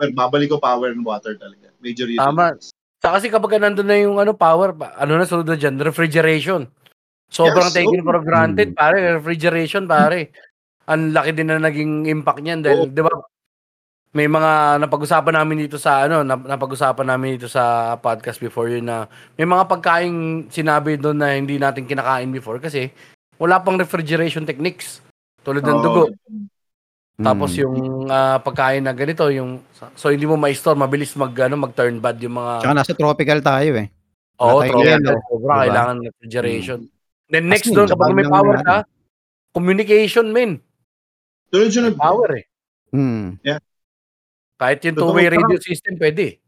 [0.00, 1.68] well, babalik ko power and water talaga.
[1.84, 2.56] Major Tama.
[2.56, 2.72] utilities.
[3.00, 6.68] Saka kasi kapag nandun na yung ano, power, pa- ano na sunod na dyan, refrigeration.
[7.30, 8.06] Sobrang Yes, taken oh.
[8.08, 9.16] for granted, pare.
[9.16, 10.32] Refrigeration, pare.
[10.88, 13.12] Ang laki din na naging impact niyan dahil, di ba,
[14.10, 18.90] may mga napag-usapan namin dito sa ano, nap- napag-usapan namin dito sa podcast before yun
[18.90, 19.06] na
[19.38, 22.90] may mga pagkain sinabi doon na hindi natin kinakain before kasi
[23.38, 24.98] wala pang refrigeration techniques.
[25.46, 25.84] Tulad ng Oo.
[25.86, 26.02] dugo.
[27.20, 27.28] Hmm.
[27.28, 29.60] Tapos yung ah, pagkain na ganito, yung
[29.92, 33.76] so hindi mo ma-store, mabilis mag ano, mag-turn bad yung mga Tsaka nasa tropical tayo
[33.76, 33.92] eh.
[34.40, 34.88] Oo, tayong tropical.
[34.88, 35.10] yelo.
[35.28, 35.60] Sobra, Diba?
[35.68, 36.78] kailangan ng refrigeration.
[37.28, 38.76] Then As next doon, kapag may power ka,
[39.52, 40.64] communication, men.
[41.52, 42.00] Sunod-sunod.
[42.00, 42.44] Power eh.
[42.88, 43.36] Hmm.
[44.56, 46.40] Kahit yung two-way radio system, pwede.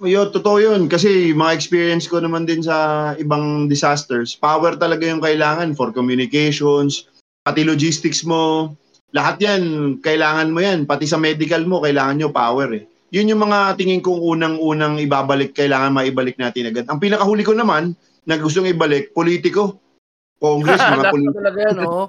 [0.00, 0.88] Yo, totoo yun.
[0.88, 7.12] Kasi mga experience ko naman din sa ibang disasters, power talaga yung kailangan for communications,
[7.44, 8.72] pati logistics mo,
[9.08, 9.62] lahat yan,
[9.98, 10.84] kailangan mo yan.
[10.84, 12.84] Pati sa medical mo, kailangan nyo power eh.
[13.08, 16.84] Yun yung mga tingin kong unang-unang ibabalik, kailangan maibalik natin agad.
[16.86, 19.80] Ang pinakahuli ko naman, na gustong ibalik, politiko.
[20.36, 21.36] Congress, mga politiko.
[21.40, 22.04] talaga yan, oo.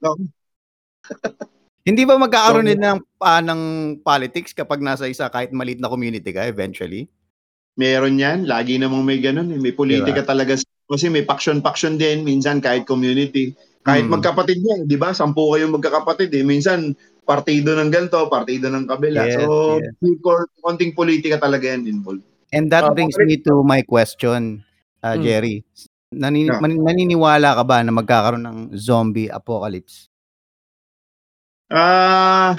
[1.88, 3.60] Hindi ba magkakaroon So- din ng, ah, ng
[4.00, 7.08] politics kapag nasa isa kahit maliit na community ka eventually?
[7.78, 8.44] Meron yan.
[8.44, 9.48] Lagi namang may ganun.
[9.48, 9.60] eh.
[9.60, 10.58] May politika talaga.
[10.84, 12.26] Kasi may faction-faction din.
[12.26, 13.54] Minsan kahit community.
[13.88, 14.20] Kahit Hmm.
[14.20, 14.80] magkapatid yan.
[14.84, 15.16] Di ba?
[15.16, 16.28] Sampu kayong magkakapatid.
[16.36, 16.44] Eh.
[16.44, 16.92] Minsan
[17.24, 19.24] partido ng ganito, partido ng kabila.
[19.24, 19.96] Yes, so, yes.
[20.60, 22.20] konting politika talaga yan involved.
[22.52, 24.60] And that Ah, brings me to my question,
[25.00, 25.24] ah, Hmm.
[25.24, 25.64] Jerry.
[26.08, 26.64] Nanini- Yeah.
[26.64, 30.08] naniniwala ka ba na magkakaroon ng zombie apocalypse?
[31.68, 32.56] Ah,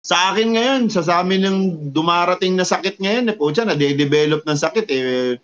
[0.00, 1.58] sa akin ngayon, sa sa amin ng
[1.92, 5.36] dumarating na sakit ngayon, eh, po na de-develop ng sakit eh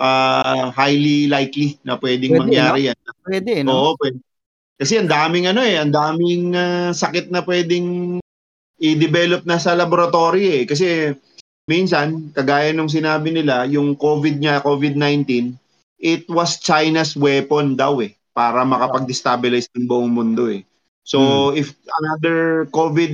[0.00, 2.96] ah, highly likely na pwedeng Pwede, mangyari yan.
[3.20, 3.72] Pwede, no?
[3.76, 4.16] Oo, pwede.
[4.80, 8.16] Kasi ang daming ano eh, ang daming ah, sakit na pwedeng
[8.80, 10.64] i-develop na sa laboratory eh.
[10.64, 11.12] Kasi
[11.68, 15.52] minsan, kagaya nung sinabi nila, yung COVID niya, COVID-19,
[16.00, 20.64] it was China's weapon daw eh, para makapag-destabilize ng buong mundo eh.
[21.04, 23.12] So, if another COVID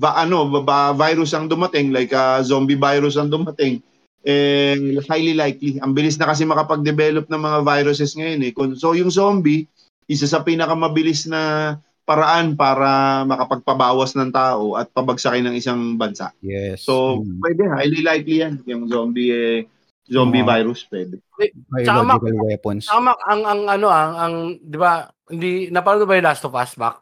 [0.00, 3.84] va, ano, ba, virus ang dumating, like a zombie virus ang dumating,
[4.24, 5.76] eh, highly likely.
[5.84, 8.52] Ang bilis na kasi makapag-develop ng mga viruses ngayon eh.
[8.80, 9.68] So, yung zombie,
[10.06, 11.74] isa sa pinakamabilis na
[12.04, 16.36] paraan para makapagpabawas ng tao at pabagsakin ng isang bansa.
[16.44, 16.84] Yes.
[16.84, 17.40] So, Hmm.
[17.40, 18.60] pwede, highly likely yan.
[18.68, 19.58] Yung zombie eh,
[20.04, 20.48] zombie Oo.
[20.48, 21.24] virus, pwede.
[21.72, 22.84] Biological weapons.
[22.92, 26.76] Tama, ang, ang ano ah, ang, di ba, hindi, napanood ba yung Last of Us,
[26.76, 27.00] Mac?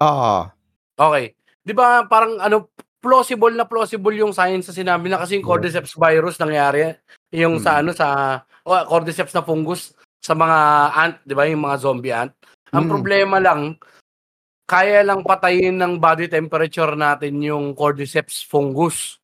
[0.00, 0.48] Oo.
[0.96, 1.36] Okay.
[1.60, 2.72] Di ba, parang ano,
[3.04, 6.96] plausible na plausible yung science na sinabi na kasi yung cordyceps virus nangyari
[7.28, 7.80] yung sa Hmm.
[7.84, 8.06] ano sa
[8.64, 9.92] oh, cordyceps na fungus
[10.24, 10.58] sa mga
[10.96, 12.32] ant, 'di ba, yung mga zombie ant.
[12.72, 12.92] Ang Hmm.
[12.96, 13.76] problema lang
[14.64, 19.20] kaya lang patayin ng body temperature natin yung cordyceps fungus.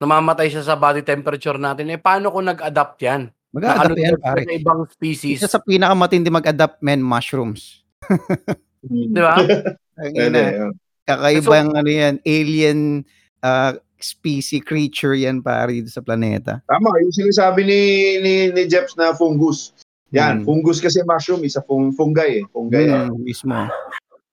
[0.00, 1.92] Namamatay siya sa body temperature natin.
[1.92, 3.28] Eh paano kung nag-adapt 'yan?
[3.52, 4.42] Mag-a-adapt Naano yan, pare.
[4.44, 7.84] sa ibang species, Isa sa pinakamatindi mag-adapt, men, mushrooms.
[8.84, 9.36] 'di ba?
[10.00, 10.76] Ang.
[11.06, 13.06] Kakaibang ano yan, alien
[13.40, 16.60] uh, species creature yan pare dito sa planeta.
[16.68, 17.80] Tama, yung sinasabi ni,
[18.20, 19.72] ni, ni Jeps na fungus.
[20.14, 20.46] Yan, Hmm.
[20.46, 22.42] fungus kasi mushroom, isa fung, fungi eh.
[22.48, 22.86] Fungi.
[22.86, 23.54] Mm, mismo.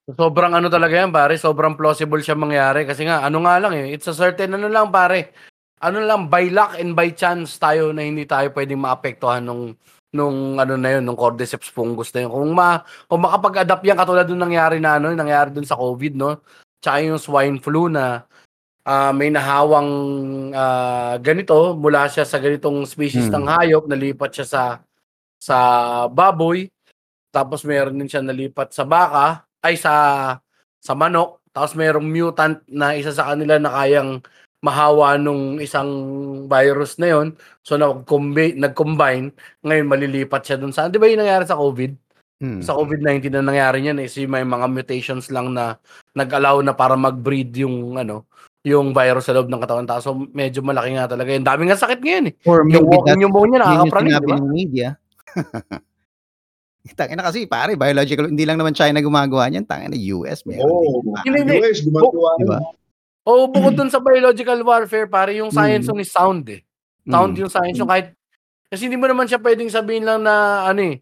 [0.06, 1.40] Sobrang ano talaga yan, pare.
[1.40, 2.84] Sobrang plausible siya mangyari.
[2.84, 3.96] Kasi nga, ano nga lang eh.
[3.96, 5.34] It's a certain ano lang, pare.
[5.80, 9.74] Ano lang, by luck and by chance tayo na hindi tayo pwedeng maapektuhan nung
[10.14, 12.30] nung ano na yun, nung cordyceps fungus na yun.
[12.30, 12.78] Kung, ma,
[13.10, 16.38] kung makapag-adapt yan katulad nung nangyari na ano, nangyari dun sa COVID, no?
[16.78, 18.22] Tsaka yung swine flu na
[18.86, 19.90] ah, may nahawang
[20.54, 23.42] ah, ganito, mula siya sa ganitong species Hmm.
[23.42, 24.62] ng hayop, nalipat siya sa
[25.44, 25.58] sa
[26.08, 26.72] baboy,
[27.36, 29.94] tapos meron din siya nalipat sa baka, ay sa
[30.80, 34.24] sa manok, tapos merong mutant na isa sa kanila na kayang
[34.64, 35.92] mahawa nung isang
[36.48, 37.28] virus na yon.
[37.68, 39.36] So nag-combine, nag-combine,
[39.68, 41.92] ngayon malilipat siya dun sa, 'di ba 'yung nangyari sa COVID?
[42.44, 42.60] Mm.
[42.64, 45.80] Sa COVID-19 na nangyari niyan is yung may mga mutations lang na
[46.16, 48.28] nag-allow na para mag-breed yung ano,
[48.64, 50.00] yung virus sa loob ng katawan tao.
[50.00, 51.32] So medyo malaki nga talaga.
[51.36, 52.34] Yung dami nga sakit ngayon eh.
[52.48, 54.38] Or Yung maybe walking that's pneumonia yun yung sinabi di ba?
[54.40, 54.88] ng media.
[57.00, 60.68] Tangina na kasi pare, biological, hindi lang naman China gumagawa niyan, tangina na US meron
[60.68, 60.84] Oo.
[60.84, 60.94] din.
[61.00, 61.20] diba?
[61.24, 61.56] Hindi, hindi.
[61.64, 62.60] US, gumagawa Diba?
[63.24, 65.96] Oo, bukod dun sa biological warfare, pare, yung science Mm.
[65.96, 66.04] mm.
[66.04, 66.60] is sound eh.
[67.08, 67.40] Sound Mm.
[67.48, 68.12] yung science yung kahit
[68.68, 71.00] kasi hindi mo naman siya pwedeng sabihin lang na ano eh,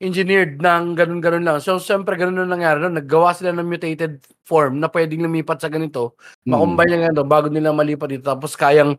[0.00, 1.58] engineered ng ganun-ganun lang.
[1.60, 2.80] So, siyempre, ganun na nangyari.
[2.80, 2.88] No?
[2.88, 6.16] Naggawa sila ng mutated form na pwedeng lumipat sa ganito.
[6.48, 6.56] Mm.
[6.56, 8.24] Makumbine lang ganito bago nila malipat dito.
[8.24, 8.96] Tapos kayang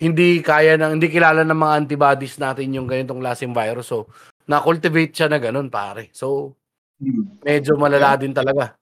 [0.00, 3.92] hindi kaya ng hindi kilala ng mga antibodies natin yung ganitong klaseng virus.
[3.92, 4.08] So,
[4.48, 6.08] na-cultivate siya na ganun, pare.
[6.16, 6.56] So,
[7.00, 7.40] Hmm.
[7.40, 8.76] medyo malala din talaga.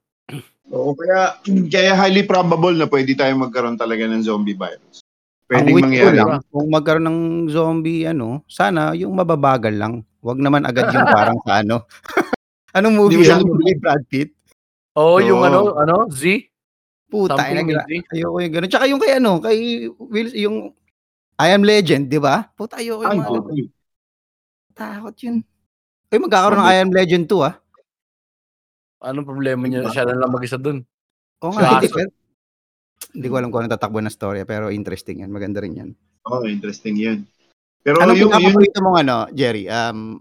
[0.74, 1.38] Oo, kaya,
[1.74, 5.02] kaya highly probable na pwede tayo magkaroon talaga ng zombie virus.
[5.48, 6.18] Ko mangyari.
[6.18, 10.02] lang, kung magkaroon ng zombie, ano, sana yung mababagal lang.
[10.18, 11.86] Wag naman agad yung parang sa ano.
[12.76, 13.47] Anong movie yan?
[13.47, 14.34] Movie Brad Pitt?
[14.98, 15.47] Oo, yung Oo.
[15.47, 16.51] ano, ano, Z?
[17.09, 18.68] Puta, ayoko yung gano'n.
[18.68, 19.59] Tsaka yung kay ano, kay
[19.97, 20.56] Will, yung
[21.39, 22.51] I Am Legend, di ba?
[22.59, 23.65] Puta, ayoko Ay, yung mga, okay.
[24.74, 25.36] takot yun.
[26.10, 27.55] Ay, magkakaroon ng I Am Legend 2, ah.
[29.06, 29.86] Anong problema niya?
[29.86, 30.82] Siya na lang mag-isa dun.
[31.47, 31.94] Oo nga, hindi, Aso.
[31.94, 32.10] pero,
[33.15, 35.31] hindi ko alam kung ano tatakbo na story, pero interesting yan.
[35.31, 35.90] Maganda rin yan.
[36.27, 37.23] Oo, interesting yun.
[37.86, 39.70] Pero Anong yung, yun, pinakapaborito mong ano, Jerry?
[39.70, 40.19] Um,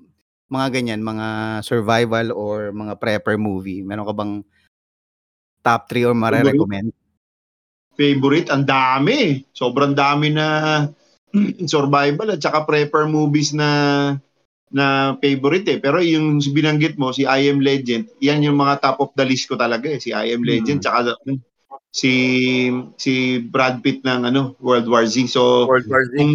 [0.53, 1.27] mga ganyan, mga
[1.65, 3.81] survival or mga prepper movie.
[3.81, 4.34] Meron ka bang
[5.65, 6.94] top 3 or mare-recommend?
[7.98, 9.41] favorite, ang dami.
[9.52, 10.45] Sobrang dami na
[11.71, 13.69] survival at saka prepper movies na
[14.67, 15.79] na favorite eh.
[15.79, 19.47] Pero yung binanggit mo, si I Am Legend, yan yung mga top of the list
[19.47, 19.99] ko talaga eh.
[19.99, 21.15] Si I Am Legend, tsaka
[21.91, 22.11] si
[22.99, 25.31] si Brad Pitt ng ano, World War Z.
[25.31, 26.19] So, World War Z.
[26.19, 26.33] kung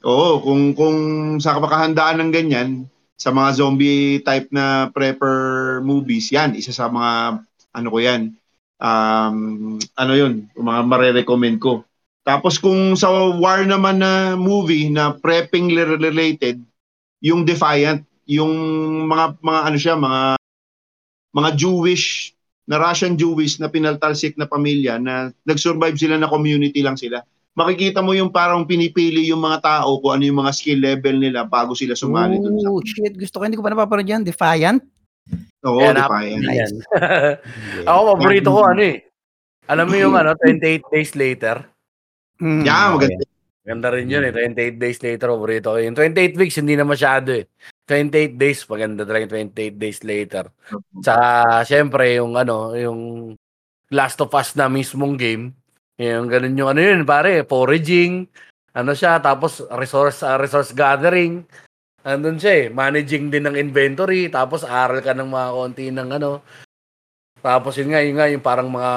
[0.00, 0.96] oo, kung kung
[1.36, 2.70] sa kapakahandaan ng ganyan
[3.20, 7.44] sa mga zombie type na prepper movies, yan isa sa mga
[7.76, 8.32] ano ko yan.
[8.80, 11.84] um, ano yun, mga marerecommend ko.
[12.24, 13.08] Tapos kung sa
[13.40, 16.60] war naman na movie na prepping related,
[17.24, 18.52] yung Defiant, yung
[19.08, 20.20] mga mga ano siya, mga
[21.32, 22.34] mga Jewish
[22.70, 27.24] na Russian Jewish na pinaltalsik na pamilya na nag-survive sila na community lang sila.
[27.58, 31.42] Makikita mo yung parang pinipili yung mga tao kung ano yung mga skill level nila
[31.42, 33.18] bago sila sumali dun sa Oh, shit.
[33.18, 34.22] Gusto ko, hindi ko pa napapanood yan.
[34.22, 34.78] Defiant?
[35.66, 36.42] Oo, Yan, Defiant.
[36.46, 36.74] Yan.
[37.90, 39.02] Ako, paborito ko ano eh.
[39.66, 41.66] Alam mo yung ano, 28 days later.
[42.40, 43.24] Mm, Yeah, maganda.
[43.60, 44.32] Ganda rin yun eh.
[44.32, 45.92] 28 days later, paborito ko yun.
[45.92, 47.44] 28 weeks, hindi na masyado eh.
[47.84, 50.48] 28 days, maganda talaga yung 28 days later.
[51.04, 53.00] Tsaka, syempre, yung ano, yung
[53.92, 55.52] Last of Us na mismong game.
[56.00, 58.24] Yung ganun yung ano yun, pare, foraging,
[58.72, 61.44] ano siya, tapos resource uh, resource gathering.
[62.00, 66.40] Andun siya eh, managing din ng inventory, tapos aral ka ng mga konti ng ano.
[67.44, 68.92] Tapos yun nga, yun nga, yung parang mga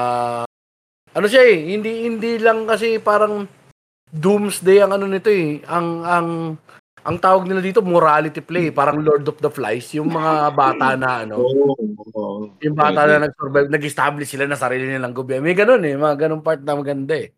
[1.13, 3.45] ano siya eh, hindi hindi lang kasi parang
[4.09, 5.61] doomsday ang ano nito eh.
[5.69, 6.27] Ang ang
[7.03, 11.27] ang tawag nila dito morality play, parang Lord of the Flies, yung mga bata na
[11.27, 11.43] ano,
[12.63, 15.43] yung bata na nag-survive, nag-establish sila na sarili nilang gobyerno.
[15.43, 17.35] May ganun eh, mga ganun part na maganda eh.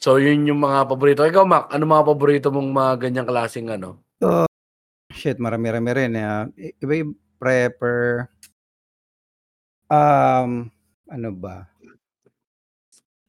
[0.00, 1.22] So yun yung mga paborito.
[1.22, 4.00] Ikaw Mac, ano mga paborito mong mga ganyang klaseng ano?
[5.12, 6.16] Shit, marami-rami rin.
[6.16, 8.32] Uh, iba yung prepper.
[9.92, 10.72] Um,
[11.06, 11.68] ano ba?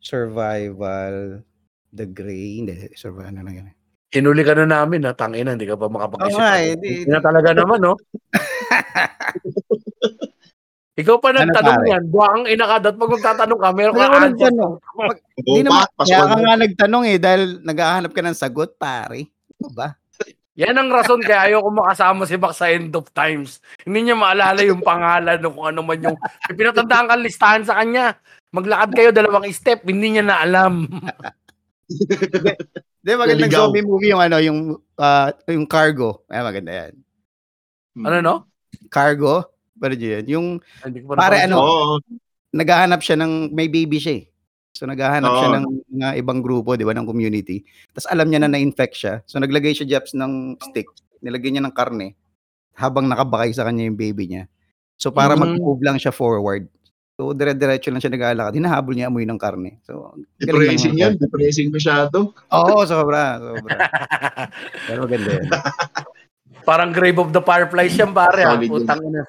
[0.01, 1.41] Survival.
[1.91, 2.59] The Gray.
[2.59, 3.31] Hindi, survival.
[3.31, 3.67] Ano na yan?
[4.11, 6.27] Hinuli ka na namin ha, tangina, hindi ka pa makapag-isip.
[6.27, 6.59] Oo nga, Ano?
[6.59, 7.95] eh, di- Hindi na talaga naman, no?
[10.91, 11.87] Ikaw pa Ano, nagtanong pare?
[11.87, 12.03] yan.
[12.11, 14.51] Buwang inakad at pag magtatanong ka, meron ka answer.
[15.39, 19.31] Hindi naman, kaya ka nga nagtanong eh, dahil naghahanap ka ng sagot, pare.
[19.63, 19.95] Ano ba?
[20.59, 23.63] Yan ang rason kaya ayaw ko makasama si Mac sa end of times.
[23.87, 26.19] Hindi niya maalala yung pangalan o kung ano man yung...
[26.51, 28.19] Pinatandaan kang listahan sa kanya.
[28.51, 30.87] Maglakad kayo dalawang step, hindi niya na alam.
[33.01, 33.67] Di magandang Naligaw.
[33.67, 34.59] zombie movie yung ano, yung,
[34.95, 36.23] ah, yung Cargo.
[36.27, 36.93] Ay, maganda yan.
[37.97, 38.35] ano no?
[38.87, 39.47] Cargo?
[39.81, 40.23] Ano yun?
[40.27, 40.47] Yung
[40.83, 41.55] Hindi Pare, ano?
[41.57, 41.95] Oo.
[42.51, 44.23] naghahanap siya ng, may baby siya eh.
[44.71, 45.55] So naghahanap siya Oo.
[45.57, 47.63] ng mga ibang grupo, di ba, ng community.
[47.89, 49.13] Tapos alam niya na na-infect siya.
[49.25, 50.87] So naglagay siya, Jeps, ng stick.
[51.19, 52.15] Nilagay niya ng karne
[52.71, 54.43] habang nakabakay sa kanya yung baby niya.
[54.95, 55.39] So para Mm.
[55.55, 56.67] mag-move lang siya forward.
[57.21, 58.57] So dire-diretso lang siya nag-aalakad.
[58.57, 59.77] Hinahabol niya amoy ng karne.
[59.85, 61.21] So Depressing yan.
[61.21, 62.33] Depressing masyado.
[62.49, 63.77] Oo, sobra, sobra.
[64.89, 65.45] Pero maganda yan.
[66.65, 68.41] Parang Grave of the Fireflies yan, pare.
[68.41, 68.57] ah.
[68.57, 69.21] Putang ina.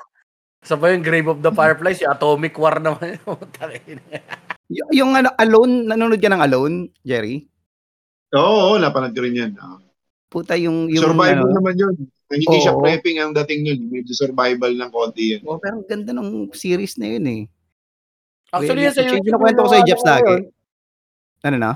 [0.64, 2.00] Sa ba yung Grave of the Fireflies?
[2.00, 3.20] Yung Atomic War naman.
[3.28, 4.00] Putang ina.
[4.72, 7.44] Y- yung ano, Alone, nanonood ka ng Alone, Jerry?
[8.32, 9.52] Oo, oo, napanood ko rin yan.
[9.60, 9.84] Oo.
[10.32, 10.88] Puta yung...
[10.88, 11.94] yung survival ano, naman yun.
[12.32, 12.80] Hindi siya Oo.
[12.80, 13.80] prepping ang dating yun.
[13.92, 15.44] Medyo survival ng konti yun.
[15.44, 17.42] Oh, pero ganda ng series na yun eh.
[18.52, 19.40] Actually, yan sa YouTube.
[19.40, 20.34] ko yung sa mga Jeps ano lagi.
[21.42, 21.72] Ano na?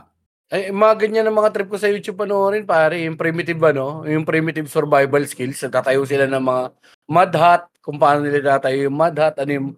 [0.46, 3.02] Ay, mga ganyan ng mga trip ko sa YouTube panoorin, pare.
[3.02, 5.58] Yung primitive, ano, yung primitive survival skills.
[5.58, 6.62] Tatayo sila ng mga
[7.10, 9.68] mud hut, kung paano nila tatayo yung mud hut, ano yung,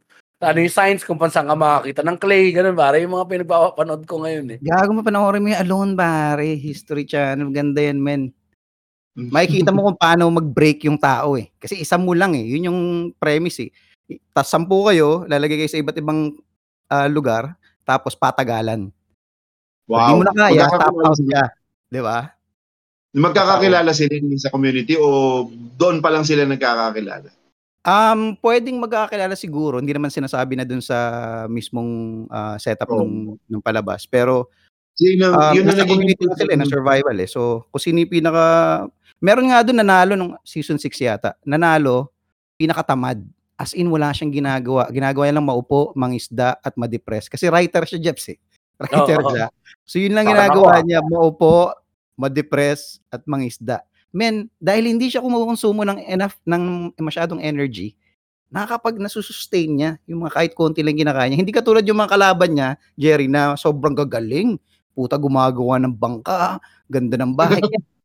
[0.44, 3.00] ano yung science, kung paano saan ka makakita ng clay, ganun, pare.
[3.00, 4.58] Yung mga pinagpapanood ko ngayon, eh.
[4.60, 6.52] Gago mo panoorin mo yung Alone, pare.
[6.60, 7.48] History Channel.
[7.48, 8.22] Ganda yan, men.
[9.18, 11.50] Makikita mo kung paano mag-break yung tao eh.
[11.58, 12.44] Kasi isa mo lang eh.
[12.44, 12.80] Yun yung
[13.18, 13.70] premise eh.
[14.30, 16.38] Tapos sampu kayo, lalagay kayo sa iba't ibang
[16.88, 17.54] ah, lugar,
[17.84, 18.88] tapos patagalan.
[19.88, 20.20] Hindi Wow.
[20.20, 21.44] mo na kaya, Magkakakilala out ka.
[21.88, 22.18] Di ba?
[23.08, 25.48] magkakakilala sila sa community o
[25.80, 27.32] doon pa lang sila nagkakakilala?
[27.88, 30.96] Um, pwedeng magkakilala siguro, hindi naman sinasabi na dun sa
[31.48, 33.00] mismong ah, setup Oo.
[33.00, 33.12] ng,
[33.48, 34.04] ng palabas.
[34.04, 34.52] Pero
[34.98, 37.30] ang, Um, yun nasa naging community na sila, na survival eh.
[37.30, 38.44] So, kung sino yung pinaka...
[39.22, 41.38] Meron nga doon nanalo nung season 6 yata.
[41.46, 42.10] Nanalo,
[42.58, 43.22] pinakatamad.
[43.58, 44.86] As in, wala siyang ginagawa.
[44.94, 47.26] Ginagawa niya lang maupo, mangisda, at ma-depress.
[47.26, 48.38] Kasi writer siya, Jeps eh.
[48.78, 49.34] Writer Oo.
[49.34, 49.46] siya.
[49.82, 51.74] So, yun lang ginagawa ako, niya, maupo,
[52.14, 53.82] ma-depress, at mangisda.
[54.14, 57.98] Men, dahil hindi siya kumukonsumo ng enough, ng masyadong energy,
[58.48, 61.42] nakakapag nasusustain niya yung mga kahit konti lang ginakain niya.
[61.42, 64.56] Hindi katulad yung mga kalaban niya, Jerry, na sobrang gagaling.
[64.94, 67.58] Puta, gumagawa ng bangka, ganda ng bahay.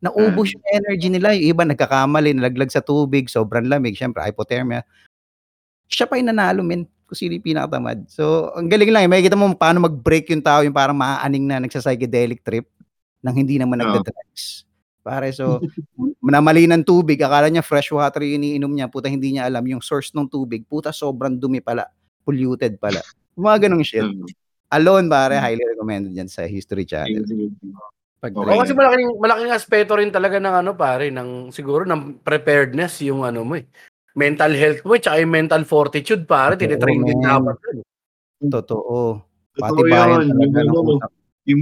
[0.00, 1.36] Naubos yung energy nila.
[1.36, 4.80] Yung iba nagkakamali, nalaglag sa tubig, sobrang lamig, syempre hypothermia.
[5.88, 6.88] Siya pa yung nanalo, men.
[7.04, 8.06] Kung sino yung pinakatamad.
[8.06, 9.02] So, ang galing lang.
[9.04, 9.10] Eh.
[9.10, 12.70] Makikita mo paano mag-break yung tao, yung parang maaaning na nagsa-psychedelic trip
[13.18, 13.98] nang hindi naman Oo.
[13.98, 14.62] nagda-drugs.
[15.02, 15.58] Pare, so,
[16.22, 19.82] namali ng tubig, akala niya fresh water yung iniinom niya, puta hindi niya alam yung
[19.82, 21.88] source ng tubig, puta sobrang dumi pala,
[22.22, 23.02] polluted pala.
[23.34, 24.06] Mga ganong shit.
[24.06, 24.28] Mm.
[24.70, 25.42] Alone, pare, Mm.
[25.42, 27.26] highly recommended yan sa History Channel.
[28.20, 28.52] Pag Okay.
[28.52, 33.24] Oo, kasi malaking, malaking aspeto rin talaga ng ano, pare, ng, siguro, ng preparedness, yung
[33.24, 33.64] ano mo eh.
[34.12, 37.56] Mental health mo, eh, tsaka yung mental fortitude, pare, Oo, tinitrain din dapat.
[37.72, 37.80] yun.
[38.52, 39.24] Totoo.
[39.56, 40.36] Pati bayan yun.
[40.36, 41.08] talaga Yung, ng ano,
[41.48, 41.60] yung,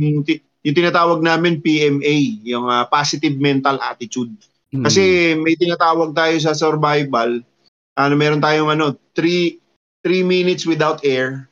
[0.67, 4.35] yung tinatawag namin PMA, yung ah, positive mental attitude.
[4.75, 4.83] Mm.
[4.83, 5.03] Kasi
[5.39, 7.39] may tinatawag tayo sa survival,
[7.95, 9.63] ano meron tayong ano, 3
[10.03, 11.47] 3 minutes without air,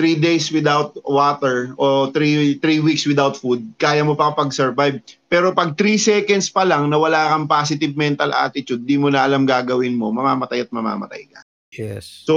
[0.00, 5.04] 3 days without water o 3 3 weeks without food, kaya mo pa pag-survive.
[5.28, 9.28] Pero pag 3 seconds pa lang na wala kang positive mental attitude, di mo na
[9.28, 11.40] alam gagawin mo, mamamatay at mamamatay ka.
[11.76, 12.24] yes.
[12.24, 12.34] So,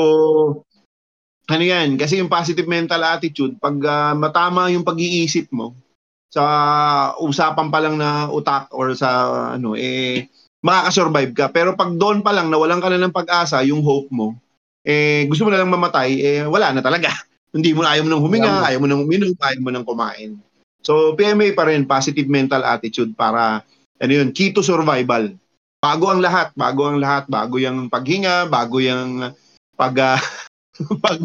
[1.47, 5.75] ano yan, kasi yung positive mental attitude, pag ah, matama yung pag-iisip mo,
[6.33, 6.43] sa
[7.21, 9.09] usapan pa lang na utak or sa
[9.53, 10.27] ano, eh,
[10.65, 11.45] makakasurvive ka.
[11.53, 14.33] Pero pag doon pa lang, nawalan ka na ng pag-asa, yung hope mo,
[14.81, 17.13] eh, gusto mo na lang mamatay, eh, wala na talaga.
[17.53, 20.41] Hindi mo ayaw mo nang huminga, ayaw mo nang uminom, ayaw mo nang kumain.
[20.81, 23.61] So, PMA pa rin, positive mental attitude para,
[24.01, 25.31] ano yun, key to survival.
[25.79, 29.31] Bago ang lahat, bago ang lahat, bago yung paghinga, bago yung
[29.77, 30.21] pag, ah,
[31.05, 31.21] pag,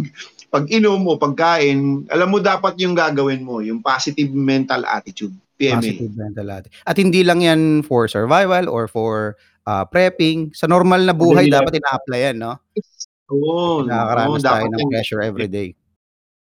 [0.52, 5.32] pag-inom o pagkain, alam mo dapat yung gagawin mo, yung positive mental attitude.
[5.58, 5.80] PMA.
[5.80, 6.84] Positive mental attitude.
[6.84, 9.34] At hindi lang yan for survival or for
[9.66, 10.52] uh, prepping.
[10.52, 12.60] Sa normal na buhay, dapat ina-apply yan, no?
[13.28, 15.76] Oo, oo, Nakakaranas tayo dapat ng pressure every day.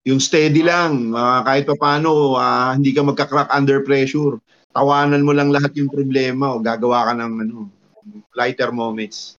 [0.08, 4.40] Yung steady lang, ah, kahit pa paano, ah, hindi ka magka-crack under pressure.
[4.72, 7.68] Tawanan mo lang lahat yung problema o gagawa ka ng ano,
[8.32, 9.36] lighter moments.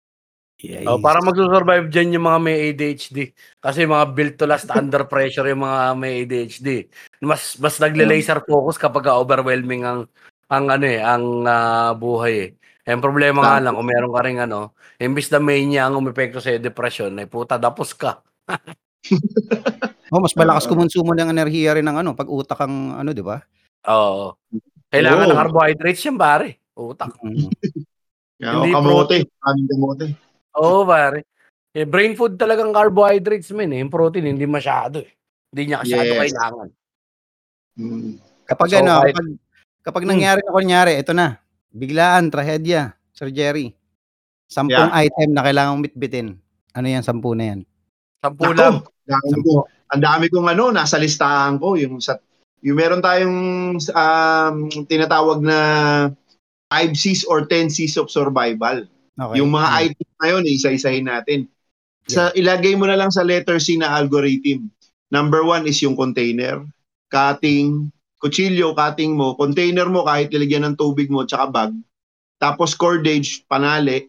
[0.60, 0.84] Yes.
[0.92, 3.32] Oh, para magsusurvive dyan yung mga may ADHD.
[3.64, 6.92] Kasi mga built to last under pressure yung mga may ADHD.
[7.24, 10.00] Mas mas nagle-laser focus kapag overwhelming ang
[10.52, 12.50] ang ano eh, ang ah, buhay eh.
[12.90, 16.58] Ang problema nga lang kung meron ka ring ano, imbis na mania ang umepekto sa
[16.58, 18.18] depression, ay puta dapos ka.
[20.10, 20.74] Oh, mas malakas Oo.
[20.74, 23.38] kumonsumo ng enerhiya rin ng ano, pag utak ang ano, di ba?
[23.88, 24.34] Oo.
[24.90, 25.32] Kailangan Oo.
[25.32, 26.58] ng carbohydrates yan, pare.
[26.74, 27.14] Utak.
[27.22, 27.50] Mm.
[28.40, 30.06] Kaya Hindi o kamote, aming kamote.
[30.58, 31.20] Oo, pare.
[31.70, 33.80] Eh, brain food talagang carbohydrates men eh.
[33.84, 35.12] Yung protein, hindi masyado eh.
[35.52, 36.20] Hindi niya masyado Yes.
[36.24, 36.68] kailangan.
[37.78, 38.12] Mm.
[38.46, 39.28] Kapag So, ano, kahit- kapag,
[39.84, 40.12] kapag Hmm.
[40.12, 41.28] nangyari na kunyari, ito na,
[41.70, 42.82] biglaan, trahedya,
[43.14, 43.76] Sir Jerry.
[44.48, 46.28] Sampung item na kailangang bitbitin.
[46.74, 47.60] Ano yan, sampu na yan?
[48.18, 48.76] Sampu Nako, lang.
[49.06, 49.52] dami Sampu.
[49.52, 52.22] ko, ang dami kong ano, nasa listahan ko, yung sa,
[52.62, 53.40] yung meron tayong
[53.82, 54.56] um,
[54.86, 55.58] tinatawag na
[56.70, 58.86] 5 C's or 10 C's of survival.
[59.18, 59.36] Okay.
[59.42, 59.80] Yung mga Mm.
[59.90, 61.40] items na yun, isa-isahin natin.
[62.10, 64.70] Sa, ilagay mo na lang sa letter C na algorithm.
[65.10, 66.62] Number one is yung container,
[67.10, 67.90] cutting,
[68.22, 71.74] kutsilyo, cutting mo, container mo kahit ilagyan ng tubig mo, tsaka bag.
[72.38, 74.06] Tapos cordage, panali,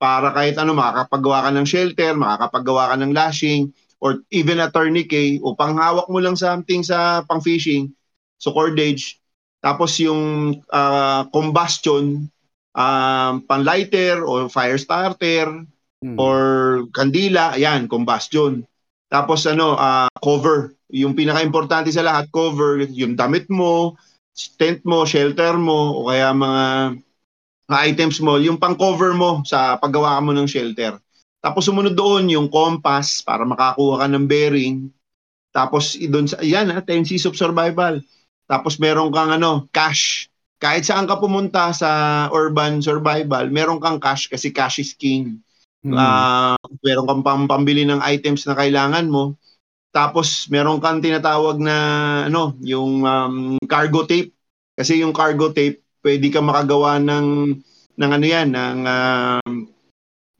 [0.00, 3.68] para kahit ano, makakapagawa ka ng shelter, makakapagawa ka ng lashing,
[4.00, 7.92] or even a tourniquet, o panghawak mo lang something sa pang-fishing,
[8.40, 9.20] so cordage.
[9.60, 12.24] Tapos yung ah, combustion,
[12.72, 15.68] um, pan-lighter or fire starter,
[16.00, 16.16] Mm.
[16.16, 16.36] or
[16.96, 18.64] kandila, ayan, combustion.
[19.12, 20.72] Tapos ano, ah, cover.
[20.88, 24.00] Yung pinaka-importante sa lahat, cover, yung damit mo,
[24.56, 26.96] tent mo, shelter mo, o kaya mga,
[27.68, 30.96] mga items mo, yung pang-cover mo sa paggawa mo ng shelter.
[31.40, 34.92] Tapos sumunod doon yung compass para makakuha ka ng bearing.
[35.50, 37.98] Tapos doon sa, yan ha, 10 C's of survival.
[38.44, 40.28] Tapos meron kang ano, cash.
[40.60, 45.40] Kahit saan ka pumunta sa urban survival, meron kang cash kasi cash is king.
[45.80, 45.96] Mm.
[45.96, 49.40] Ah, meron kang pam- pambili ng items na kailangan mo.
[49.90, 51.76] Tapos meron kang tinatawag na
[52.28, 54.36] ano, yung um, cargo tape.
[54.76, 57.56] Kasi yung cargo tape, pwede ka makagawa ng
[58.00, 59.52] ng ano yan, ng um,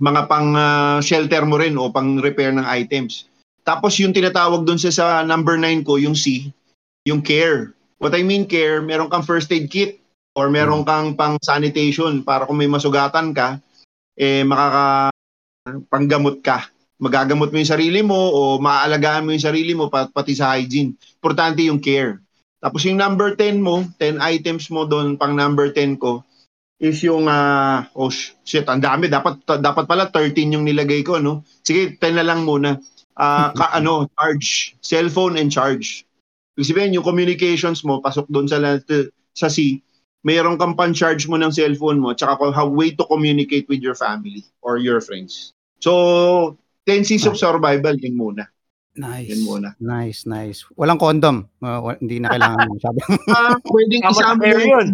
[0.00, 3.28] mga pang ah, shelter mo rin o pang repair ng items.
[3.60, 6.48] Tapos yung tinatawag doon sa, sa number 9 ko, yung C,
[7.04, 7.76] yung care.
[8.00, 10.00] What I mean care, meron kang first aid kit
[10.32, 13.60] or meron kang pang sanitation para kung may masugatan ka,
[14.16, 15.12] eh makaka
[15.92, 16.72] panggamot ka.
[17.00, 20.96] Magagamot mo yung sarili mo o maaalagaan mo yung sarili mo pat, pati sa hygiene.
[21.20, 22.20] Importante yung care.
[22.60, 26.24] Tapos yung number 10 mo, 10 items mo doon pang number 10 ko
[26.80, 31.20] is yung ah, oh sh- shit, ang dami dapat dapat pala 13 yung nilagay ko
[31.20, 31.44] no.
[31.60, 32.80] Sige, 10 na lang muna.
[33.20, 36.08] Ah, ka, ano, charge, cellphone and charge.
[36.56, 38.58] Ibig sabihin, yung communications mo pasok doon sa
[39.36, 39.84] sa C,
[40.24, 44.44] mayroon kang pan-charge mo ng cellphone mo tsaka how way to communicate with your family
[44.64, 45.52] or your friends.
[45.80, 46.56] So,
[46.88, 48.48] 10 C's of survival, yun muna.
[48.96, 49.32] Nice.
[49.32, 49.68] Yun muna.
[49.80, 50.66] Nice, nice.
[50.76, 51.48] Walang condom.
[51.62, 52.74] Uh, wa- hindi na kailangan mo.
[52.82, 52.98] Sabi.
[53.32, 54.86] Ah, pwedeng isama yung yun.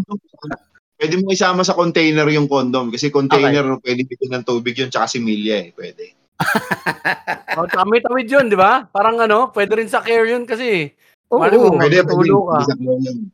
[0.97, 5.13] Pwede mo isama sa container yung condom kasi container pwede bigyan ng tubig yun tsaka
[5.13, 6.05] similya eh, pwede.
[7.57, 8.85] Oh, tawid-tawid yun, di ba?
[8.85, 10.93] Parang ano, pwede rin sa care yun kasi.
[11.33, 12.29] Oo, Mali mo, Pwede, pwede.
[12.29, 12.59] ka.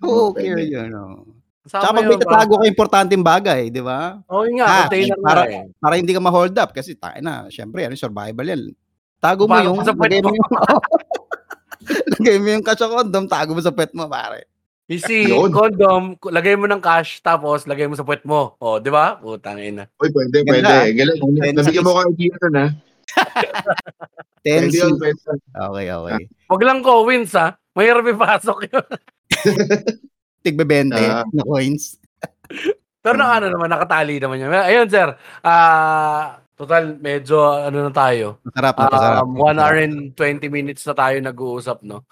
[0.07, 0.47] Oo, Pwede.
[0.47, 0.91] care yun.
[0.95, 1.27] Oh.
[1.67, 4.23] Tsaka pag may tatago ka importanteng bagay, di ba?
[4.31, 5.65] Oh, yun nga, Ah, container para- na eh.
[5.75, 8.71] Para hindi ka ma-hold up kasi tayo na, syempre, ano, survival yan.
[9.19, 10.49] Tago mo yung, lagay mo yung,
[12.15, 14.47] Lagay mo yung cash sa condom, tago mo sa pet mo, pare.
[14.87, 15.49] Easy, Yun.
[15.49, 18.59] condom, lagay mo ng cash, tapos lagay mo sa puwet mo.
[18.59, 19.17] O, di ba?
[19.17, 19.87] Putang ina.
[19.97, 20.67] Uy, pwede, Ganda, pwede.
[20.69, 20.85] ah.
[20.91, 21.21] Galing.
[21.33, 22.67] Pwede Nabigyan sa- mo ko idea nun, ha?
[24.43, 25.21] 10 Pwede yun, pwede.
[25.55, 26.23] Okay, okay.
[26.49, 27.55] Wag lang coins ha.
[27.73, 28.87] Mahirap ipasok yun.
[30.45, 31.23] Tigbebente Ah.
[31.31, 31.97] na coins.
[32.99, 34.51] Pero na ano naman, nakatali naman yun.
[34.51, 35.15] Ayun, sir.
[35.41, 38.43] Ah, total, medyo ano na tayo.
[38.43, 39.23] Masarap na, masarap.
[39.23, 42.03] Um, 1 hour and 20 minutes na tayo nag-uusap, no?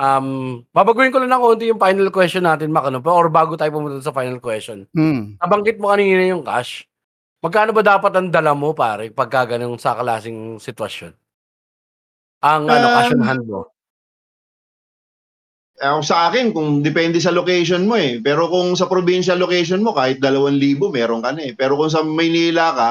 [0.00, 3.04] Um, babaguhin ko lang ng konti yung final question natin, Mac, ano?
[3.04, 4.88] Or bago tayo pumunta sa final question.
[4.96, 5.36] Hmm.
[5.36, 6.88] Nabanggit mo kanina yung cash.
[7.44, 11.12] Magkano ba dapat ang dala mo, pare, pagka ganun sa klaseng sitwasyon?
[12.40, 13.60] Ang ano, Um, cash on hand mo.
[15.80, 18.20] Ako sa akin, kung depende sa location mo eh.
[18.24, 21.52] Pero kung sa provincial location mo, kahit 2,000 meron ka na eh.
[21.56, 22.90] Pero kung sa Maynila ka,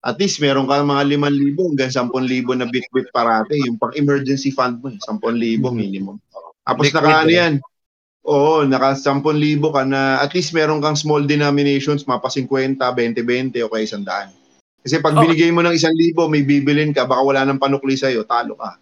[0.00, 3.52] at least meron ka mga 5,000 hanggang 10,000 na bit-bit parate.
[3.68, 6.16] Yung pang emergency fund mo, eh, 10,000 minimum.
[6.64, 7.38] Tapos Liquid naka ano eh.
[7.40, 7.52] yan,
[8.24, 13.68] oo, naka 10,000 ka na at least meron kang small denominations, mapa 50, 20-20 o
[13.68, 14.32] kaya 100.
[14.80, 15.20] Kasi pag Oh.
[15.20, 18.80] binigay mo ng 1,000, may bibilin ka, baka wala nang panukli sa'yo, talo ka.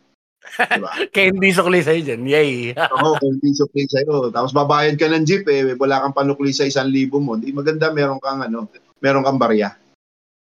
[0.48, 0.90] Diba?
[1.34, 2.22] Hindi sukli sa'yo dyan.
[2.24, 2.50] Yay!
[3.04, 4.30] Oo, piso play sa'yo.
[4.30, 7.34] Tapos babayad ka ng jeep eh, wala kang panukli sa isang libo mo.
[7.36, 8.70] Di maganda meron kang ano,
[9.02, 9.74] meron kang barya.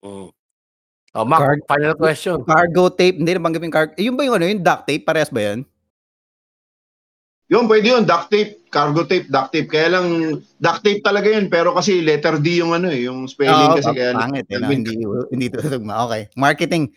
[0.04, 0.35] Mm.
[1.16, 2.44] Oh, Mac, Card- final question.
[2.44, 3.92] Cargo tape, hindi nabanggit yung cargo.
[3.96, 5.00] Eh, Yun ba yung ano, yung duct tape?
[5.02, 5.64] Parehas ba yan?
[7.46, 9.70] Yun, pwede yun, duct tape, cargo tape, duct tape.
[9.70, 10.06] Kaya lang,
[10.58, 13.94] duct tape talaga yun, pero kasi letter D yung ano eh, yung spelling Oo, kasi
[13.94, 14.12] kaya.
[14.12, 14.66] pangit eh, no?
[14.66, 14.92] Alvin, hindi,
[15.30, 15.94] hindi tutugma.
[16.10, 16.22] Okay.
[16.34, 16.90] Marketing.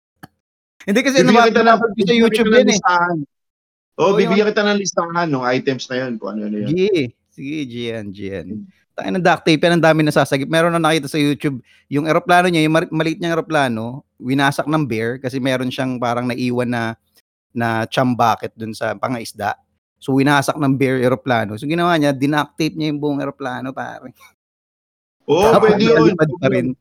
[0.88, 2.72] hindi kasi Bibigyan kita ko sa YouTube yan eh.
[2.72, 3.16] listahan.
[4.00, 6.68] Oh, Oo, bibigyan kita ng listahan ng items na yun, kung ano yun.
[6.72, 8.46] Sige, sige, Gian, Gian.
[9.00, 10.44] Tayo ng duct tape, ang dami nasasagip.
[10.52, 15.16] Meron na nakita sa YouTube, yung eroplano niya, yung maliit niyang eroplano, winasak ng bear
[15.16, 16.82] kasi meron siyang parang naiwan na
[17.56, 19.56] na chum bucket dun sa pangaisda.
[19.96, 21.56] So winasak ng bear eroplano.
[21.56, 24.12] So ginawa niya, dinuct tape niya yung buong eroplano, pare.
[25.24, 26.12] Oo, oh, pwede yun.
[26.12, 26.76] pa rin.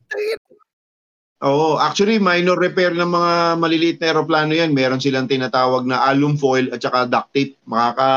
[1.40, 3.34] Oo, actually minor repair ng mga
[3.64, 4.76] maliliit na eroplano yan.
[4.76, 7.56] Meron silang tinatawag na alum foil at saka duct tape.
[7.64, 8.08] Makaka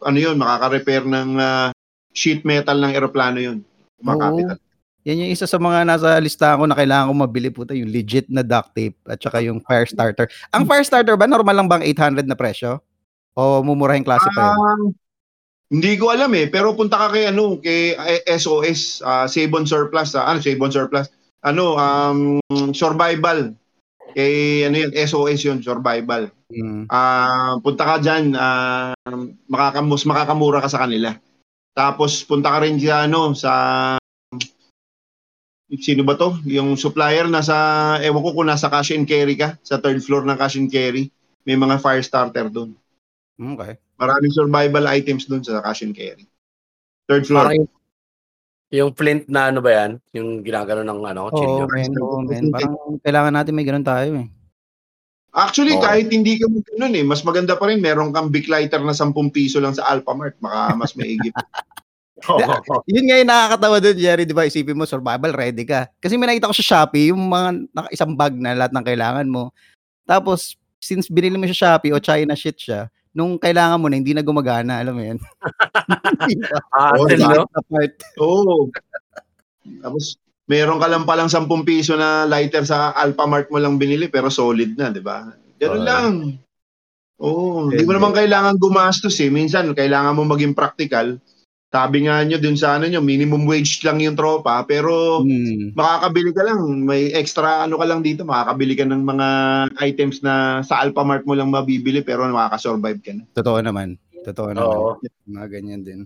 [0.00, 1.68] ano yun, makaka-repair ng ah,
[2.14, 3.58] sheet metal ng eroplano yun.
[4.00, 4.62] Makapit.
[5.04, 8.24] Yan yung isa sa mga nasa listahan ko na kailangan ko mabili po yung legit
[8.32, 10.32] na duct tape at saka yung fire starter.
[10.56, 12.80] Ang fire starter ba normal lang bang 800 na presyo?
[13.36, 14.56] O mumurahing klase pa yun?
[14.56, 14.80] Ah,
[15.68, 19.68] hindi ko alam eh, pero punta ka kay ano, kay eh, SOS, ah, Save on
[19.68, 21.12] Surplus, ah, ano Save on Surplus,
[21.44, 22.40] ano, um,
[22.72, 23.52] survival.
[24.14, 26.30] Kay ano yun, SOS yun, survival.
[26.48, 26.86] Mm.
[26.88, 28.94] Ah, punta ka diyan, ah,
[29.50, 31.12] makakamus makakamura ka sa kanila.
[31.74, 33.52] Tapos punta ka rin sa ano, sa
[35.74, 36.38] sino ba to?
[36.46, 40.38] Yung supplier nasa ewan ko kung nasa cash and carry ka, sa third floor ng
[40.38, 41.10] cash and carry.
[41.42, 42.78] May mga fire starter doon.
[43.36, 43.74] Okay.
[43.98, 46.30] Maraming survival items doon sa cash and carry.
[47.10, 47.50] Third floor.
[47.50, 47.70] Parang yung,
[48.70, 49.90] yung flint na ano ba yan?
[50.14, 51.64] Yung ginagano ng ano, Oo, chilyo.
[51.66, 51.90] men.
[51.98, 52.44] Oo, men.
[52.54, 54.28] Parang kailangan natin may ganun tayo eh.
[55.34, 55.82] Actually, Oo.
[55.82, 59.10] kahit hindi ka ganun eh, mas maganda pa rin meron kang big lighter na 10
[59.34, 60.38] piso lang sa Alphamart.
[60.38, 61.34] Maka mas maigip.
[62.86, 64.46] Yun nga yung nakakatawa doon, Jerry, di ba?
[64.46, 65.90] Isipin mo, survival, ready ka.
[65.98, 69.26] Kasi may nakita ko sa Shopee, yung mga naka isang bag na lahat ng kailangan
[69.28, 69.50] mo.
[70.06, 74.14] Tapos, since binili mo sa Shopee o China shit siya, nung kailangan mo na, hindi
[74.14, 75.18] na gumagana, alam mo yun?
[76.72, 77.44] Ah, diba?
[77.44, 77.46] no?
[78.22, 78.70] Oo.
[79.82, 84.28] Tapos, meron ka lang palang 10 piso na lighter sa Alphamart mo lang binili pero
[84.28, 85.28] solid na, di ba?
[85.56, 85.86] Ganun Oo.
[85.86, 86.12] lang.
[87.22, 89.30] Oo, hindi mo naman kailangan gumastos eh.
[89.30, 91.16] Minsan, kailangan mo maging practical.
[91.70, 95.74] Sabi nga nyo dun sa ano nyo, minimum wage lang yung tropa, pero Hmm.
[95.74, 96.86] makakabili ka lang.
[96.86, 99.28] May extra ano ka lang dito, makakabili ka ng mga
[99.82, 103.22] items na sa Alphamart mo lang mabibili pero makakasurvive ka na.
[103.34, 103.98] Totoo naman.
[104.22, 104.70] Totoo naman.
[104.70, 104.90] Oo.
[105.26, 106.00] Mga ganyan din.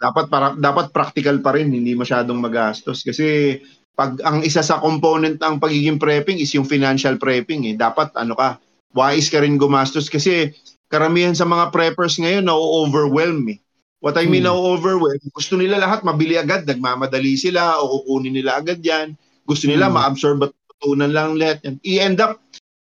[0.00, 3.58] Dapat para dapat practical pa rin, hindi masyadong magastos kasi
[3.94, 7.74] pag ang isa sa component ng pagiging prepping is yung financial prepping eh.
[7.78, 8.58] Dapat ano ka,
[8.90, 10.50] wise ka rin gumastos kasi
[10.90, 13.58] karamihan sa mga preppers ngayon na overwhelm eh.
[14.02, 14.52] What I mean Hmm.
[14.52, 19.16] na overwhelm, gusto nila lahat mabili agad, nagmamadali sila o kukunin nila agad yan.
[19.48, 19.96] Gusto nila Hmm.
[19.96, 21.80] ma-absorb at tutunan lang lahat yan.
[21.80, 22.36] I-end up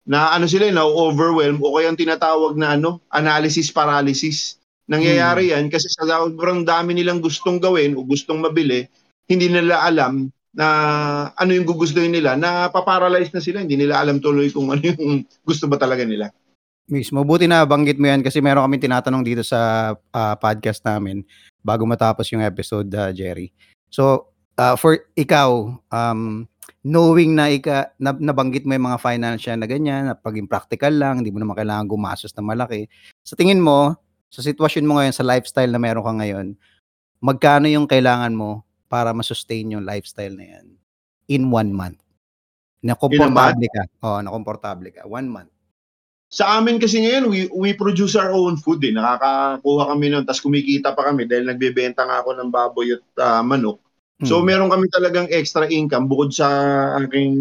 [0.06, 4.59] na ano sila na overwhelm o kaya yung tinatawag na ano, analysis paralysis.
[4.90, 8.90] Nangyayari yan kasi sa sobrang dami nilang gustong gawin o gustong mabili,
[9.30, 10.68] hindi nila alam na
[11.38, 15.22] ano yung gugustuhin nila, na paparalyze na sila, hindi nila alam tuloy kung ano yung
[15.50, 16.34] gusto ba talaga nila.
[16.90, 17.22] Mismo.
[17.22, 21.22] Buti na banggit mo yan kasi meron kami tinatanong dito sa ah, podcast namin
[21.62, 23.54] bago matapos yung episode, ah, Jerry.
[23.94, 26.50] So, ah, for ikaw, um,
[26.82, 31.22] knowing na ika na, nabanggit mo yung mga financial na ganyan, na paging practical lang,
[31.22, 32.90] hindi mo naman kailangan gumastos na malaki.
[33.22, 33.94] Sa tingin mo,
[34.30, 36.48] sa sitwasyon mo ngayon, sa lifestyle na meron ka ngayon,
[37.20, 40.66] magkano yung kailangan mo para ma-sustain yung lifestyle na yan
[41.30, 42.02] in one month?
[42.82, 43.84] Na komportable ka.
[44.06, 45.04] Oo, na komportable ka.
[45.06, 45.52] One month.
[46.30, 48.94] Sa amin kasi ngayon, we, we produce our own food eh.
[48.94, 53.42] Nakakakuha kami nun, tapos kumikita pa kami dahil nagbebenta nga ako ng baboy at uh,
[53.42, 53.82] manok.
[54.22, 54.46] So, hmm.
[54.46, 56.48] meron kami talagang extra income bukod sa
[57.02, 57.34] aking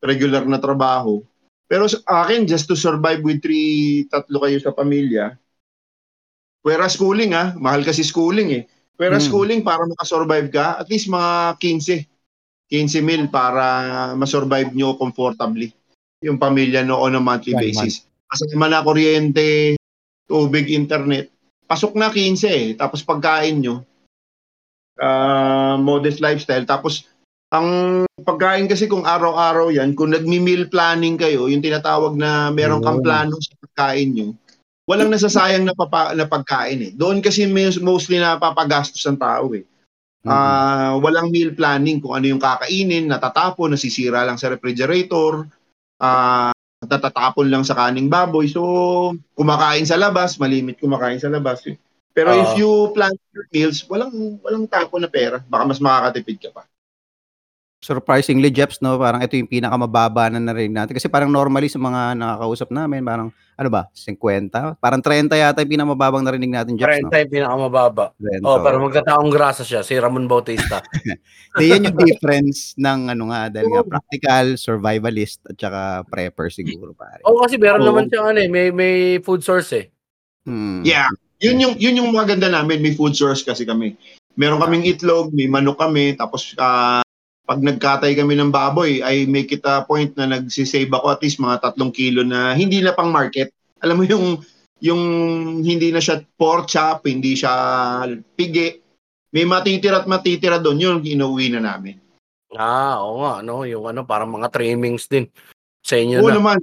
[0.00, 1.20] regular na trabaho.
[1.68, 5.36] Pero sa akin, just to survive with three, tatlo kayo sa pamilya.
[6.68, 8.62] Whereas schooling ah, mahal kasi schooling eh.
[9.00, 9.30] Whereas hmm.
[9.32, 12.04] schooling, para makasurvive ka, at least mga 15.
[12.68, 13.64] 15 mil para
[14.12, 15.72] masurvive nyo comfortably
[16.20, 18.04] yung pamilya no on a monthly One basis.
[18.04, 18.28] Month.
[18.28, 19.80] Kasama na kuryente,
[20.28, 21.32] tubig, internet,
[21.64, 22.66] pasok na 15 eh.
[22.76, 23.80] Tapos pagkain nyo,
[25.00, 26.68] uh, modest lifestyle.
[26.68, 27.08] Tapos
[27.48, 33.00] ang pagkain kasi kung araw-araw yan, kung nagmi-meal planning kayo, yung tinatawag na meron kang
[33.00, 34.28] plano sa pagkain nyo,
[34.88, 36.92] walang nasasayang na, papa, na pagkain eh.
[36.96, 37.44] Doon kasi
[37.84, 39.68] mostly napapagastos ng tao eh.
[40.24, 45.44] Uh, walang meal planning kung ano yung kakainin, natatapon, nasisira lang sa refrigerator,
[46.00, 46.52] uh,
[46.84, 48.48] natatapon lang sa kaning baboy.
[48.48, 51.64] So, kumakain sa labas, malimit kumakain sa labas.
[51.68, 51.76] Eh.
[52.16, 55.44] Pero uh, if you plan your meals, walang walang tapon na pera.
[55.44, 56.64] Baka mas makakatipid ka pa
[57.78, 58.98] surprisingly Jeps no?
[58.98, 60.94] Parang ito yung pinakamababa na narinig natin.
[60.98, 65.72] Kasi parang normally sa mga nakakausap namin parang ano ba 50 parang 30 yata yung
[65.74, 67.14] pinakamababang narinig natin Jeps 30 no?
[67.14, 68.04] yung pinakamababa.
[68.42, 70.82] Oh pero magkataong grasa siya si Ramon Bautista.
[71.58, 76.94] Di yan yung difference ng ano nga dahil nga practical survivalist at saka prepper siguro
[76.94, 77.22] pare.
[77.22, 77.94] Oh kasi meron oh.
[77.94, 79.86] naman siyang ano eh may may food source eh.
[80.46, 80.82] Hmm.
[80.82, 81.06] yeah.
[81.38, 82.82] Yun yung yun yung maganda namin.
[82.82, 83.94] May food source kasi kami.
[84.34, 87.02] Meron kaming itlog may manok kami tapos uh,
[87.48, 91.40] pag nagkatay kami ng baboy, I make it a point na nagsisave ako at least
[91.40, 93.48] mga tatlong kilo na hindi na pang market.
[93.80, 94.44] Alam mo yung
[94.84, 95.02] yung
[95.64, 97.48] hindi na siya pork chop, hindi siya
[98.36, 98.76] pigi.
[99.32, 101.96] May matitira at matitira doon, yun inuwi na namin.
[102.52, 105.28] Ah, oo nga, no, yung ano, parang mga trimmings din
[105.80, 106.36] sa inyo Oo na.
[106.36, 106.60] naman,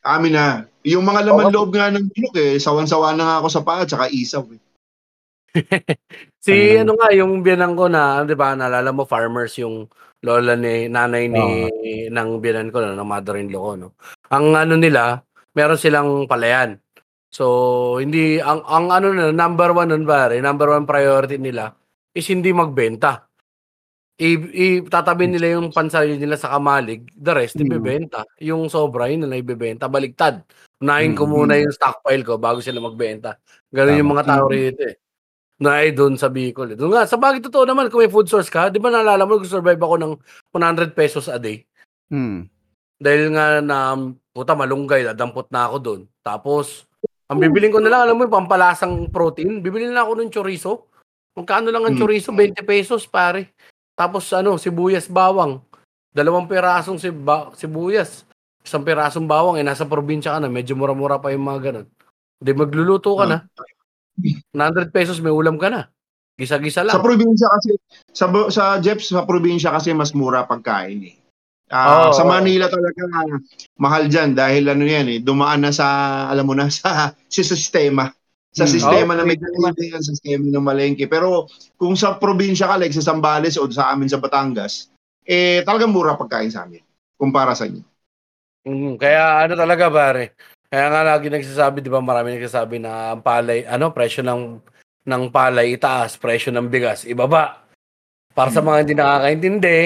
[0.00, 0.46] amin na.
[0.84, 3.84] Yung mga laman oh, loob nga ng bulok eh, sawan-sawa na nga ako sa paa,
[3.84, 4.60] tsaka isaw eh.
[6.44, 9.90] Si ano nga yung biyenan ko na 'di ba naalala mo farmers yung
[10.22, 12.12] lola ni nanay ni Oo.
[12.12, 13.88] ng biyenan ko no, ng mother-in-law ko 'no.
[14.30, 15.20] Ang ano nila,
[15.56, 16.78] meron silang palayan.
[17.30, 21.74] So hindi ang ang ano na number one nun pare, number one priority nila
[22.14, 23.26] is hindi magbenta.
[24.20, 24.36] I
[24.84, 27.72] itatabi nila yung pansarili nila sa kamalig, the rest Mm.
[27.72, 28.20] ibebenta.
[28.44, 30.44] Yung sobra yun na ibebenta, baligtad.
[30.80, 31.64] Unahin ko muna mm.
[31.64, 33.40] yung stockpile ko bago sila magbenta.
[33.72, 35.00] Gano'n yung mga tao rito eh
[35.60, 36.72] na ay doon sa Bicol.
[36.72, 36.76] Eh.
[36.76, 39.36] Doon nga, sa bagay totoo naman, kung may food source ka, di ba naalala mo,
[39.44, 40.12] survive ako ng
[40.56, 41.68] 100 pesos a day.
[42.08, 42.48] Hmm.
[42.96, 43.92] Dahil nga na,
[44.32, 46.00] puta, malunggay, dampot na ako doon.
[46.24, 46.88] Tapos,
[47.28, 50.72] ang bibiling ko na lang, alam mo, pampalasang protein, bibilin na ako ng chorizo.
[51.36, 52.00] Magkano lang ang hmm.
[52.00, 52.32] chorizo?
[52.32, 53.52] 20 pesos, pare.
[53.92, 55.60] Tapos, ano, sibuyas bawang.
[56.10, 58.24] Dalawang pirasong siba, sibuyas.
[58.64, 61.86] Isang pirasong bawang, eh, nasa probinsya ka na, medyo mura-mura pa yung mga ganun.
[62.40, 63.44] Hindi, magluluto ka na.
[64.18, 65.88] 100 pesos may ulam ka na.
[66.40, 66.96] Gisa-gisa lang.
[66.96, 67.70] Sa probinsya kasi,
[68.16, 71.20] sa, sa Jeps, sa probinsya kasi mas mura pagkain eh.
[71.70, 73.06] Uh, oh, sa Manila talaga
[73.78, 78.10] mahal diyan dahil ano yan eh dumaan na sa alam mo na sa sa sistema
[78.50, 78.74] sa hmm.
[78.74, 81.46] sistema oh, na may yan sa sistema ng malengke pero
[81.78, 84.90] kung sa probinsya ka like sa Sambales o sa amin sa Batangas
[85.22, 86.82] eh talagang mura pagkain sa amin
[87.14, 87.86] kumpara sa inyo
[88.66, 90.34] mm, kaya ano talaga pare
[90.70, 94.62] kaya nga lagi nagsasabi, 'di ba, marami nagsasabi na ang palay, ano, presyo ng
[95.02, 97.66] ng palay itaas, presyo ng bigas ibaba.
[98.30, 98.66] Para sa hmm.
[98.70, 99.78] mga hindi nakakaintindi,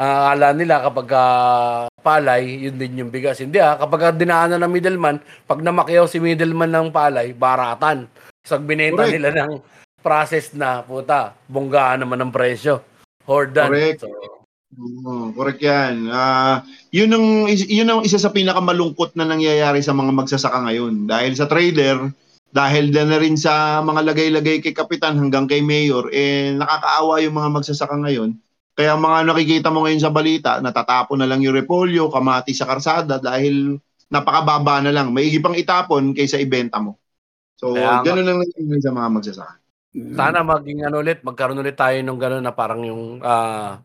[0.00, 3.44] uh, akala nila kapag uh, palay, yun din yung bigas.
[3.44, 8.08] Hindi ah, kapag dinaanan ng middleman, pag namakyaw si middleman ng palay, baratan.
[8.40, 9.14] So, binenta Correct.
[9.20, 9.52] nila ng
[10.00, 12.80] process na, puta, bonggaan naman ng presyo.
[13.28, 13.68] Hordan.
[13.68, 14.00] Correct.
[14.00, 14.39] So,
[14.78, 16.06] Oo, correct 'yan.
[16.14, 16.62] Ah,
[16.94, 21.50] 'yun ang yun ang isa sa pinakamalungkot na nangyayari sa mga magsasaka ngayon dahil sa
[21.50, 21.98] trader,
[22.54, 27.50] dahil na rin sa mga lagay-lagay kay kapitan hanggang kay mayor eh nakakaawa yung mga
[27.50, 28.30] magsasaka ngayon.
[28.78, 33.18] Kaya mga nakikita mo ngayon sa balita, natatapon na lang yung repolyo, kamati sa karsada
[33.18, 33.74] dahil
[34.06, 35.10] napakababa na lang.
[35.10, 36.96] May pang itapon kaysa ibenta mo.
[37.58, 39.54] So, Kaya, ganun lang nangyayari sa mga magsasaka.
[39.90, 43.82] Sana maging ano ulit, magkaroon ulit tayo ng gano'n na parang yung uh,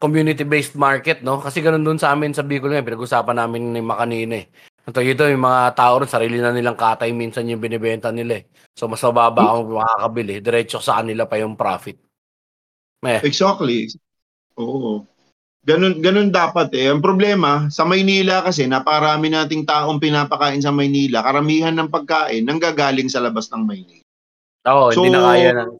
[0.00, 1.38] community-based market, no?
[1.44, 4.48] Kasi ganun doon sa amin sa Bicol ngayon, pinag-usapan namin ni makanina eh.
[4.88, 8.48] Ito, ito, yung mga tao rin, sarili na nilang katay minsan yung binibenta nila eh.
[8.72, 10.40] So, mas mababa ang makakabili.
[10.40, 12.00] Diretso sa kanila pa yung profit.
[13.04, 13.20] Eh.
[13.20, 13.92] Exactly.
[14.56, 15.04] Oo.
[15.60, 16.88] Ganun, ganun dapat eh.
[16.88, 21.20] Ang problema, sa Maynila kasi, naparami nating taong pinapakain sa Maynila.
[21.20, 24.04] Karamihan ng pagkain nanggagaling sa labas ng Maynila.
[24.64, 25.72] Oo, hindi na So, kaya ng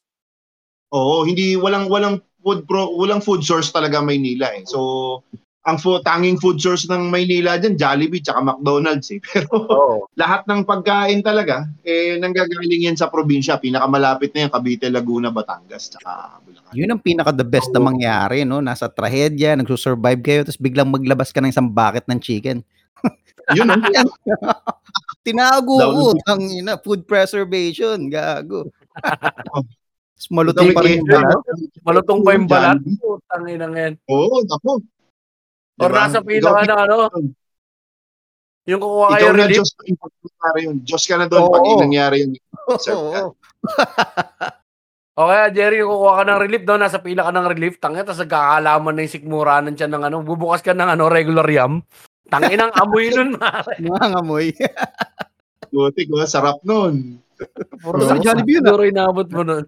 [0.91, 4.65] Oo, hindi walang walang food pro, walang food source talaga Maynila eh.
[4.65, 5.21] So,
[5.69, 9.21] ang fo, tanging food source ng Maynila diyan Jollibee tsaka McDonald's eh.
[9.29, 10.09] Pero Oo.
[10.17, 13.61] lahat ng pagkain talaga eh nanggagaling yan sa probinsya.
[13.61, 16.73] Pinakamalapit na yan Cavite, Laguna, Batangas tsaka Bulacan.
[16.73, 18.65] Yun ang pinaka the best na mangyari, no?
[18.65, 22.65] Nasa trahedya, nagsusurvive kayo, tapos biglang maglabas ka ng isang bucket ng chicken.
[23.57, 23.91] Yun oh.
[23.91, 24.07] Yan.
[25.27, 28.71] Tinago ko, ang ina, food preservation, gago.
[30.29, 31.39] Malutong pa rin yung balat.
[31.81, 32.79] Malutong pa yung balat.
[33.01, 33.95] Putang ina yan.
[34.13, 34.85] Oo, ako.
[35.81, 35.97] Or Diba?
[36.05, 36.97] nasa pinaka Ikaw, na ano,
[38.69, 39.57] yung kukuha ikaw kayo na relief.
[39.57, 40.77] Diyos pag nangyari yun.
[40.85, 42.31] Diyos ka na doon pag nangyari yun.
[42.77, 43.33] Sir, Oo.
[45.21, 48.05] O kaya, Jerry, yung kukuha ka ng relief daw, nasa pila ka ng relief, tangin,
[48.09, 51.85] tapos nagkakalaman na yung sikmuranan siya ng ano, bubukas ka ng ano, regular yam.
[52.31, 53.75] Tangin ang amoy nun, mare.
[53.85, 54.55] Mga ngamoy.
[55.69, 57.21] Buti ko, sarap nun.
[57.85, 58.69] Puro Sa Jollibee yun, ah.
[58.73, 59.65] Siguro inabot mo nun.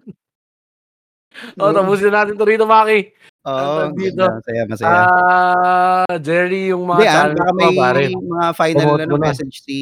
[1.57, 3.11] O, tapusin natin to rito, Maki.
[3.43, 4.23] Oo, Ang dito.
[4.23, 4.95] masaya, masaya.
[5.03, 8.03] Ah, Jerry, yung mga ah, challenge baka mo, may pare.
[8.07, 9.23] mga final ano, na.
[9.27, 9.77] message si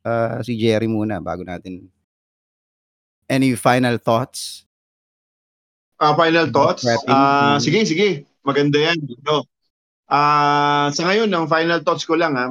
[0.00, 1.92] ah, si Jerry muna bago natin.
[3.28, 4.64] Any final thoughts?
[6.00, 6.82] Ah, final thoughts?
[7.06, 7.60] Ah, Mm.
[7.60, 8.08] sige, sige.
[8.42, 8.98] Maganda yan.
[9.22, 9.44] No.
[10.08, 12.48] Ah, sa ngayon, ang final thoughts ko lang ha,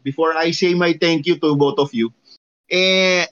[0.00, 2.08] before I say my thank you to both of you,
[2.68, 3.26] eh,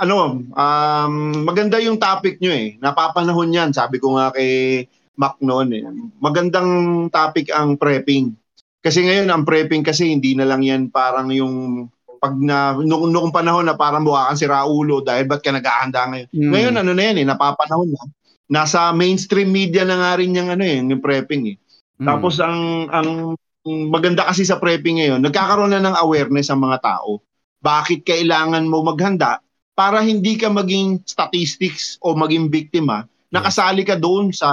[0.00, 2.80] ano, um, maganda yung topic nyo eh.
[2.80, 3.70] Napapanahon yan.
[3.76, 4.84] Sabi ko nga kay
[5.20, 5.84] Mac noon eh.
[6.18, 6.70] Magandang
[7.12, 8.32] topic ang prepping.
[8.80, 11.86] Kasi ngayon, ang prepping kasi hindi na lang yan parang yung
[12.24, 16.08] pag na, noong, noong panahon na parang mukha kang si Raulo dahil ba't ka naghahanda
[16.08, 16.28] ngayon?
[16.32, 16.50] Mm.
[16.56, 18.02] Ngayon ano na yan eh, napapanahon na.
[18.48, 21.56] Nasa mainstream media na nga rin yung ano eh, yung prepping eh.
[22.00, 22.06] Mm.
[22.08, 27.20] Tapos ang ang maganda kasi sa prepping ngayon, nagkakaroon na ng awareness ang mga tao.
[27.60, 29.43] Bakit kailangan mo maghanda
[29.74, 33.04] para hindi ka maging statistics o maging biktima.
[33.34, 34.50] Nakasali ka doon sa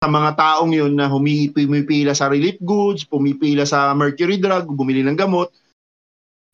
[0.00, 5.04] sa mga taong yun na humi, pumipila sa relief goods, pumipila sa mercury drug, bumili
[5.04, 5.52] ng gamot,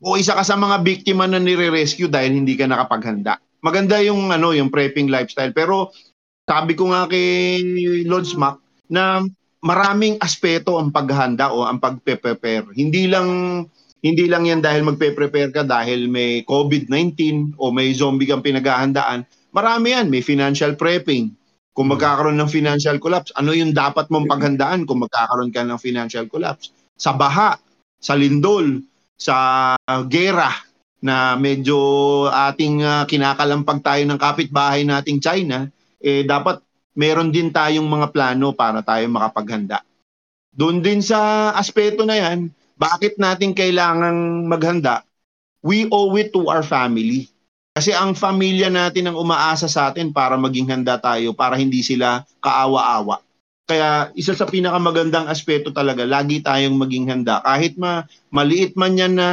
[0.02, 3.38] o isa ka sa mga biktima na nire-rescue dahil hindi ka nakapaghanda.
[3.62, 5.54] Maganda yung ano, yung prepping lifestyle.
[5.54, 5.94] Pero
[6.42, 7.62] sabi ko nga kay
[8.02, 8.58] Lord Smack
[8.90, 9.22] na
[9.62, 12.74] maraming aspeto ang paghahanda o ang pagpe-prepare.
[12.74, 13.62] Hindi lang
[14.06, 19.26] hindi lang yan dahil magpe-prepare ka dahil may COVID-19 o may zombie kang pinaghahandaan.
[19.50, 21.32] Marami yan, may financial prepping.
[21.76, 26.24] Kung magkakaroon ng financial collapse, ano yung dapat mong paghandaan kung magkakaroon ka ng financial
[26.24, 26.72] collapse?
[26.96, 27.60] Sa baha,
[28.00, 28.80] sa lindol,
[29.16, 29.72] sa
[30.08, 30.52] gera
[31.04, 31.76] na medyo
[32.32, 35.68] ating ah, kinakalampag tayo ng kapitbahay nating China,
[36.00, 36.64] eh dapat
[36.96, 39.84] meron din tayong mga plano para tayo makapaghanda.
[40.56, 45.02] Doon din sa aspeto na yan, bakit natin kailangang maghanda?
[45.64, 47.32] We owe it to our family.
[47.76, 52.24] Kasi ang pamilya natin ang umaasa sa atin para maging handa tayo, para hindi sila
[52.40, 53.20] kaawa-awa.
[53.66, 57.42] Kaya isa sa pinakamagandang aspeto talaga, lagi tayong maging handa.
[57.42, 59.28] Kahit ma maliit man yan na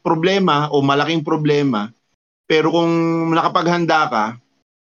[0.00, 1.90] problema o malaking problema,
[2.46, 2.92] pero kung
[3.34, 4.24] nakapaghanda ka,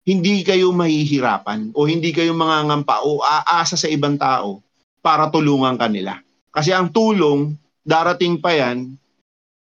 [0.10, 4.58] hindi kayo mahihirapan o hindi kayo mangangampa o aasa sa ibang tao
[5.06, 6.18] para tulungan kanila.
[6.50, 7.54] Kasi ang tulong,
[7.90, 8.94] darating pa yan,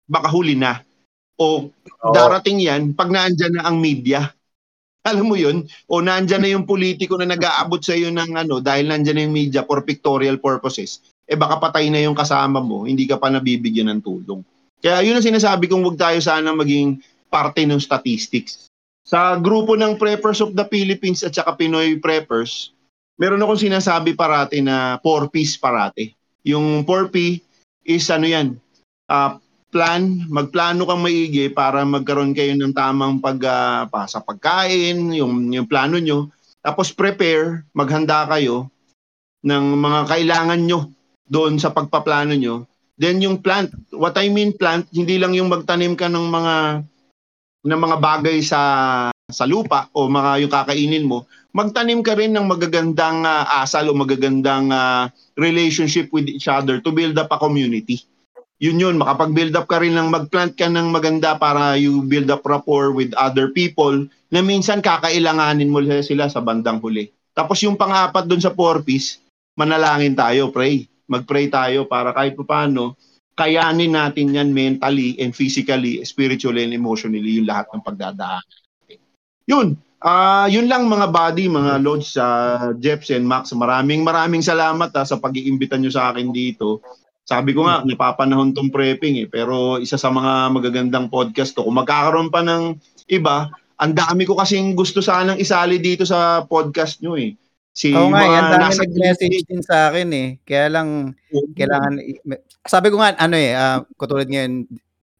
[0.03, 0.83] baka huli na.
[1.39, 1.71] O
[2.11, 4.27] darating yan pag naandyan na ang media.
[5.07, 5.63] Alam mo yun?
[5.87, 9.35] O naandyan na yung politiko na nag-aabot sa iyo ng ano, dahil naandyan na yung
[9.37, 13.87] media for pictorial purposes, eh baka patay na yung kasama mo, hindi ka pa nabibigyan
[13.95, 14.43] ng tulong.
[14.83, 16.99] Kaya yun ang sinasabi kong wag tayo sana maging
[17.31, 18.67] parte ng statistics.
[19.07, 22.75] Sa grupo ng Preppers of the Philippines at saka Pinoy Preppers,
[23.15, 26.11] meron akong sinasabi parati na 4Ps parati.
[26.43, 27.46] Yung 4P
[27.87, 28.59] is ano yan,
[29.07, 29.39] ah,
[29.71, 35.49] plan, magplano kang maigi para magkaroon kayo ng tamang pag ah, pa, sa pagkain, yung
[35.55, 36.27] yung plano nyo.
[36.59, 38.67] Tapos prepare, maghanda kayo
[39.47, 40.91] ng mga kailangan nyo
[41.31, 42.67] doon sa pagpaplano nyo.
[42.99, 46.55] Then yung plant, what I mean plant, hindi lang yung magtanim ka ng mga
[47.67, 48.61] ng mga bagay sa
[49.27, 51.27] sa lupa o mga yung kakainin mo,
[51.57, 56.93] magtanim ka rin ng magagandang ah, asal o magagandang ah, relationship with each other to
[56.93, 58.05] build up a community
[58.57, 62.41] yun yun, makapag-build up ka rin ng mag-plant ka ng maganda para you build up
[62.41, 63.93] rapport with other people
[64.33, 67.13] na minsan kakailanganin mo sila sa bandang huli.
[67.37, 69.21] Tapos yung pang-apat dun sa four-piece,
[69.53, 70.89] manalangin tayo, pray.
[71.05, 72.97] Mag-pray tayo para kahit paano,
[73.37, 78.41] kayanin natin yan mentally and physically, spiritually and emotionally yung lahat ng pagdadaan.
[79.47, 82.25] yun, ah yun lang mga buddy, mga lodge sa
[82.77, 83.53] Jeps and Max.
[83.53, 86.81] Maraming maraming salamat ha, sa pag-iimbita nyo sa akin dito.
[87.27, 89.27] Sabi ko nga, napapanahon tong prepping eh.
[89.27, 91.67] Pero isa sa mga magagandang podcast to.
[91.67, 92.79] Kung magkakaroon pa ng
[93.11, 97.35] iba, ang dami ko kasing gusto sanang isali dito sa podcast nyo eh.
[97.77, 100.27] Si Oo nga, yan dami nasa nag-message din sa akin eh.
[100.41, 101.13] Kaya lang,
[101.53, 102.01] kailangan,
[102.65, 104.65] sabi ko nga, ano eh, ah, katulad ngayon,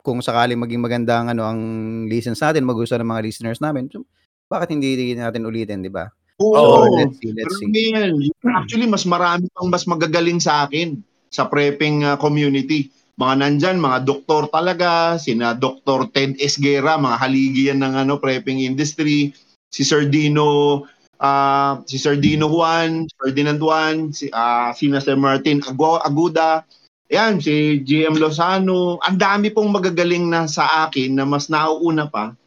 [0.02, 1.62] kung sakaling maging maganda ang, ano, ang
[2.10, 4.08] listens natin, magustuhan ng mga listeners namin, so,
[4.48, 6.08] bakit hindi natin ulitin, di ba?
[6.40, 6.56] Oo.
[6.56, 7.70] So, let's see, let's see.
[7.92, 8.14] yan,
[8.56, 11.00] actually, mas marami pang mas magagaling sa akin
[11.30, 12.90] sa prepping uh, community.
[13.18, 16.06] Mga nandyan, mga doktor talaga, sina Dr.
[16.14, 19.34] Ted Esguera, mga haligi yan ng ano, prepping industry,
[19.74, 20.86] si Sir Dino,
[21.18, 26.62] ah, si Sir Dino Juan, Ferdinand Juan, si, ah, sina Sir Martin Agu- Aguda,
[27.10, 32.38] yan, si GM Lozano, ang dami pong magagaling na sa akin na mas nauuna pa.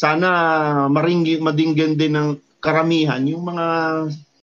[0.00, 0.28] Sana
[0.88, 3.66] maringgi, madinggan din ng karamihan yung mga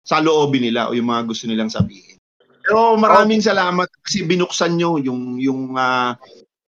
[0.06, 2.22] sa loobin nila o yung mga gusto nilang sabihin.
[2.62, 6.14] Pero maraming salamat kasi binuksan nyo yung yung ah,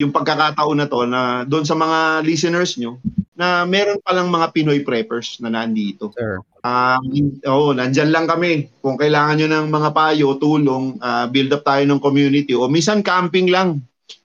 [0.02, 2.98] yung pagkakataon na to na doon sa mga listeners nyo
[3.38, 6.10] na meron palang mga Pinoy preppers na nandito.
[6.18, 6.42] Sir.
[6.66, 8.66] Um, oh, nandyan lang kami.
[8.82, 12.98] Kung kailangan nyo ng mga payo, tulong, ah, build up tayo ng community o minsan
[12.98, 13.78] camping lang.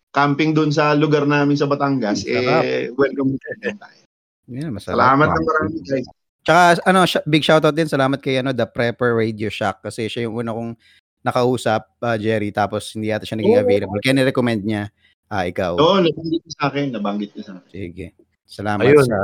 [0.10, 2.66] Camping doon sa lugar namin sa Batangas, Sarap.
[2.66, 4.07] eh, welcome tayo.
[4.48, 4.96] Yeah, masarap.
[4.96, 6.08] Salamat ng marami guys.
[6.42, 7.92] Tsaka ano, sh- big shoutout din.
[7.92, 10.80] Salamat kay ano, The Prepper Radio Shack kasi siya yung una kong
[11.20, 13.64] nakausap, ah, Jerry, tapos hindi yata siya naging Oo.
[13.68, 14.00] available.
[14.00, 14.88] Kaya nirecommend niya,
[15.28, 15.76] ah, ikaw.
[15.76, 17.70] Oo, nabanggit niya sa akin, nabanggit niya sa akin.
[17.70, 18.06] Sige.
[18.48, 19.04] Salamat Ayun.
[19.04, 19.18] sa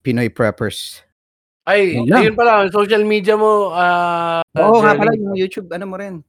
[0.00, 1.04] Pinoy Preppers.
[1.68, 2.24] Ay, Yun lang.
[2.24, 5.00] ayun pala, social media mo, ah, Oo nga Jerry.
[5.04, 6.24] pala, yung YouTube, ano mo rin.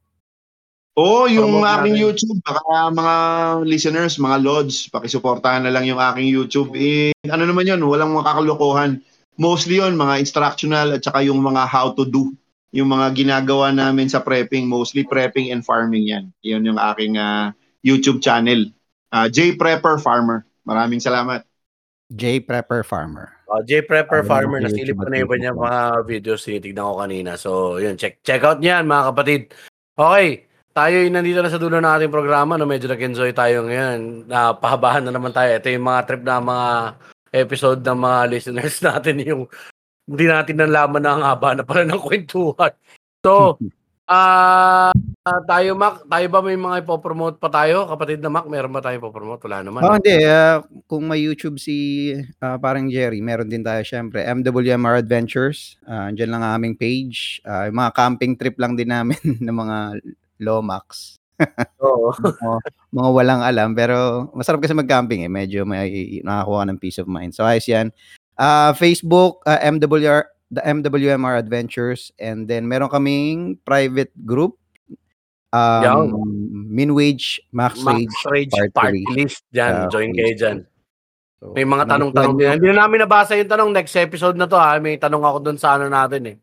[0.98, 2.04] Oo, yung Promote aking natin.
[2.10, 3.14] YouTube, baka mga
[3.62, 6.74] listeners, mga lodge, pakisuportahan na lang yung aking YouTube.
[6.74, 8.98] Eh, ano naman yun, walang mga kakalokohan.
[9.38, 12.34] Mostly yun, mga instructional at saka yung mga how to do.
[12.74, 16.30] Yung mga ginagawa namin sa prepping, mostly prepping and farming yan.
[16.42, 17.54] Yun yung aking ah,
[17.86, 18.68] YouTube channel.
[19.10, 20.46] Ah, J Prepper Farmer.
[20.66, 21.46] Maraming salamat.
[22.10, 23.30] J Prepper Farmer.
[23.50, 27.34] Oh, J Prepper Ayun, Farmer, nasilip ko na iba niya mga videos, tinitignan ko kanina.
[27.34, 29.40] So, yun, check check out niyan mga kapatid.
[29.98, 34.26] Okay, tayo yung nandito na sa dulo ng ating programa, no, medyo nag-enjoy tayo ngayon.
[34.30, 35.50] Na pahabahan na naman tayo.
[35.50, 36.68] Ito yung mga trip na mga
[37.30, 39.42] episode ng mga listeners natin yung
[40.10, 42.74] hindi natin nalaman na ang haba na pala ng kwentuhan.
[43.22, 43.58] So,
[44.10, 44.90] ah
[45.46, 47.86] tayo Mac, tayo ba may mga ipopromote pa tayo?
[47.86, 49.44] Kapatid na Mac, meron ba tayo ipopromote?
[49.46, 49.80] Wala naman.
[49.84, 50.26] Oh, hindi.
[50.26, 52.10] ah, kung may YouTube si
[52.42, 54.24] ah, parang Jerry, meron din tayo syempre.
[54.26, 55.78] MWMR Adventures.
[55.84, 57.38] Uh, Diyan lang ang aming page.
[57.46, 59.76] Ah, yung mga camping trip lang din namin ng mga
[60.40, 61.16] Lomax.
[61.80, 62.12] Oo.
[62.96, 65.30] mga walang alam pero masarap kasi mag-camping eh.
[65.30, 67.32] Medyo may nakakuha ng peace of mind.
[67.32, 67.92] So ayos yan.
[68.40, 74.60] Ah, Facebook, ah, MWR, the MWMR Adventures and then meron kaming private group
[75.52, 76.24] um,
[76.70, 79.42] Minwage, Max, Max Rage, Rage Party Party, List.
[79.50, 80.58] Dyan, Ah, join kayo dyan.
[81.40, 82.48] So, May mga ano, tanong-tanong din.
[82.52, 83.70] Hindi na namin nabasa yung tanong.
[83.72, 84.76] Next episode na to ha.
[84.76, 86.36] May tanong ako dun sa ano natin eh.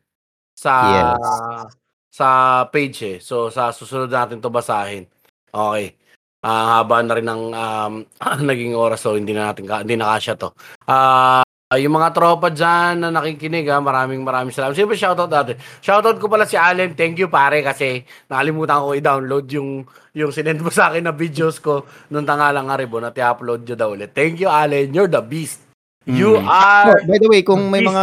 [0.57, 1.86] Sa Yes.
[2.17, 2.27] Sa
[2.73, 3.17] page eh.
[3.21, 5.05] So sa susunod natin to basahin.
[5.53, 5.93] Okay.
[6.41, 7.93] Ah, haba na rin ng um,
[8.49, 10.49] naging oras so hindi na natin ka, hindi na kasya to.
[10.89, 11.41] Ah,
[11.75, 14.71] yung mga tropa dyan na nakikinig ha, maraming maraming salamat.
[14.71, 15.59] Siyempre shoutout natin.
[15.83, 16.95] Shoutout ko pala si Allen.
[16.95, 19.83] Thank you pare kasi nakalimutan ko i-download yung
[20.15, 23.89] yung sinend mo sa akin na videos ko nung tangalang aribon at i-upload nyo daw
[23.93, 24.15] ulit.
[24.15, 24.95] Thank you Allen.
[24.95, 25.61] You're the beast.
[26.07, 26.47] You Mm.
[26.47, 27.99] are Oh, by the way, kung may mga.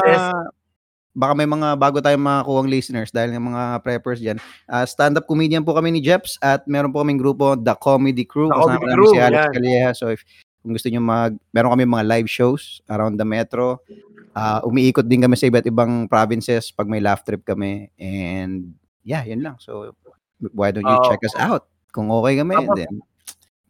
[1.14, 4.42] Baka may mga bago tayong makakuhang listeners dahil ng mga preppers diyan.
[4.84, 8.50] stand-up comedian po kami ni Jeps at meron po kaming grupo The Comedy Crew.
[8.50, 9.52] The Kasama Comedy Crew, si Alex yan.
[9.54, 9.88] Calleja.
[9.94, 10.26] So if
[10.60, 13.78] kung gusto niyo mag meron kami mga live shows around the metro.
[14.34, 18.74] Ah, umiikot din kami sa iba't ibang provinces pag may laugh trip kami and
[19.06, 19.54] yeah, yun lang.
[19.62, 19.94] So
[20.50, 21.06] why don't you Oo.
[21.06, 21.70] check us out?
[21.94, 22.98] Kung okay kami, Tapos- then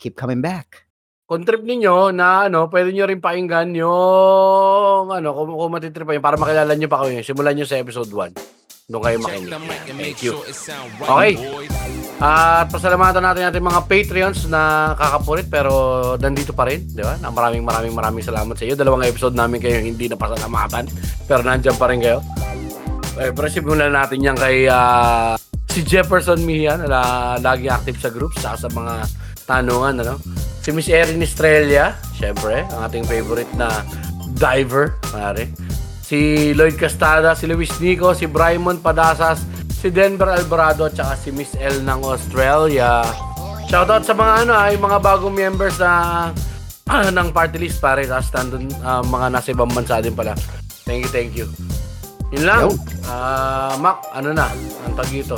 [0.00, 0.83] keep coming back.
[1.24, 6.12] Kung trip ninyo na ano, pwede nyo rin pakinggan yung ano, kung, kung matitrip pa
[6.12, 7.24] yun, para makilala nyo pa kayo.
[7.24, 8.92] Simulan nyo sa episode 1.
[8.92, 9.48] Doon kayo makinig.
[9.96, 10.36] Thank you.
[11.00, 11.40] Okay.
[12.20, 15.72] At pasalamatan natin ating mga Patreons na kakapulit pero
[16.20, 17.16] nandito pa rin, di ba?
[17.16, 18.76] Na maraming maraming maraming salamat sa iyo.
[18.76, 20.84] Dalawang episode namin kayo hindi napasalamatan
[21.24, 22.20] pero nandiyan pa rin kayo.
[23.16, 25.40] Eh, pero simulan natin yan kay ah,
[25.72, 29.08] si Jefferson Mihian na lagi active sa groups sa sa mga
[29.48, 30.20] tanungan ano.
[30.64, 33.84] Si Miss Erin Estrella, syempre, ang ating favorite na
[34.32, 35.52] diver, pare.
[36.00, 41.52] Si Lloyd Castada, si Luis Nico, si Brymon Padasas, si Denver Alvarado at si Miss
[41.60, 43.04] L ng Australia.
[43.68, 46.32] Shoutout sa mga ano, ay mga bagong members na
[46.88, 48.08] ah, ng party list pare.
[48.08, 50.32] Tapos nandun ah, mga nasa ibang bansa din pala.
[50.88, 51.44] Thank you, thank you.
[52.32, 52.72] Yun lang.
[53.04, 54.48] Ah, Mac, ano na?
[54.88, 55.36] Ang tag dito.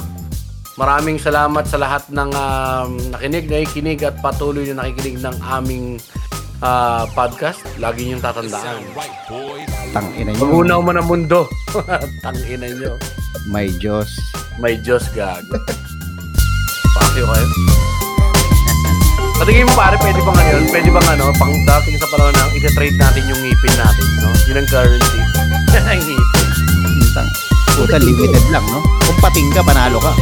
[0.76, 5.96] Maraming salamat sa lahat ng um, nakinig, nakikinig at patuloy na nakikinig ng aming
[6.60, 7.64] ah, podcast.
[7.80, 8.84] Lagi niyong tatandaan.
[9.96, 10.40] Tangina nyo.
[10.44, 11.48] Magunaw man ang mundo.
[12.24, 12.92] Tangina nyo.
[13.48, 14.20] May Diyos.
[14.60, 15.56] May Diyos gago.
[16.92, 17.46] Pakyo kayo.
[19.40, 20.64] Patingin mo pare, pwede bang ano yun?
[20.68, 24.28] Pwede bang ano, pang dating sa panahon na iti-trade natin yung ngipin natin, no?
[24.48, 25.20] Yun ang currency.
[25.92, 26.48] Ang ngipin.
[27.12, 27.28] Tang
[27.76, 28.80] Puta, limited lang, no?
[29.04, 30.12] Kung pating ka, panalo ka.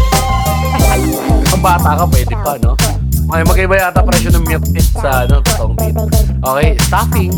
[1.50, 2.74] Kung bata ka, pwede pa, no?
[3.24, 5.96] Okay, magkaiba yata presyo ng milk tea sa ano, toong teeth.
[6.44, 7.32] Okay, stuffing.